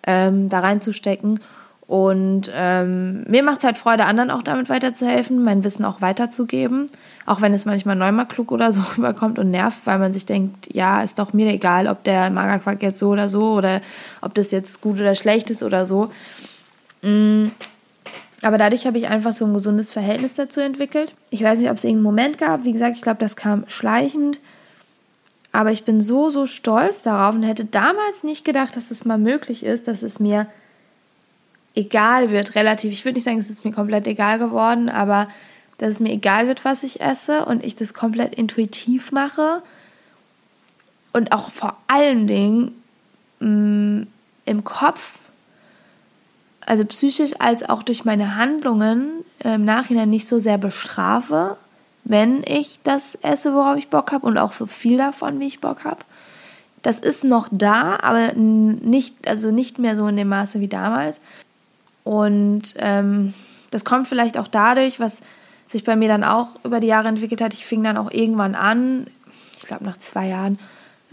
ähm, 0.07 0.49
da 0.49 0.61
reinzustecken. 0.61 1.41
Und 1.87 2.51
ähm, 2.55 3.25
mir 3.25 3.43
macht 3.43 3.59
es 3.59 3.65
halt 3.65 3.77
Freude, 3.77 4.07
anderen 4.07 4.31
auch 4.31 4.43
damit 4.43 4.71
weiterzuhelfen, 4.71 5.45
mein 5.45 5.65
Wissen 5.65 5.85
auch 5.85 6.01
weiterzugeben. 6.01 6.91
Auch 7.27 7.43
wenn 7.43 7.53
es 7.53 7.67
manchmal 7.67 7.97
neunmal 7.97 8.27
klug 8.27 8.53
oder 8.53 8.73
so 8.73 8.81
rüberkommt 8.97 9.39
und 9.39 9.51
nervt, 9.51 9.81
weil 9.85 9.99
man 9.99 10.13
sich 10.13 10.25
denkt, 10.25 10.75
ja, 10.75 11.03
ist 11.03 11.19
doch 11.19 11.35
mir 11.35 11.51
egal, 11.53 11.87
ob 11.87 12.03
der 12.05 12.31
Magerquark 12.31 12.83
jetzt 12.83 12.99
so 12.99 13.11
oder 13.11 13.29
so 13.29 13.53
oder 13.53 13.83
ob 14.23 14.35
das 14.35 14.51
jetzt 14.51 14.81
gut 14.81 14.99
oder 14.99 15.15
schlecht 15.15 15.51
ist 15.51 15.63
oder 15.63 15.85
so. 15.85 16.11
Mm. 17.03 17.49
Aber 18.45 18.59
dadurch 18.59 18.87
habe 18.87 18.99
ich 18.99 19.09
einfach 19.09 19.33
so 19.33 19.47
ein 19.47 19.55
gesundes 19.55 19.91
Verhältnis 19.91 20.35
dazu 20.35 20.61
entwickelt. 20.61 21.15
Ich 21.31 21.43
weiß 21.43 21.59
nicht, 21.59 21.71
ob 21.71 21.79
es 21.79 21.85
irgendeinen 21.85 22.05
Moment 22.05 22.39
gab. 22.39 22.65
Wie 22.65 22.73
gesagt, 22.73 22.97
ich 22.97 23.03
glaube, 23.03 23.19
das 23.19 23.37
kam 23.37 23.65
schleichend. 23.69 24.39
Aber 25.51 25.71
ich 25.73 25.85
bin 25.85 26.03
so, 26.03 26.29
so 26.29 26.47
stolz 26.47 27.03
darauf 27.03 27.35
und 27.35 27.43
hätte 27.43 27.65
damals 27.65 28.23
nicht 28.23 28.45
gedacht, 28.45 28.77
dass 28.77 28.91
es 28.91 29.07
mal 29.07 29.17
möglich 29.17 29.65
ist, 29.65 29.89
dass 29.89 30.03
es 30.03 30.21
mir 30.21 30.47
egal 31.75 32.31
wird, 32.31 32.55
relativ. 32.55 32.93
Ich 32.93 33.05
würde 33.07 33.15
nicht 33.15 33.25
sagen, 33.25 33.39
es 33.39 33.49
ist 33.49 33.65
mir 33.65 33.73
komplett 33.73 34.07
egal 34.07 34.39
geworden, 34.39 34.91
aber 34.91 35.27
dass 35.79 35.95
es 35.95 36.01
mir 36.01 36.13
egal 36.13 36.47
wird, 36.47 36.67
was 36.67 36.83
ich 36.83 37.01
esse 37.01 37.47
und 37.47 37.65
ich 37.65 37.77
das 37.77 37.95
komplett 37.95 38.35
intuitiv 38.35 39.11
mache 39.11 39.63
und 41.15 41.33
auch 41.33 41.51
vor 41.51 41.79
allen 41.87 42.27
Dingen 42.27 42.73
mh, 43.41 43.49
mm, 43.49 44.07
im 44.45 44.65
Kopf, 44.65 45.19
also 46.67 46.85
psychisch 46.85 47.33
als 47.39 47.69
auch 47.69 47.83
durch 47.83 48.05
meine 48.05 48.37
Handlungen 48.37 49.25
im 49.41 49.65
Nachhinein 49.65 50.11
nicht 50.11 50.27
so 50.27 50.39
sehr 50.39 50.59
bestrafe, 50.59 51.57
wenn 52.05 52.43
ich 52.45 52.81
das 52.85 53.17
esse, 53.17 53.55
worauf 53.55 53.77
ich 53.77 53.89
Bock 53.89 54.13
habe 54.13 54.27
und 54.27 54.39
auch 54.39 54.53
so 54.53 54.67
viel 54.67 54.99
davon, 54.99 55.41
wie 55.41 55.47
ich 55.47 55.61
Bock 55.61 55.85
habe. 55.85 56.01
Das 56.83 57.01
ist 57.01 57.25
noch 57.25 57.49
da, 57.51 57.99
aber 58.03 58.35
nicht, 58.35 59.27
also 59.27 59.51
nicht 59.51 59.79
mehr 59.79 59.97
so 59.97 60.07
in 60.07 60.17
dem 60.17 60.29
Maße 60.29 60.61
wie 60.61 60.69
damals. 60.69 61.23
Und 62.05 62.75
ähm, 62.77 63.33
das 63.71 63.87
kommt 63.87 64.07
vielleicht 64.07 64.37
auch 64.37 64.49
dadurch, 64.49 65.01
was 65.01 65.23
sich 65.67 65.83
bei 65.83 65.97
mir 65.97 66.09
dann 66.09 66.25
auch 66.25 66.49
über 66.63 66.81
die 66.81 66.87
Jahre 66.87 67.09
entwickelt 67.09 67.41
hat. 67.41 67.55
Ich 67.55 67.65
fing 67.65 67.83
dann 67.83 67.97
auch 67.97 68.11
irgendwann 68.11 68.55
an, 68.55 69.07
ich 69.57 69.67
glaube 69.67 69.85
nach 69.85 69.99
zwei 69.99 70.29
Jahren, 70.29 70.59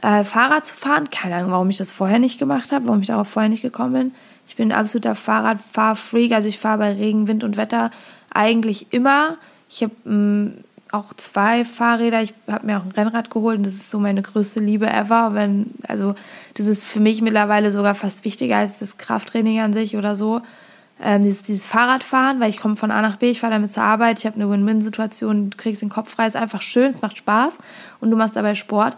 äh, 0.01 0.25
Fahrrad 0.25 0.65
zu 0.65 0.73
fahren. 0.73 1.09
Keine 1.09 1.35
Ahnung, 1.35 1.51
warum 1.51 1.69
ich 1.69 1.77
das 1.77 1.91
vorher 1.91 2.19
nicht 2.19 2.37
gemacht 2.37 2.73
habe, 2.73 2.87
warum 2.87 3.01
ich 3.01 3.07
darauf 3.07 3.29
vorher 3.29 3.49
nicht 3.49 3.61
gekommen 3.61 3.93
bin. 3.93 4.15
Ich 4.51 4.57
bin 4.57 4.69
ein 4.69 4.77
absoluter 4.77 5.15
Fahrradfahrfreak, 5.15 6.33
also 6.33 6.49
ich 6.49 6.59
fahre 6.59 6.79
bei 6.79 6.91
Regen, 6.91 7.29
Wind 7.29 7.45
und 7.45 7.55
Wetter 7.55 7.89
eigentlich 8.29 8.87
immer. 8.91 9.37
Ich 9.69 9.81
habe 9.81 9.93
mm, 10.03 10.65
auch 10.91 11.13
zwei 11.13 11.63
Fahrräder. 11.63 12.21
Ich 12.21 12.33
habe 12.49 12.65
mir 12.65 12.77
auch 12.77 12.83
ein 12.83 12.91
Rennrad 12.91 13.29
geholt 13.29 13.59
und 13.59 13.65
das 13.65 13.75
ist 13.75 13.89
so 13.89 13.97
meine 13.97 14.21
größte 14.21 14.59
Liebe 14.59 14.91
ever. 14.91 15.33
Wenn, 15.35 15.67
also 15.87 16.15
das 16.55 16.67
ist 16.67 16.83
für 16.83 16.99
mich 16.99 17.21
mittlerweile 17.21 17.71
sogar 17.71 17.95
fast 17.95 18.25
wichtiger 18.25 18.57
als 18.57 18.77
das 18.77 18.97
Krafttraining 18.97 19.61
an 19.61 19.71
sich 19.71 19.95
oder 19.95 20.17
so 20.17 20.41
ähm, 21.01 21.23
dieses, 21.23 21.43
dieses 21.43 21.65
Fahrradfahren, 21.65 22.41
weil 22.41 22.49
ich 22.49 22.59
komme 22.59 22.75
von 22.75 22.91
A 22.91 23.01
nach 23.01 23.15
B, 23.15 23.31
ich 23.31 23.39
fahre 23.39 23.53
damit 23.53 23.69
zur 23.69 23.83
Arbeit, 23.83 24.19
ich 24.19 24.25
habe 24.25 24.35
eine 24.35 24.49
Win-Win-Situation, 24.49 25.51
du 25.51 25.55
kriegst 25.55 25.81
den 25.81 25.87
Kopf 25.87 26.11
frei, 26.11 26.27
ist 26.27 26.35
einfach 26.35 26.61
schön, 26.61 26.89
es 26.89 27.01
macht 27.01 27.17
Spaß 27.17 27.57
und 28.01 28.11
du 28.11 28.17
machst 28.17 28.35
dabei 28.35 28.55
Sport. 28.55 28.97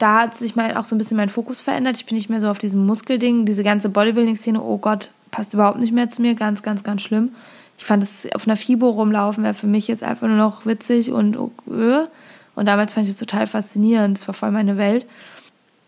Da 0.00 0.22
hat 0.22 0.34
sich 0.34 0.56
mein, 0.56 0.74
auch 0.78 0.86
so 0.86 0.94
ein 0.94 0.98
bisschen 0.98 1.18
mein 1.18 1.28
Fokus 1.28 1.60
verändert. 1.60 1.98
Ich 1.98 2.06
bin 2.06 2.16
nicht 2.16 2.30
mehr 2.30 2.40
so 2.40 2.48
auf 2.48 2.58
diesem 2.58 2.86
Muskelding, 2.86 3.44
diese 3.44 3.62
ganze 3.62 3.90
Bodybuilding-Szene, 3.90 4.58
oh 4.58 4.78
Gott, 4.78 5.10
passt 5.30 5.52
überhaupt 5.52 5.78
nicht 5.78 5.92
mehr 5.92 6.08
zu 6.08 6.22
mir, 6.22 6.34
ganz, 6.34 6.62
ganz, 6.62 6.82
ganz 6.82 7.02
schlimm. 7.02 7.32
Ich 7.76 7.84
fand 7.84 8.02
es 8.02 8.26
auf 8.34 8.48
einer 8.48 8.56
FIBO 8.56 8.88
rumlaufen 8.88 9.44
wäre 9.44 9.52
für 9.52 9.66
mich 9.66 9.88
jetzt 9.88 10.02
einfach 10.02 10.26
nur 10.26 10.38
noch 10.38 10.64
witzig 10.64 11.12
und 11.12 11.36
öh. 11.68 12.06
Und 12.54 12.66
damals 12.66 12.94
fand 12.94 13.06
ich 13.06 13.12
es 13.12 13.18
total 13.18 13.46
faszinierend. 13.46 14.16
Das 14.16 14.26
war 14.26 14.34
voll 14.34 14.50
meine 14.50 14.78
Welt. 14.78 15.06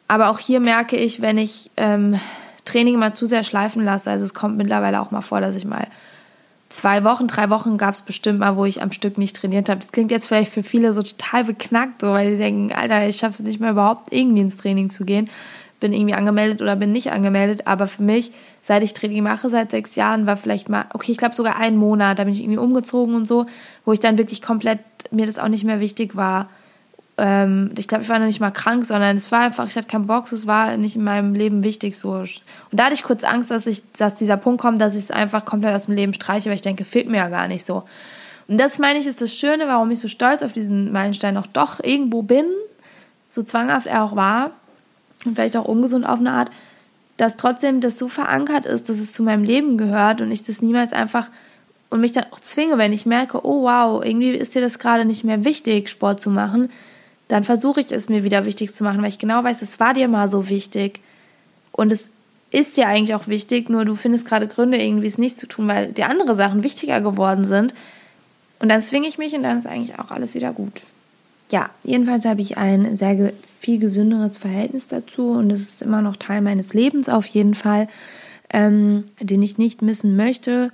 Aber 0.09 0.29
auch 0.29 0.39
hier 0.39 0.61
merke 0.61 0.97
ich, 0.97 1.23
wenn 1.23 1.39
ich 1.39 1.71
ähm, 1.79 2.21
Training 2.67 2.95
immer 2.95 3.15
zu 3.15 3.25
sehr 3.25 3.45
schleifen 3.45 3.83
lasse. 3.83 4.11
Also 4.11 4.27
es 4.27 4.35
kommt 4.35 4.59
mittlerweile 4.59 5.01
auch 5.01 5.11
mal 5.11 5.23
vor, 5.23 5.41
dass 5.41 5.57
ich 5.57 5.65
mal 5.65 5.87
zwei 6.73 7.05
Wochen, 7.05 7.29
drei 7.29 7.51
Wochen 7.51 7.77
gab 7.77 7.95
es 7.95 8.01
bestimmt 8.01 8.39
mal, 8.41 8.57
wo 8.57 8.65
ich 8.65 8.83
am 8.83 8.93
Stück 8.93 9.19
nicht 9.19 9.37
trainiert 9.37 9.69
habe. 9.69 9.81
Das 9.81 9.93
klingt 9.93 10.11
jetzt 10.11 10.27
vielleicht 10.27 10.53
für 10.53 10.63
viele 10.63 10.95
so 10.95 11.03
total 11.03 11.45
beknackt, 11.45 12.01
so, 12.01 12.09
weil 12.09 12.33
die 12.33 12.37
denken, 12.39 12.73
Alter, 12.73 13.07
ich 13.07 13.17
schaffe 13.17 13.35
es 13.35 13.41
nicht 13.41 13.61
mehr 13.61 13.73
überhaupt 13.73 14.13
irgendwie 14.13 14.43
ins 14.43 14.57
Training 14.57 14.91
zu 14.91 15.05
gehen. 15.05 15.31
Bin 15.81 15.93
irgendwie 15.93 16.15
angemeldet 16.15 16.63
oder 16.63 16.77
bin 16.77 16.93
nicht 16.93 17.13
angemeldet. 17.13 17.67
Aber 17.67 17.87
für 17.87 18.03
mich, 18.03 18.33
seit 18.63 18.83
ich 18.83 18.95
Training 18.95 19.23
mache, 19.23 19.51
seit 19.51 19.71
sechs 19.71 19.95
Jahren, 19.97 20.27
war 20.27 20.37
vielleicht 20.37 20.69
mal, 20.69 20.87
okay, 20.95 21.13
ich 21.13 21.19
glaube 21.19 21.35
sogar 21.35 21.57
einen 21.57 21.77
Monat, 21.77 22.19
da 22.19 22.25
bin 22.25 22.33
ich 22.33 22.41
irgendwie 22.41 22.59
umgezogen 22.59 23.15
und 23.15 23.27
so, 23.27 23.47
wo 23.85 23.93
ich 23.93 24.01
dann 24.01 24.19
wirklich 24.19 24.43
komplett, 24.43 24.81
mir 25.11 25.27
das 25.27 25.39
auch 25.39 25.49
nicht 25.49 25.65
mehr 25.65 25.81
wichtig 25.81 26.17
war, 26.17 26.49
ähm, 27.23 27.71
ich 27.79 27.87
glaube, 27.87 28.03
ich 28.03 28.09
war 28.09 28.19
noch 28.19 28.27
nicht 28.27 28.41
mal 28.41 28.51
krank, 28.51 28.85
sondern 28.85 29.17
es 29.17 29.31
war 29.31 29.43
einfach, 29.43 29.69
ich 29.69 29.77
hatte 29.77 29.87
keinen 29.87 30.09
Bock, 30.09 30.31
es 30.33 30.49
war 30.49 30.77
nicht 30.77 30.97
in 30.97 31.05
meinem 31.05 31.35
Leben 31.35 31.63
wichtig 31.63 31.97
so. 31.97 32.15
Und 32.15 32.41
da 32.73 32.87
hatte 32.87 32.95
ich 32.95 33.05
kurz 33.05 33.23
Angst, 33.23 33.53
dass 33.53 33.69
ich, 33.69 33.85
dass 33.93 34.17
dieser 34.17 34.37
Punkt 34.37 34.61
kommt, 34.61 34.81
dass 34.81 34.97
ich 34.97 35.05
es 35.05 35.11
einfach 35.13 35.45
komplett 35.45 35.73
aus 35.73 35.87
dem 35.87 35.95
Leben 35.95 36.15
streiche, 36.15 36.49
weil 36.49 36.57
ich 36.57 36.63
denke, 36.63 36.83
fehlt 36.83 37.09
mir 37.09 37.19
ja 37.19 37.29
gar 37.29 37.47
nicht 37.47 37.65
so. 37.65 37.85
Und 38.49 38.59
das 38.59 38.81
meine 38.81 38.99
ich, 38.99 39.07
ist 39.07 39.23
das 39.23 39.33
Schöne, 39.33 39.69
warum 39.69 39.89
ich 39.93 40.01
so 40.01 40.09
stolz 40.09 40.43
auf 40.43 40.53
diesen 40.53 40.91
Meilenstein 40.91 41.35
noch 41.35 41.47
doch 41.47 41.79
irgendwo 41.79 42.23
bin, 42.23 42.45
so 43.31 43.45
zwanghaft 43.45 43.87
er 43.87 44.03
auch 44.03 44.17
war 44.17 44.51
und 45.25 45.37
vielleicht 45.37 45.57
auch 45.57 45.65
ungesund 45.65 46.05
auf 46.05 46.19
eine 46.19 46.33
Art, 46.33 46.51
dass 47.19 47.37
trotzdem 47.37 47.81
das 47.81 48.01
so 48.01 48.09
verankert 48.09 48.67
ist, 48.67 48.89
dass 48.89 48.99
es 48.99 49.13
zu 49.13 49.23
meinem 49.23 49.45
Leben 49.45 49.79
gehört 49.79 50.21
und 50.21 50.33
ich 50.33 50.43
das 50.43 50.61
niemals 50.61 50.93
einfach 50.93 51.31
und 51.89 52.01
mich 52.01 52.11
dann 52.11 52.25
auch 52.33 52.41
zwinge, 52.41 52.79
wenn 52.79 52.93
ich 52.93 53.07
merke, 53.07 53.47
oh 53.47 53.63
wow, 53.63 54.05
irgendwie 54.05 54.31
ist 54.31 54.57
dir 54.57 54.61
das 54.61 54.81
gerade 54.81 55.05
nicht 55.05 55.23
mehr 55.23 55.45
wichtig, 55.45 55.89
Sport 55.89 56.19
zu 56.19 56.31
machen, 56.31 56.69
dann 57.33 57.45
versuche 57.45 57.81
ich 57.81 57.91
es 57.93 58.11
mir 58.11 58.25
wieder 58.25 58.45
wichtig 58.45 58.75
zu 58.75 58.85
machen, 58.85 59.01
weil 59.01 59.09
ich 59.09 59.19
genau 59.19 59.43
weiß, 59.43 59.63
es 59.63 59.81
war 59.81 59.95
dir 59.95 60.07
mal 60.07 60.29
so 60.29 60.51
wichtig 60.51 61.01
und 61.73 61.91
es 61.91 62.11
ist 62.51 62.77
dir 62.77 62.87
eigentlich 62.87 63.15
auch 63.15 63.27
wichtig, 63.27 63.71
nur 63.71 63.87
du 63.87 63.95
findest 63.95 64.27
gerade 64.27 64.47
Gründe, 64.47 64.77
irgendwie 64.77 65.07
es 65.07 65.17
nicht 65.17 65.39
zu 65.39 65.47
tun, 65.47 65.67
weil 65.67 65.93
dir 65.93 66.11
andere 66.11 66.35
Sachen 66.35 66.63
wichtiger 66.63 67.01
geworden 67.01 67.47
sind. 67.47 67.73
Und 68.59 68.69
dann 68.69 68.83
zwinge 68.83 69.09
ich 69.09 69.17
mich 69.17 69.33
und 69.33 69.45
dann 69.45 69.61
ist 69.61 69.67
eigentlich 69.67 69.99
auch 69.99 70.11
alles 70.11 70.35
wieder 70.35 70.53
gut. 70.53 70.83
Ja, 71.51 71.71
jedenfalls 71.85 72.27
habe 72.27 72.43
ich 72.43 72.59
ein 72.59 72.99
sehr 72.99 73.33
viel 73.59 73.79
gesünderes 73.79 74.37
Verhältnis 74.37 74.89
dazu 74.89 75.31
und 75.31 75.51
es 75.51 75.63
ist 75.63 75.83
immer 75.83 76.03
noch 76.03 76.17
Teil 76.17 76.43
meines 76.43 76.75
Lebens 76.75 77.09
auf 77.09 77.25
jeden 77.25 77.55
Fall, 77.55 77.89
ähm, 78.51 79.05
den 79.21 79.41
ich 79.41 79.57
nicht 79.57 79.81
missen 79.81 80.17
möchte. 80.17 80.71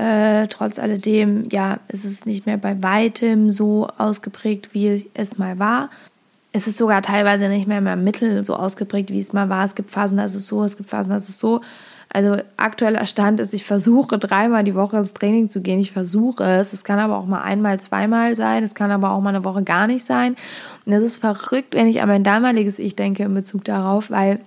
Äh, 0.00 0.48
trotz 0.48 0.78
alledem, 0.78 1.50
ja, 1.50 1.78
ist 1.88 2.06
es 2.06 2.24
nicht 2.24 2.46
mehr 2.46 2.56
bei 2.56 2.82
weitem 2.82 3.50
so 3.50 3.86
ausgeprägt, 3.98 4.72
wie 4.72 5.10
es 5.12 5.36
mal 5.36 5.58
war. 5.58 5.90
Es 6.52 6.66
ist 6.66 6.78
sogar 6.78 7.02
teilweise 7.02 7.50
nicht 7.50 7.66
mehr 7.68 7.80
im 7.80 8.02
Mittel 8.02 8.42
so 8.46 8.56
ausgeprägt, 8.56 9.10
wie 9.10 9.18
es 9.18 9.34
mal 9.34 9.50
war. 9.50 9.62
Es 9.62 9.74
gibt 9.74 9.90
Phasen, 9.90 10.16
da 10.16 10.24
ist 10.24 10.40
so, 10.40 10.64
es 10.64 10.78
gibt 10.78 10.88
Phasen, 10.88 11.10
da 11.10 11.16
ist 11.16 11.38
so. 11.38 11.60
Also 12.08 12.38
aktueller 12.56 13.04
Stand 13.04 13.40
ist, 13.40 13.52
ich 13.52 13.64
versuche 13.64 14.18
dreimal 14.18 14.64
die 14.64 14.74
Woche 14.74 14.96
ins 14.96 15.12
Training 15.12 15.50
zu 15.50 15.60
gehen. 15.60 15.78
Ich 15.78 15.92
versuche 15.92 16.44
es. 16.44 16.72
Es 16.72 16.82
kann 16.82 16.98
aber 16.98 17.18
auch 17.18 17.26
mal 17.26 17.42
einmal, 17.42 17.78
zweimal 17.78 18.34
sein. 18.36 18.64
Es 18.64 18.74
kann 18.74 18.90
aber 18.90 19.10
auch 19.10 19.20
mal 19.20 19.34
eine 19.34 19.44
Woche 19.44 19.62
gar 19.64 19.86
nicht 19.86 20.06
sein. 20.06 20.34
Und 20.86 20.92
das 20.92 21.02
ist 21.02 21.18
verrückt, 21.18 21.74
wenn 21.74 21.86
ich 21.86 22.00
an 22.00 22.08
mein 22.08 22.24
damaliges 22.24 22.78
Ich 22.78 22.96
denke 22.96 23.24
in 23.24 23.34
Bezug 23.34 23.64
darauf, 23.64 24.10
weil 24.10 24.40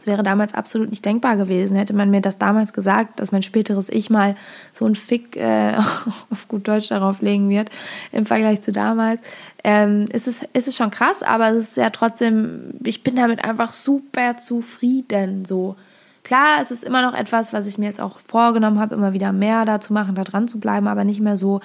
das 0.00 0.06
wäre 0.06 0.22
damals 0.22 0.54
absolut 0.54 0.88
nicht 0.88 1.04
denkbar 1.04 1.36
gewesen. 1.36 1.76
Hätte 1.76 1.92
man 1.92 2.10
mir 2.10 2.22
das 2.22 2.38
damals 2.38 2.72
gesagt, 2.72 3.20
dass 3.20 3.32
mein 3.32 3.42
späteres 3.42 3.90
Ich 3.90 4.08
mal 4.08 4.34
so 4.72 4.86
ein 4.86 4.94
Fick 4.94 5.36
äh, 5.36 5.74
auf 6.30 6.48
gut 6.48 6.66
Deutsch 6.66 6.88
darauf 6.88 7.20
legen 7.20 7.50
wird 7.50 7.68
im 8.10 8.24
Vergleich 8.24 8.62
zu 8.62 8.72
damals, 8.72 9.20
ähm, 9.62 10.06
ist, 10.10 10.26
es, 10.26 10.40
ist 10.54 10.68
es 10.68 10.74
schon 10.74 10.90
krass, 10.90 11.22
aber 11.22 11.50
es 11.50 11.68
ist 11.68 11.76
ja 11.76 11.90
trotzdem, 11.90 12.72
ich 12.82 13.02
bin 13.02 13.16
damit 13.16 13.44
einfach 13.44 13.72
super 13.72 14.38
zufrieden. 14.38 15.44
So. 15.44 15.76
Klar, 16.24 16.60
es 16.62 16.70
ist 16.70 16.82
immer 16.82 17.02
noch 17.02 17.12
etwas, 17.12 17.52
was 17.52 17.66
ich 17.66 17.76
mir 17.76 17.84
jetzt 17.84 18.00
auch 18.00 18.20
vorgenommen 18.26 18.80
habe, 18.80 18.94
immer 18.94 19.12
wieder 19.12 19.32
mehr 19.32 19.66
da 19.66 19.82
zu 19.82 19.92
machen, 19.92 20.14
da 20.14 20.24
dran 20.24 20.48
zu 20.48 20.60
bleiben, 20.60 20.88
aber 20.88 21.04
nicht 21.04 21.20
mehr 21.20 21.36
so, 21.36 21.60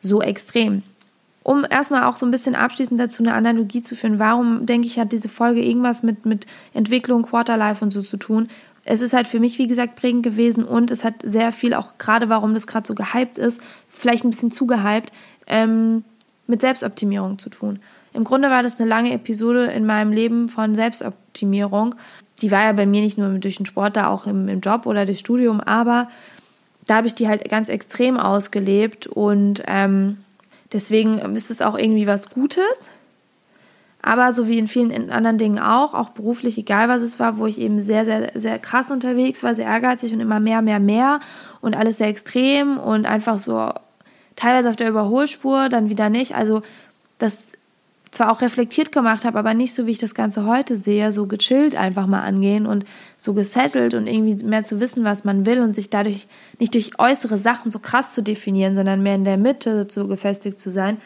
so 0.00 0.20
extrem 0.20 0.82
um 1.46 1.64
erstmal 1.70 2.02
auch 2.02 2.16
so 2.16 2.26
ein 2.26 2.32
bisschen 2.32 2.56
abschließend 2.56 2.98
dazu 2.98 3.22
eine 3.22 3.32
Analogie 3.32 3.80
zu 3.80 3.94
führen, 3.94 4.18
warum 4.18 4.66
denke 4.66 4.88
ich, 4.88 4.98
hat 4.98 5.12
diese 5.12 5.28
Folge 5.28 5.62
irgendwas 5.62 6.02
mit, 6.02 6.26
mit 6.26 6.44
Entwicklung, 6.74 7.22
Quarterlife 7.22 7.84
und 7.84 7.92
so 7.92 8.02
zu 8.02 8.16
tun. 8.16 8.48
Es 8.84 9.00
ist 9.00 9.12
halt 9.12 9.28
für 9.28 9.38
mich, 9.38 9.56
wie 9.56 9.68
gesagt, 9.68 9.94
prägend 9.94 10.24
gewesen 10.24 10.64
und 10.64 10.90
es 10.90 11.04
hat 11.04 11.14
sehr 11.22 11.52
viel, 11.52 11.72
auch 11.74 11.98
gerade 11.98 12.28
warum 12.28 12.52
das 12.52 12.66
gerade 12.66 12.84
so 12.84 12.96
gehypt 12.96 13.38
ist, 13.38 13.60
vielleicht 13.88 14.24
ein 14.24 14.30
bisschen 14.30 14.50
zu 14.50 14.66
gehypt, 14.66 15.12
ähm, 15.46 16.02
mit 16.48 16.62
Selbstoptimierung 16.62 17.38
zu 17.38 17.48
tun. 17.48 17.78
Im 18.12 18.24
Grunde 18.24 18.50
war 18.50 18.64
das 18.64 18.80
eine 18.80 18.90
lange 18.90 19.12
Episode 19.12 19.66
in 19.66 19.86
meinem 19.86 20.10
Leben 20.10 20.48
von 20.48 20.74
Selbstoptimierung. 20.74 21.94
Die 22.42 22.50
war 22.50 22.64
ja 22.64 22.72
bei 22.72 22.86
mir 22.86 23.02
nicht 23.02 23.18
nur 23.18 23.28
durch 23.38 23.58
den 23.58 23.66
Sport 23.66 23.96
da, 23.96 24.08
auch 24.08 24.26
im, 24.26 24.48
im 24.48 24.58
Job 24.58 24.84
oder 24.84 25.06
das 25.06 25.20
Studium, 25.20 25.60
aber 25.60 26.08
da 26.86 26.96
habe 26.96 27.06
ich 27.06 27.14
die 27.14 27.28
halt 27.28 27.48
ganz 27.48 27.68
extrem 27.68 28.16
ausgelebt 28.16 29.06
und 29.06 29.62
ähm, 29.68 30.18
Deswegen 30.72 31.18
ist 31.36 31.50
es 31.50 31.62
auch 31.62 31.76
irgendwie 31.76 32.06
was 32.06 32.30
Gutes. 32.30 32.90
Aber 34.02 34.32
so 34.32 34.46
wie 34.46 34.58
in 34.58 34.68
vielen 34.68 35.10
anderen 35.10 35.36
Dingen 35.36 35.58
auch, 35.58 35.92
auch 35.92 36.10
beruflich, 36.10 36.56
egal 36.58 36.88
was 36.88 37.02
es 37.02 37.18
war, 37.18 37.38
wo 37.38 37.46
ich 37.46 37.60
eben 37.60 37.80
sehr, 37.80 38.04
sehr, 38.04 38.30
sehr 38.34 38.58
krass 38.60 38.90
unterwegs 38.90 39.42
war, 39.42 39.54
sehr 39.54 39.66
ehrgeizig 39.66 40.12
und 40.12 40.20
immer 40.20 40.38
mehr, 40.38 40.62
mehr, 40.62 40.78
mehr 40.78 41.18
und 41.60 41.74
alles 41.74 41.98
sehr 41.98 42.06
extrem 42.06 42.78
und 42.78 43.04
einfach 43.04 43.40
so 43.40 43.72
teilweise 44.36 44.70
auf 44.70 44.76
der 44.76 44.90
Überholspur, 44.90 45.68
dann 45.68 45.88
wieder 45.88 46.08
nicht. 46.08 46.36
Also 46.36 46.60
das 47.18 47.38
zwar 48.10 48.30
auch 48.30 48.40
reflektiert 48.40 48.92
gemacht 48.92 49.24
habe, 49.24 49.38
aber 49.38 49.54
nicht 49.54 49.74
so, 49.74 49.86
wie 49.86 49.90
ich 49.90 49.98
das 49.98 50.14
Ganze 50.14 50.46
heute 50.46 50.76
sehe, 50.76 51.12
so 51.12 51.26
gechillt 51.26 51.76
einfach 51.76 52.06
mal 52.06 52.20
angehen 52.20 52.66
und 52.66 52.84
so 53.16 53.34
gesettelt 53.34 53.94
und 53.94 54.06
irgendwie 54.06 54.44
mehr 54.44 54.64
zu 54.64 54.80
wissen, 54.80 55.04
was 55.04 55.24
man 55.24 55.44
will 55.44 55.60
und 55.60 55.72
sich 55.72 55.90
dadurch 55.90 56.26
nicht 56.58 56.74
durch 56.74 56.98
äußere 56.98 57.38
Sachen 57.38 57.70
so 57.70 57.78
krass 57.78 58.14
zu 58.14 58.22
definieren, 58.22 58.74
sondern 58.74 59.02
mehr 59.02 59.16
in 59.16 59.24
der 59.24 59.36
Mitte 59.36 59.86
so 59.90 60.06
gefestigt 60.06 60.60
zu 60.60 60.70
sein. 60.70 60.98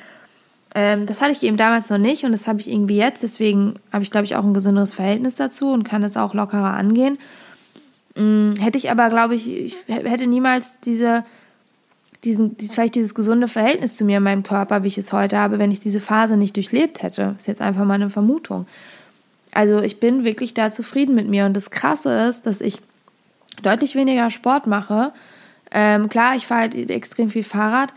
Ähm, 0.74 1.06
das 1.06 1.20
hatte 1.20 1.32
ich 1.32 1.42
eben 1.42 1.56
damals 1.56 1.90
noch 1.90 1.98
nicht 1.98 2.24
und 2.24 2.32
das 2.32 2.46
habe 2.46 2.60
ich 2.60 2.70
irgendwie 2.70 2.96
jetzt. 2.96 3.22
Deswegen 3.22 3.74
habe 3.92 4.04
ich, 4.04 4.10
glaube 4.10 4.26
ich, 4.26 4.36
auch 4.36 4.44
ein 4.44 4.54
gesünderes 4.54 4.94
Verhältnis 4.94 5.34
dazu 5.34 5.72
und 5.72 5.84
kann 5.84 6.04
es 6.04 6.16
auch 6.16 6.34
lockerer 6.34 6.74
angehen. 6.74 7.18
Ähm, 8.14 8.54
hätte 8.60 8.78
ich 8.78 8.90
aber, 8.90 9.08
glaube 9.08 9.34
ich, 9.34 9.48
ich 9.48 9.76
hätte 9.88 10.26
niemals 10.26 10.80
diese 10.80 11.24
diesen, 12.24 12.56
vielleicht 12.56 12.94
dieses 12.94 13.14
gesunde 13.14 13.48
Verhältnis 13.48 13.96
zu 13.96 14.04
mir 14.04 14.18
in 14.18 14.22
meinem 14.22 14.42
Körper, 14.42 14.82
wie 14.82 14.88
ich 14.88 14.98
es 14.98 15.12
heute 15.12 15.38
habe, 15.38 15.58
wenn 15.58 15.70
ich 15.70 15.80
diese 15.80 16.00
Phase 16.00 16.36
nicht 16.36 16.56
durchlebt 16.56 17.02
hätte. 17.02 17.34
Ist 17.38 17.48
jetzt 17.48 17.62
einfach 17.62 17.84
mal 17.84 17.94
eine 17.94 18.10
Vermutung. 18.10 18.66
Also 19.52 19.80
ich 19.80 20.00
bin 20.00 20.24
wirklich 20.24 20.54
da 20.54 20.70
zufrieden 20.70 21.14
mit 21.14 21.28
mir. 21.28 21.46
Und 21.46 21.54
das 21.54 21.70
Krasse 21.70 22.28
ist, 22.28 22.46
dass 22.46 22.60
ich 22.60 22.80
deutlich 23.62 23.94
weniger 23.94 24.30
Sport 24.30 24.66
mache. 24.66 25.12
Ähm, 25.70 26.08
klar, 26.08 26.36
ich 26.36 26.46
fahre 26.46 26.62
halt 26.62 26.90
extrem 26.90 27.30
viel 27.30 27.44
Fahrrad 27.44 27.92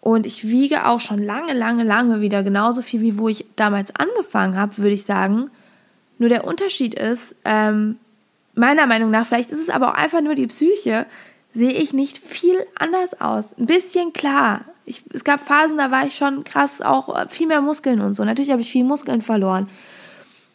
und 0.00 0.26
ich 0.26 0.48
wiege 0.48 0.86
auch 0.86 1.00
schon 1.00 1.22
lange, 1.22 1.52
lange, 1.52 1.82
lange 1.82 2.20
wieder 2.20 2.42
genauso 2.42 2.82
viel, 2.82 3.00
wie 3.00 3.18
wo 3.18 3.28
ich 3.28 3.44
damals 3.56 3.94
angefangen 3.96 4.56
habe, 4.56 4.78
würde 4.78 4.94
ich 4.94 5.04
sagen. 5.04 5.50
Nur 6.18 6.28
der 6.28 6.44
Unterschied 6.44 6.94
ist, 6.94 7.34
ähm, 7.44 7.96
meiner 8.54 8.86
Meinung 8.86 9.10
nach, 9.10 9.26
vielleicht 9.26 9.50
ist 9.50 9.60
es 9.60 9.68
aber 9.68 9.88
auch 9.88 9.94
einfach 9.94 10.22
nur 10.22 10.34
die 10.34 10.46
Psyche, 10.46 11.06
sehe 11.56 11.72
ich 11.72 11.94
nicht 11.94 12.18
viel 12.18 12.66
anders 12.78 13.18
aus. 13.18 13.56
Ein 13.58 13.64
bisschen 13.64 14.12
klar. 14.12 14.66
Ich, 14.84 15.02
es 15.14 15.24
gab 15.24 15.40
Phasen, 15.40 15.78
da 15.78 15.90
war 15.90 16.06
ich 16.06 16.14
schon 16.14 16.44
krass, 16.44 16.82
auch 16.82 17.16
äh, 17.16 17.26
viel 17.28 17.46
mehr 17.46 17.62
Muskeln 17.62 18.02
und 18.02 18.14
so. 18.14 18.24
Natürlich 18.24 18.50
habe 18.50 18.60
ich 18.60 18.70
viel 18.70 18.84
Muskeln 18.84 19.22
verloren 19.22 19.68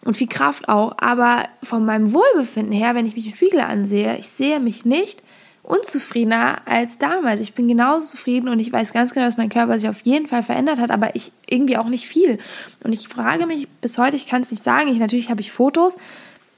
und 0.05 0.15
viel 0.15 0.27
Kraft 0.27 0.69
auch. 0.69 0.93
Aber 0.99 1.45
von 1.63 1.83
meinem 1.85 2.13
Wohlbefinden 2.13 2.71
her, 2.71 2.93
wenn 2.93 3.07
ich 3.07 3.15
mich 3.15 3.25
im 3.25 3.35
Spiegel 3.35 3.61
ansehe, 3.61 4.15
ich 4.17 4.29
sehe 4.29 4.59
mich 4.59 4.85
nicht 4.85 5.23
unzufriedener 5.63 6.61
als 6.65 6.99
damals. 6.99 7.41
Ich 7.41 7.53
bin 7.55 7.67
genauso 7.67 8.05
zufrieden 8.05 8.47
und 8.47 8.59
ich 8.59 8.71
weiß 8.71 8.93
ganz 8.93 9.11
genau, 9.11 9.25
dass 9.25 9.37
mein 9.37 9.49
Körper 9.49 9.79
sich 9.79 9.89
auf 9.89 10.01
jeden 10.01 10.27
Fall 10.27 10.43
verändert 10.43 10.79
hat, 10.79 10.91
aber 10.91 11.15
ich 11.15 11.31
irgendwie 11.47 11.77
auch 11.77 11.87
nicht 11.87 12.07
viel. 12.07 12.37
Und 12.83 12.93
ich 12.93 13.07
frage 13.07 13.47
mich 13.47 13.67
bis 13.81 13.97
heute, 13.97 14.15
ich 14.15 14.27
kann 14.27 14.43
es 14.43 14.51
nicht 14.51 14.63
sagen, 14.63 14.87
ich, 14.89 14.99
natürlich 14.99 15.31
habe 15.31 15.41
ich 15.41 15.51
Fotos, 15.51 15.97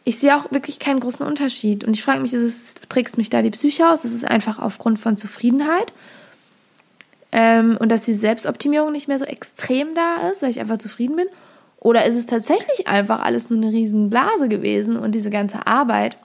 ich 0.04 0.20
sehe 0.20 0.36
auch 0.36 0.52
wirklich 0.52 0.80
keinen 0.80 1.00
großen 1.00 1.26
Unterschied. 1.26 1.84
Und 1.84 1.96
ich 1.96 2.04
frage 2.04 2.20
mich, 2.20 2.34
ist 2.34 2.42
es, 2.42 2.76
trägst 2.90 3.18
mich 3.18 3.30
da 3.30 3.42
die 3.42 3.52
Psyche 3.52 3.90
aus? 3.90 4.06
Ist 4.06 4.14
es 4.14 4.24
einfach 4.24 4.60
aufgrund 4.60 5.00
von 5.00 5.16
Zufriedenheit? 5.16 5.94
Ähm, 7.32 7.78
und 7.80 7.90
dass 7.90 8.04
die 8.04 8.14
Selbstoptimierung 8.14 8.92
nicht 8.92 9.08
mehr 9.08 9.18
so 9.18 9.26
extrem 9.26 9.96
da 9.96 10.30
ist, 10.30 10.42
weil 10.42 10.50
ich 10.50 10.60
einfach 10.60 10.78
zufrieden 10.78 11.16
bin? 11.16 11.28
Oder 11.80 12.06
ist 12.06 12.16
es 12.16 12.26
tatsächlich 12.26 12.88
einfach 12.88 13.22
alles 13.22 13.50
nur 13.50 13.62
eine 13.62 13.72
riesen 13.72 14.10
Blase 14.10 14.48
gewesen 14.50 14.98
und 14.98 15.14
diese 15.14 15.30
ganze 15.30 15.68
Arbeit 15.68 16.16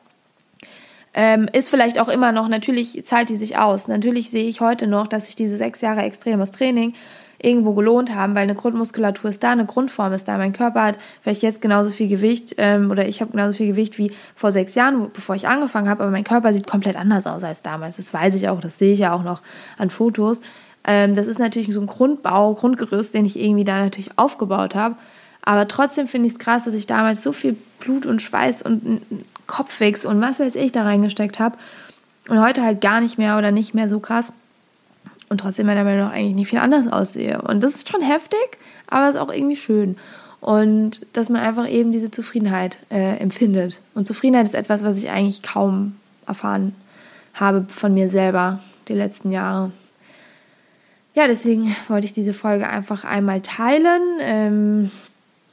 ähm, 1.14 1.48
ist 1.52 1.68
vielleicht 1.68 1.98
auch 1.98 2.08
immer 2.08 2.30
noch, 2.30 2.48
natürlich 2.48 3.04
zahlt 3.04 3.28
die 3.28 3.36
sich 3.36 3.58
aus. 3.58 3.88
Natürlich 3.88 4.30
sehe 4.30 4.48
ich 4.48 4.60
heute 4.60 4.86
noch, 4.86 5.08
dass 5.08 5.28
ich 5.28 5.34
diese 5.34 5.56
sechs 5.56 5.80
Jahre 5.80 6.02
extremes 6.02 6.52
Training 6.52 6.94
irgendwo 7.40 7.72
gelohnt 7.72 8.14
haben, 8.14 8.34
weil 8.34 8.42
eine 8.42 8.54
Grundmuskulatur 8.54 9.30
ist 9.30 9.44
da, 9.44 9.52
eine 9.52 9.64
Grundform 9.66 10.12
ist 10.12 10.26
da. 10.26 10.36
Mein 10.38 10.52
Körper 10.52 10.82
hat 10.82 10.98
vielleicht 11.22 11.42
jetzt 11.42 11.60
genauso 11.60 11.90
viel 11.90 12.08
Gewicht 12.08 12.54
ähm, 12.58 12.90
oder 12.90 13.06
ich 13.06 13.20
habe 13.20 13.30
genauso 13.30 13.56
viel 13.56 13.68
Gewicht 13.68 13.98
wie 13.98 14.10
vor 14.34 14.50
sechs 14.50 14.74
Jahren, 14.74 15.10
bevor 15.12 15.36
ich 15.36 15.46
angefangen 15.46 15.88
habe, 15.88 16.02
aber 16.02 16.10
mein 16.10 16.24
Körper 16.24 16.52
sieht 16.52 16.66
komplett 16.66 16.96
anders 16.96 17.26
aus 17.26 17.44
als 17.44 17.62
damals. 17.62 17.96
Das 17.96 18.12
weiß 18.12 18.34
ich 18.34 18.48
auch, 18.48 18.60
das 18.60 18.78
sehe 18.78 18.92
ich 18.92 19.00
ja 19.00 19.12
auch 19.12 19.22
noch 19.22 19.42
an 19.76 19.90
Fotos. 19.90 20.40
Ähm, 20.84 21.14
das 21.14 21.28
ist 21.28 21.38
natürlich 21.38 21.72
so 21.72 21.80
ein 21.80 21.86
Grundbau, 21.86 22.54
Grundgerüst, 22.54 23.14
den 23.14 23.24
ich 23.24 23.38
irgendwie 23.38 23.64
da 23.64 23.82
natürlich 23.82 24.10
aufgebaut 24.16 24.74
habe. 24.74 24.96
Aber 25.42 25.68
trotzdem 25.68 26.08
finde 26.08 26.26
ich 26.26 26.34
es 26.34 26.38
krass, 26.38 26.64
dass 26.64 26.74
ich 26.74 26.86
damals 26.86 27.22
so 27.22 27.32
viel 27.32 27.56
Blut 27.78 28.04
und 28.04 28.20
Schweiß 28.20 28.62
und 28.62 29.02
Kopfwix 29.46 30.04
und 30.04 30.20
was 30.20 30.40
weiß 30.40 30.56
ich 30.56 30.72
da 30.72 30.82
reingesteckt 30.82 31.38
habe 31.38 31.56
und 32.28 32.40
heute 32.40 32.62
halt 32.62 32.80
gar 32.80 33.00
nicht 33.00 33.16
mehr 33.16 33.38
oder 33.38 33.52
nicht 33.52 33.74
mehr 33.74 33.88
so 33.88 34.00
krass 34.00 34.32
und 35.28 35.38
trotzdem 35.38 35.66
meiner 35.66 35.84
Meinung 35.84 36.06
nach 36.06 36.12
eigentlich 36.12 36.34
nicht 36.34 36.48
viel 36.48 36.58
anders 36.58 36.86
aussehe. 36.90 37.40
Und 37.42 37.62
das 37.62 37.74
ist 37.74 37.88
schon 37.88 38.02
heftig, 38.02 38.58
aber 38.88 39.08
es 39.08 39.14
ist 39.14 39.20
auch 39.20 39.32
irgendwie 39.32 39.56
schön. 39.56 39.96
Und 40.40 41.06
dass 41.12 41.30
man 41.30 41.42
einfach 41.42 41.68
eben 41.68 41.92
diese 41.92 42.10
Zufriedenheit 42.10 42.78
äh, 42.90 43.16
empfindet. 43.18 43.80
Und 43.94 44.06
Zufriedenheit 44.06 44.46
ist 44.46 44.54
etwas, 44.54 44.84
was 44.84 44.96
ich 44.98 45.10
eigentlich 45.10 45.42
kaum 45.42 45.96
erfahren 46.26 46.74
habe 47.34 47.66
von 47.68 47.92
mir 47.94 48.08
selber 48.08 48.60
die 48.88 48.94
letzten 48.94 49.30
Jahre. 49.30 49.72
Ja, 51.14 51.26
deswegen 51.26 51.74
wollte 51.88 52.06
ich 52.06 52.12
diese 52.12 52.32
Folge 52.32 52.68
einfach 52.68 53.04
einmal 53.04 53.40
teilen. 53.40 54.02
Ähm, 54.20 54.90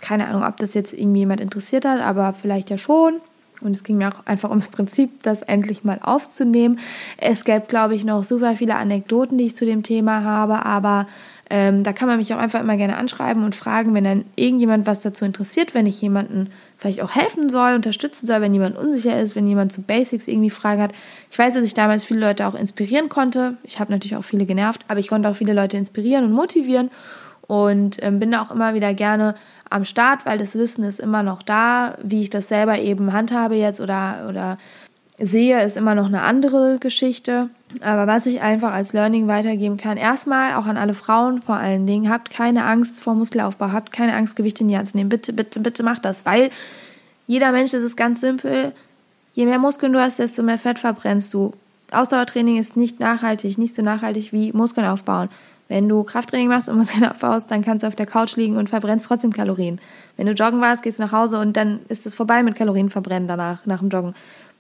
keine 0.02 0.28
Ahnung, 0.28 0.44
ob 0.44 0.58
das 0.58 0.74
jetzt 0.74 0.94
irgendwie 0.94 1.20
jemand 1.20 1.42
interessiert 1.42 1.86
hat, 1.86 2.02
aber 2.02 2.34
vielleicht 2.34 2.70
ja 2.70 2.78
schon. 2.78 3.20
Und 3.62 3.76
es 3.76 3.84
ging 3.84 3.98
mir 3.98 4.10
auch 4.10 4.26
einfach 4.26 4.50
ums 4.50 4.70
Prinzip, 4.70 5.24
das 5.24 5.42
endlich 5.42 5.84
mal 5.84 6.00
aufzunehmen. 6.02 6.80
Es 7.18 7.44
gäbe, 7.44 7.66
glaube 7.68 7.96
ich, 7.96 8.04
noch 8.04 8.24
super 8.24 8.56
viele 8.56 8.76
Anekdoten, 8.76 9.38
die 9.38 9.46
ich 9.46 9.56
zu 9.56 9.66
dem 9.66 9.84
Thema 9.84 10.24
habe, 10.24 10.66
aber 10.66 11.06
ähm, 11.50 11.84
da 11.84 11.94
kann 11.94 12.08
man 12.08 12.18
mich 12.18 12.34
auch 12.34 12.40
einfach 12.40 12.60
immer 12.60 12.76
gerne 12.76 12.98
anschreiben 12.98 13.44
und 13.44 13.54
fragen, 13.54 13.94
wenn 13.94 14.04
dann 14.04 14.26
irgendjemand 14.36 14.88
was 14.88 15.02
dazu 15.02 15.26
interessiert, 15.26 15.76
wenn 15.76 15.86
ich 15.86 16.02
jemanden 16.02 16.50
vielleicht 16.78 17.02
auch 17.02 17.14
helfen 17.14 17.50
soll, 17.50 17.76
unterstützen 17.76 18.26
soll, 18.26 18.42
wenn 18.42 18.54
jemand 18.54 18.78
unsicher 18.78 19.20
ist, 19.20 19.36
wenn 19.36 19.48
jemand 19.48 19.72
zu 19.72 19.84
Basics 19.84 20.28
irgendwie 20.28 20.50
Fragen 20.50 20.82
hat. 20.82 20.92
Ich 21.30 21.38
weiß, 21.38 21.54
dass 21.54 21.66
ich 21.66 21.76
damals 21.76 22.04
viele 22.04 22.20
Leute 22.20 22.48
auch 22.48 22.56
inspirieren 22.56 23.10
konnte. 23.10 23.58
Ich 23.64 23.80
habe 23.80 23.92
natürlich 23.92 24.16
auch 24.16 24.24
viele 24.24 24.46
genervt, 24.46 24.86
aber 24.88 25.00
ich 25.00 25.08
konnte 25.08 25.30
auch 25.30 25.36
viele 25.36 25.54
Leute 25.54 25.78
inspirieren 25.78 26.26
und 26.26 26.32
motivieren 26.32 26.90
und 27.48 28.02
ähm, 28.02 28.20
bin 28.20 28.32
da 28.32 28.42
auch 28.42 28.52
immer 28.52 28.74
wieder 28.74 28.94
gerne 28.94 29.36
am 29.70 29.86
Start, 29.86 30.26
weil 30.26 30.38
das 30.38 30.56
Wissen 30.56 30.84
ist 30.84 31.00
immer 31.00 31.24
noch 31.24 31.44
da. 31.44 31.98
Wie 32.02 32.22
ich 32.22 32.30
das 32.30 32.48
selber 32.48 32.80
eben 32.80 33.14
handhabe 33.14 33.56
jetzt 33.56 33.82
oder, 33.82 34.26
oder 34.30 34.58
sehe, 35.20 35.64
ist 35.64 35.78
immer 35.78 35.96
noch 35.96 36.08
eine 36.08 36.22
andere 36.22 36.78
Geschichte. 36.80 37.50
Aber 37.82 38.08
was 38.08 38.26
ich 38.26 38.42
einfach 38.42 38.72
als 38.72 38.94
Learning 38.94 39.28
weitergeben 39.28 39.78
kann, 39.78 39.98
erstmal 39.98 40.56
auch 40.56 40.66
an 40.66 40.78
alle 40.78 40.94
Frauen 40.94 41.42
vor 41.42 41.56
allen 41.56 41.86
Dingen, 41.86 42.10
habt 42.10 42.30
keine 42.30 42.66
Angst 42.66 43.00
vor 43.00 43.16
Muskelaufbau, 43.16 43.72
habt 43.72 43.92
keine 43.92 44.16
Angst, 44.16 44.36
Gewicht 44.36 44.62
in 44.62 44.68
die 44.68 44.78
Hand 44.78 44.88
zu 44.88 44.98
nehmen. 44.98 45.10
Bitte, 45.10 45.34
bitte, 45.34 45.60
bitte 45.60 45.84
macht 45.84 46.06
das, 46.06 46.26
weil 46.26 46.50
jeder 47.28 47.52
Mensch, 47.52 47.72
das 47.72 47.84
ist 47.84 47.96
ganz 47.96 48.22
simpel, 48.22 48.72
je 49.34 49.46
mehr 49.46 49.60
Muskeln 49.60 49.94
du 49.94 50.00
hast, 50.00 50.20
desto 50.20 50.44
mehr 50.44 50.58
Fett 50.58 50.80
verbrennst 50.80 51.34
du. 51.34 51.54
Ausdauertraining 51.92 52.58
ist 52.58 52.78
nicht 52.78 53.00
nachhaltig, 53.00 53.58
nicht 53.58 53.76
so 53.76 53.82
nachhaltig 53.82 54.32
wie 54.32 54.52
Muskeln 54.54 54.88
aufbauen. 54.88 55.30
Wenn 55.68 55.90
du 55.90 56.04
Krafttraining 56.04 56.48
machst 56.48 56.70
und 56.70 56.78
Muskeln 56.78 57.06
aufbaust, 57.10 57.50
dann 57.50 57.64
kannst 57.64 57.84
du 57.84 57.88
auf 57.88 57.96
der 57.96 58.06
Couch 58.06 58.36
liegen 58.36 58.58
und 58.58 58.70
verbrennst 58.70 59.08
trotzdem 59.08 59.34
Kalorien. 59.34 59.80
Wenn 60.18 60.28
du 60.28 60.34
joggen 60.34 60.62
warst, 60.62 60.84
gehst 60.84 61.00
du 61.00 61.04
nach 61.04 61.12
Hause 61.12 61.40
und 61.40 61.58
dann 61.58 61.80
ist 61.88 62.06
es 62.06 62.16
vorbei 62.16 62.44
mit 62.44 62.56
Kalorienverbrennen 62.56 63.28
danach, 63.28 63.66
nach 63.66 63.80
dem 63.80 63.90
Joggen. 63.90 64.14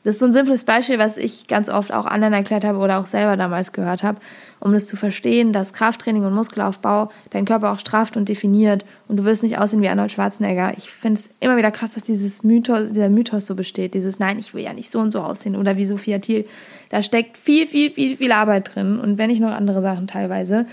Das 0.05 0.13
ist 0.13 0.19
so 0.19 0.27
ein 0.27 0.33
simples 0.33 0.65
Beispiel, 0.65 0.99
was 0.99 1.17
ich 1.17 1.47
ganz 1.47 1.67
oft 1.67 1.91
auch 1.91 2.05
anderen 2.05 2.35
erklärt 2.35 2.63
habe 2.63 2.77
oder 2.77 2.99
auch 2.99 3.07
selber 3.07 3.37
damals 3.37 3.73
gehört 3.73 4.03
habe, 4.03 4.19
um 4.59 4.71
das 4.71 4.85
zu 4.85 4.95
verstehen, 4.95 5.51
dass 5.51 5.73
Krafttraining 5.73 6.23
und 6.23 6.31
Muskelaufbau 6.31 7.09
deinen 7.31 7.45
Körper 7.45 7.71
auch 7.71 7.79
straft 7.79 8.15
und 8.15 8.29
definiert 8.29 8.85
und 9.07 9.17
du 9.17 9.25
wirst 9.25 9.41
nicht 9.41 9.57
aussehen 9.57 9.81
wie 9.81 9.89
Arnold 9.89 10.11
Schwarzenegger. 10.11 10.77
Ich 10.77 10.91
finde 10.91 11.19
es 11.19 11.31
immer 11.39 11.57
wieder 11.57 11.71
krass, 11.71 11.95
dass 11.95 12.03
dieses 12.03 12.43
Mythos, 12.43 12.91
dieser 12.91 13.09
Mythos 13.09 13.47
so 13.47 13.55
besteht, 13.55 13.95
dieses 13.95 14.19
Nein, 14.19 14.37
ich 14.37 14.53
will 14.53 14.63
ja 14.63 14.73
nicht 14.73 14.91
so 14.91 14.99
und 14.99 15.09
so 15.09 15.21
aussehen 15.21 15.55
oder 15.55 15.75
wie 15.75 15.87
Sophia 15.87 16.19
Thiel. 16.19 16.45
Da 16.89 17.01
steckt 17.01 17.35
viel, 17.35 17.65
viel, 17.65 17.89
viel, 17.89 18.15
viel 18.15 18.31
Arbeit 18.31 18.75
drin 18.75 18.99
und 18.99 19.17
wenn 19.17 19.31
nicht 19.31 19.41
noch 19.41 19.53
andere 19.53 19.81
Sachen 19.81 20.05
teilweise. 20.05 20.67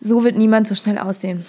So 0.00 0.24
wird 0.24 0.38
niemand 0.38 0.66
so 0.68 0.74
schnell 0.74 0.96
aussehen. 0.96 1.44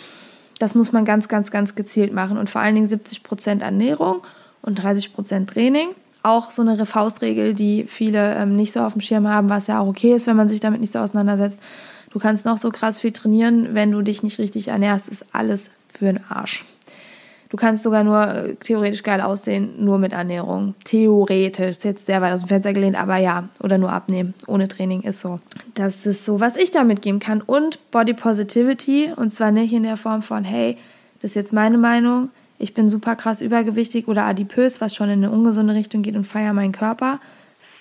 Das 0.59 0.75
muss 0.75 0.91
man 0.91 1.05
ganz, 1.05 1.29
ganz, 1.29 1.49
ganz 1.49 1.75
gezielt 1.75 2.11
machen 2.11 2.37
und 2.37 2.49
vor 2.49 2.59
allen 2.59 2.75
Dingen 2.75 2.89
70 2.89 3.23
Prozent 3.23 3.61
Ernährung 3.61 4.17
und 4.61 4.83
30 4.83 5.13
Prozent 5.13 5.49
Training 5.49 5.91
auch 6.27 6.51
so 6.51 6.61
eine 6.61 6.85
Faustregel, 6.85 7.53
die 7.53 7.85
viele 7.87 8.35
ähm, 8.35 8.55
nicht 8.55 8.71
so 8.71 8.81
auf 8.81 8.93
dem 8.93 9.01
Schirm 9.01 9.27
haben, 9.27 9.49
was 9.49 9.67
ja 9.67 9.79
auch 9.79 9.87
okay 9.87 10.13
ist, 10.13 10.27
wenn 10.27 10.35
man 10.35 10.49
sich 10.49 10.59
damit 10.59 10.81
nicht 10.81 10.93
so 10.93 10.99
auseinandersetzt. 10.99 11.61
Du 12.09 12.19
kannst 12.19 12.45
noch 12.45 12.57
so 12.57 12.69
krass 12.71 12.99
viel 12.99 13.11
trainieren, 13.11 13.73
wenn 13.73 13.91
du 13.91 14.01
dich 14.01 14.23
nicht 14.23 14.39
richtig 14.39 14.69
ernährst, 14.69 15.09
ist 15.09 15.25
alles 15.33 15.69
für 15.87 16.05
den 16.05 16.21
Arsch. 16.29 16.65
Du 17.49 17.55
kannst 17.55 17.83
sogar 17.83 18.03
nur 18.03 18.27
äh, 18.27 18.55
theoretisch 18.55 19.03
geil 19.03 19.21
aussehen, 19.21 19.83
nur 19.83 19.99
mit 19.99 20.11
Ernährung. 20.11 20.75
Theoretisch, 20.83 21.69
ist 21.69 21.83
jetzt 21.85 22.05
sehr 22.05 22.21
weit 22.21 22.33
aus 22.33 22.41
dem 22.41 22.49
Fenster 22.49 22.73
gelehnt, 22.73 22.99
aber 22.99 23.17
ja, 23.17 23.47
oder 23.61 23.77
nur 23.77 23.91
abnehmen. 23.91 24.33
Ohne 24.47 24.67
Training 24.67 25.01
ist 25.01 25.21
so. 25.21 25.39
Das 25.73 26.05
ist 26.05 26.25
so, 26.25 26.39
was 26.41 26.57
ich 26.57 26.71
damit 26.71 27.01
geben 27.01 27.19
kann. 27.19 27.41
Und 27.41 27.79
Body 27.91 28.13
Positivity, 28.13 29.13
und 29.15 29.31
zwar 29.31 29.51
nicht 29.51 29.73
in 29.73 29.83
der 29.83 29.95
Form 29.95 30.21
von, 30.21 30.43
hey, 30.43 30.75
das 31.21 31.31
ist 31.31 31.35
jetzt 31.35 31.53
meine 31.53 31.77
Meinung, 31.77 32.29
ich 32.59 32.73
bin 32.73 32.89
super 32.89 33.15
krass 33.15 33.41
übergewichtig 33.41 34.07
oder 34.07 34.23
adipös, 34.23 34.81
was 34.81 34.95
schon 34.95 35.09
in 35.09 35.23
eine 35.23 35.31
ungesunde 35.31 35.73
Richtung 35.73 36.01
geht 36.01 36.15
und 36.15 36.25
feiere 36.25 36.53
meinen 36.53 36.71
Körper, 36.71 37.19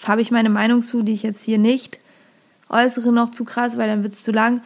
habe 0.06 0.20
ich 0.20 0.30
meine 0.30 0.50
Meinung 0.50 0.82
zu, 0.82 1.02
die 1.02 1.12
ich 1.12 1.22
jetzt 1.22 1.42
hier 1.42 1.58
nicht 1.58 1.98
äußere 2.68 3.12
noch 3.12 3.30
zu 3.30 3.44
krass, 3.44 3.76
weil 3.78 3.88
dann 3.88 4.02
wird 4.02 4.12
es 4.12 4.22
zu 4.22 4.32
lang. 4.32 4.60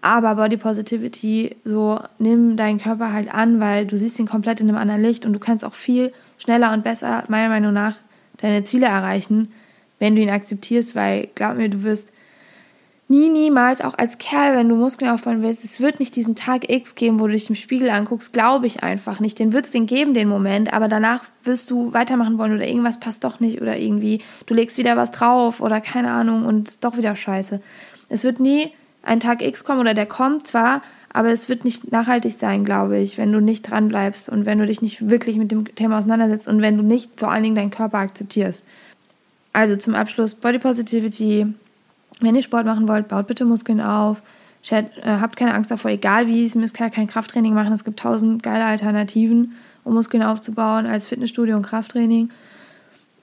Aber 0.00 0.34
Body 0.34 0.56
Positivity, 0.56 1.56
so 1.64 2.00
nimm 2.18 2.56
deinen 2.56 2.78
Körper 2.78 3.12
halt 3.12 3.32
an, 3.32 3.60
weil 3.60 3.86
du 3.86 3.96
siehst 3.96 4.18
ihn 4.18 4.26
komplett 4.26 4.60
in 4.60 4.68
einem 4.68 4.76
anderen 4.76 5.02
Licht 5.02 5.24
und 5.24 5.32
du 5.32 5.38
kannst 5.38 5.64
auch 5.64 5.74
viel 5.74 6.12
schneller 6.38 6.72
und 6.72 6.84
besser, 6.84 7.24
meiner 7.28 7.48
Meinung 7.48 7.72
nach, 7.72 7.94
deine 8.38 8.64
Ziele 8.64 8.86
erreichen, 8.86 9.50
wenn 9.98 10.14
du 10.14 10.20
ihn 10.20 10.28
akzeptierst, 10.28 10.94
weil 10.94 11.28
glaub 11.34 11.56
mir, 11.56 11.70
du 11.70 11.82
wirst 11.82 12.12
nie, 13.14 13.28
niemals, 13.28 13.80
auch 13.80 13.96
als 13.96 14.18
Kerl, 14.18 14.56
wenn 14.56 14.68
du 14.68 14.74
Muskeln 14.74 15.10
aufbauen 15.10 15.42
willst, 15.42 15.64
es 15.64 15.80
wird 15.80 16.00
nicht 16.00 16.16
diesen 16.16 16.34
Tag 16.34 16.68
X 16.68 16.96
geben, 16.96 17.20
wo 17.20 17.26
du 17.26 17.32
dich 17.32 17.48
im 17.48 17.54
Spiegel 17.54 17.90
anguckst, 17.90 18.32
glaube 18.32 18.66
ich 18.66 18.82
einfach 18.82 19.20
nicht. 19.20 19.38
Den 19.38 19.52
wird 19.52 19.66
es 19.66 19.70
den 19.70 19.86
geben, 19.86 20.14
den 20.14 20.28
Moment, 20.28 20.72
aber 20.72 20.88
danach 20.88 21.24
wirst 21.44 21.70
du 21.70 21.92
weitermachen 21.94 22.38
wollen 22.38 22.54
oder 22.54 22.66
irgendwas 22.66 22.98
passt 22.98 23.22
doch 23.22 23.38
nicht 23.38 23.62
oder 23.62 23.78
irgendwie 23.78 24.20
du 24.46 24.54
legst 24.54 24.78
wieder 24.78 24.96
was 24.96 25.12
drauf 25.12 25.60
oder 25.60 25.80
keine 25.80 26.10
Ahnung 26.10 26.44
und 26.44 26.68
ist 26.68 26.84
doch 26.84 26.96
wieder 26.96 27.14
scheiße. 27.14 27.60
Es 28.08 28.24
wird 28.24 28.40
nie 28.40 28.72
ein 29.02 29.20
Tag 29.20 29.42
X 29.42 29.64
kommen 29.64 29.80
oder 29.80 29.94
der 29.94 30.06
kommt 30.06 30.46
zwar, 30.46 30.82
aber 31.12 31.28
es 31.28 31.48
wird 31.48 31.64
nicht 31.64 31.92
nachhaltig 31.92 32.32
sein, 32.32 32.64
glaube 32.64 32.98
ich, 32.98 33.16
wenn 33.16 33.30
du 33.30 33.40
nicht 33.40 33.70
dran 33.70 33.88
bleibst 33.88 34.28
und 34.28 34.44
wenn 34.46 34.58
du 34.58 34.66
dich 34.66 34.82
nicht 34.82 35.08
wirklich 35.08 35.36
mit 35.36 35.52
dem 35.52 35.72
Thema 35.76 35.98
auseinandersetzt 35.98 36.48
und 36.48 36.60
wenn 36.60 36.76
du 36.76 36.82
nicht 36.82 37.12
vor 37.16 37.30
allen 37.30 37.44
Dingen 37.44 37.54
deinen 37.54 37.70
Körper 37.70 37.98
akzeptierst. 37.98 38.64
Also 39.52 39.76
zum 39.76 39.94
Abschluss 39.94 40.34
Body 40.34 40.58
Positivity. 40.58 41.54
Wenn 42.20 42.36
ihr 42.36 42.42
Sport 42.42 42.66
machen 42.66 42.88
wollt, 42.88 43.08
baut 43.08 43.26
bitte 43.26 43.44
Muskeln 43.44 43.80
auf. 43.80 44.22
Äh, 44.70 44.84
habt 45.04 45.36
keine 45.36 45.54
Angst 45.54 45.70
davor, 45.70 45.90
egal 45.90 46.26
wie, 46.26 46.44
es 46.44 46.54
müsst 46.54 46.74
kein 46.74 47.06
Krafttraining 47.06 47.52
machen. 47.52 47.72
Es 47.72 47.84
gibt 47.84 48.00
tausend 48.00 48.42
geile 48.42 48.64
Alternativen, 48.64 49.52
um 49.84 49.94
Muskeln 49.94 50.22
aufzubauen 50.22 50.86
als 50.86 51.06
Fitnessstudio 51.06 51.56
und 51.56 51.62
Krafttraining. 51.62 52.30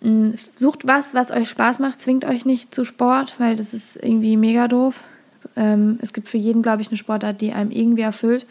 Mm, 0.01 0.31
sucht 0.55 0.85
was, 0.85 1.13
was 1.15 1.31
euch 1.31 1.49
Spaß 1.49 1.79
macht. 1.79 1.99
Zwingt 1.99 2.25
euch 2.25 2.45
nicht 2.45 2.75
zu 2.75 2.85
Sport, 2.85 3.35
weil 3.39 3.55
das 3.55 3.73
ist 3.73 3.95
irgendwie 3.95 4.37
mega 4.37 4.67
doof. 4.67 5.03
Ähm, 5.55 5.97
es 6.01 6.13
gibt 6.13 6.27
für 6.27 6.37
jeden, 6.37 6.61
glaube 6.61 6.83
ich, 6.83 6.89
eine 6.89 6.97
Sportart, 6.97 7.41
die 7.41 7.53
einem 7.53 7.71
irgendwie 7.71 8.01
erfüllt. 8.01 8.45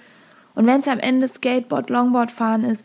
Und 0.55 0.66
wenn 0.66 0.80
es 0.80 0.88
am 0.88 0.99
Ende 0.99 1.28
Skateboard, 1.28 1.91
Longboard 1.91 2.32
fahren 2.32 2.64
ist, 2.64 2.84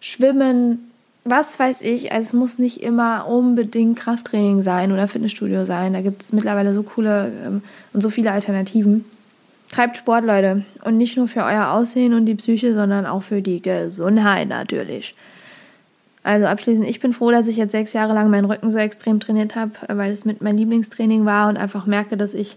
Schwimmen, 0.00 0.87
was 1.30 1.58
weiß 1.58 1.82
ich, 1.82 2.12
also 2.12 2.26
es 2.26 2.32
muss 2.32 2.58
nicht 2.58 2.82
immer 2.82 3.26
unbedingt 3.26 3.98
Krafttraining 3.98 4.62
sein 4.62 4.92
oder 4.92 5.08
Fitnessstudio 5.08 5.64
sein. 5.64 5.92
Da 5.92 6.00
gibt 6.00 6.22
es 6.22 6.32
mittlerweile 6.32 6.74
so 6.74 6.82
coole 6.82 7.32
ähm, 7.44 7.62
und 7.92 8.00
so 8.00 8.10
viele 8.10 8.32
Alternativen. 8.32 9.04
Treibt 9.70 9.96
Sport, 9.96 10.24
Leute. 10.24 10.64
Und 10.84 10.96
nicht 10.96 11.16
nur 11.16 11.28
für 11.28 11.44
euer 11.44 11.68
Aussehen 11.68 12.14
und 12.14 12.26
die 12.26 12.34
Psyche, 12.34 12.74
sondern 12.74 13.06
auch 13.06 13.22
für 13.22 13.42
die 13.42 13.60
Gesundheit 13.60 14.48
natürlich. 14.48 15.14
Also 16.22 16.46
abschließend, 16.46 16.88
ich 16.88 17.00
bin 17.00 17.12
froh, 17.12 17.30
dass 17.30 17.48
ich 17.48 17.56
jetzt 17.56 17.72
sechs 17.72 17.92
Jahre 17.92 18.12
lang 18.12 18.30
meinen 18.30 18.44
Rücken 18.44 18.70
so 18.70 18.78
extrem 18.78 19.20
trainiert 19.20 19.56
habe, 19.56 19.72
weil 19.88 20.10
es 20.10 20.24
mit 20.24 20.42
meinem 20.42 20.58
Lieblingstraining 20.58 21.24
war 21.24 21.48
und 21.48 21.56
einfach 21.56 21.86
merke, 21.86 22.16
dass 22.16 22.34
ich 22.34 22.56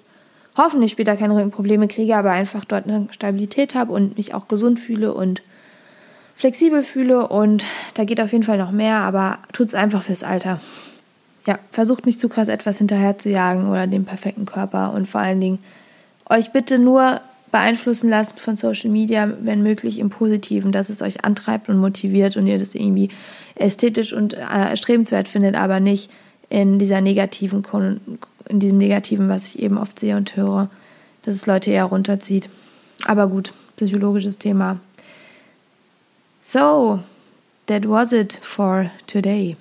hoffentlich 0.58 0.92
später 0.92 1.16
keine 1.16 1.36
Rückenprobleme 1.36 1.88
kriege, 1.88 2.16
aber 2.16 2.32
einfach 2.32 2.66
dort 2.66 2.88
eine 2.88 3.08
Stabilität 3.12 3.76
habe 3.76 3.94
und 3.94 4.18
mich 4.18 4.34
auch 4.34 4.48
gesund 4.48 4.80
fühle 4.80 5.14
und 5.14 5.42
flexibel 6.42 6.82
fühle 6.82 7.28
und 7.28 7.64
da 7.94 8.04
geht 8.04 8.20
auf 8.20 8.32
jeden 8.32 8.44
Fall 8.44 8.58
noch 8.58 8.72
mehr, 8.72 8.96
aber 8.96 9.38
tut 9.54 9.68
es 9.68 9.76
einfach 9.76 10.02
fürs 10.02 10.24
Alter. 10.24 10.60
Ja, 11.46 11.60
versucht 11.72 12.08
nicht 12.08 12.20
zu 12.20 12.30
krass 12.30 12.48
etwas 12.48 12.80
hinterher 12.80 13.20
zu 13.20 13.30
jagen 13.30 13.70
oder 13.70 13.86
den 13.86 14.06
perfekten 14.06 14.48
Körper 14.48 14.92
und 14.92 15.08
vor 15.08 15.22
allen 15.22 15.40
Dingen 15.40 15.60
euch 16.28 16.52
bitte 16.52 16.80
nur 16.80 17.22
beeinflussen 17.52 18.10
lassen 18.10 18.38
von 18.38 18.56
Social 18.56 18.90
Media, 18.90 19.32
wenn 19.42 19.62
möglich 19.62 20.00
im 20.00 20.10
Positiven, 20.10 20.72
dass 20.72 20.90
es 20.90 21.04
euch 21.04 21.24
antreibt 21.24 21.70
und 21.70 21.78
motiviert 21.78 22.36
und 22.38 22.48
ihr 22.48 22.58
das 22.58 22.74
irgendwie 22.74 23.10
ästhetisch 23.54 24.12
und 24.12 24.34
äh, 24.34 24.40
erstrebenswert 24.40 25.28
findet, 25.28 25.54
aber 25.54 25.80
nicht 25.80 26.10
in 26.50 26.80
dieser 26.80 27.02
negativen, 27.02 27.64
in 28.50 28.60
diesem 28.60 28.80
negativen, 28.80 29.30
was 29.30 29.46
ich 29.46 29.62
eben 29.62 29.78
oft 29.78 30.00
sehe 30.00 30.18
und 30.18 30.36
höre, 30.36 30.72
dass 31.22 31.36
es 31.36 31.46
Leute 31.46 31.70
eher 31.70 31.86
runterzieht. 31.86 32.50
Aber 33.06 33.28
gut, 33.28 33.54
psychologisches 33.76 34.40
Thema. 34.40 34.80
So, 36.42 37.04
that 37.68 37.86
was 37.86 38.12
it 38.12 38.40
for 38.42 38.92
today. 39.08 39.56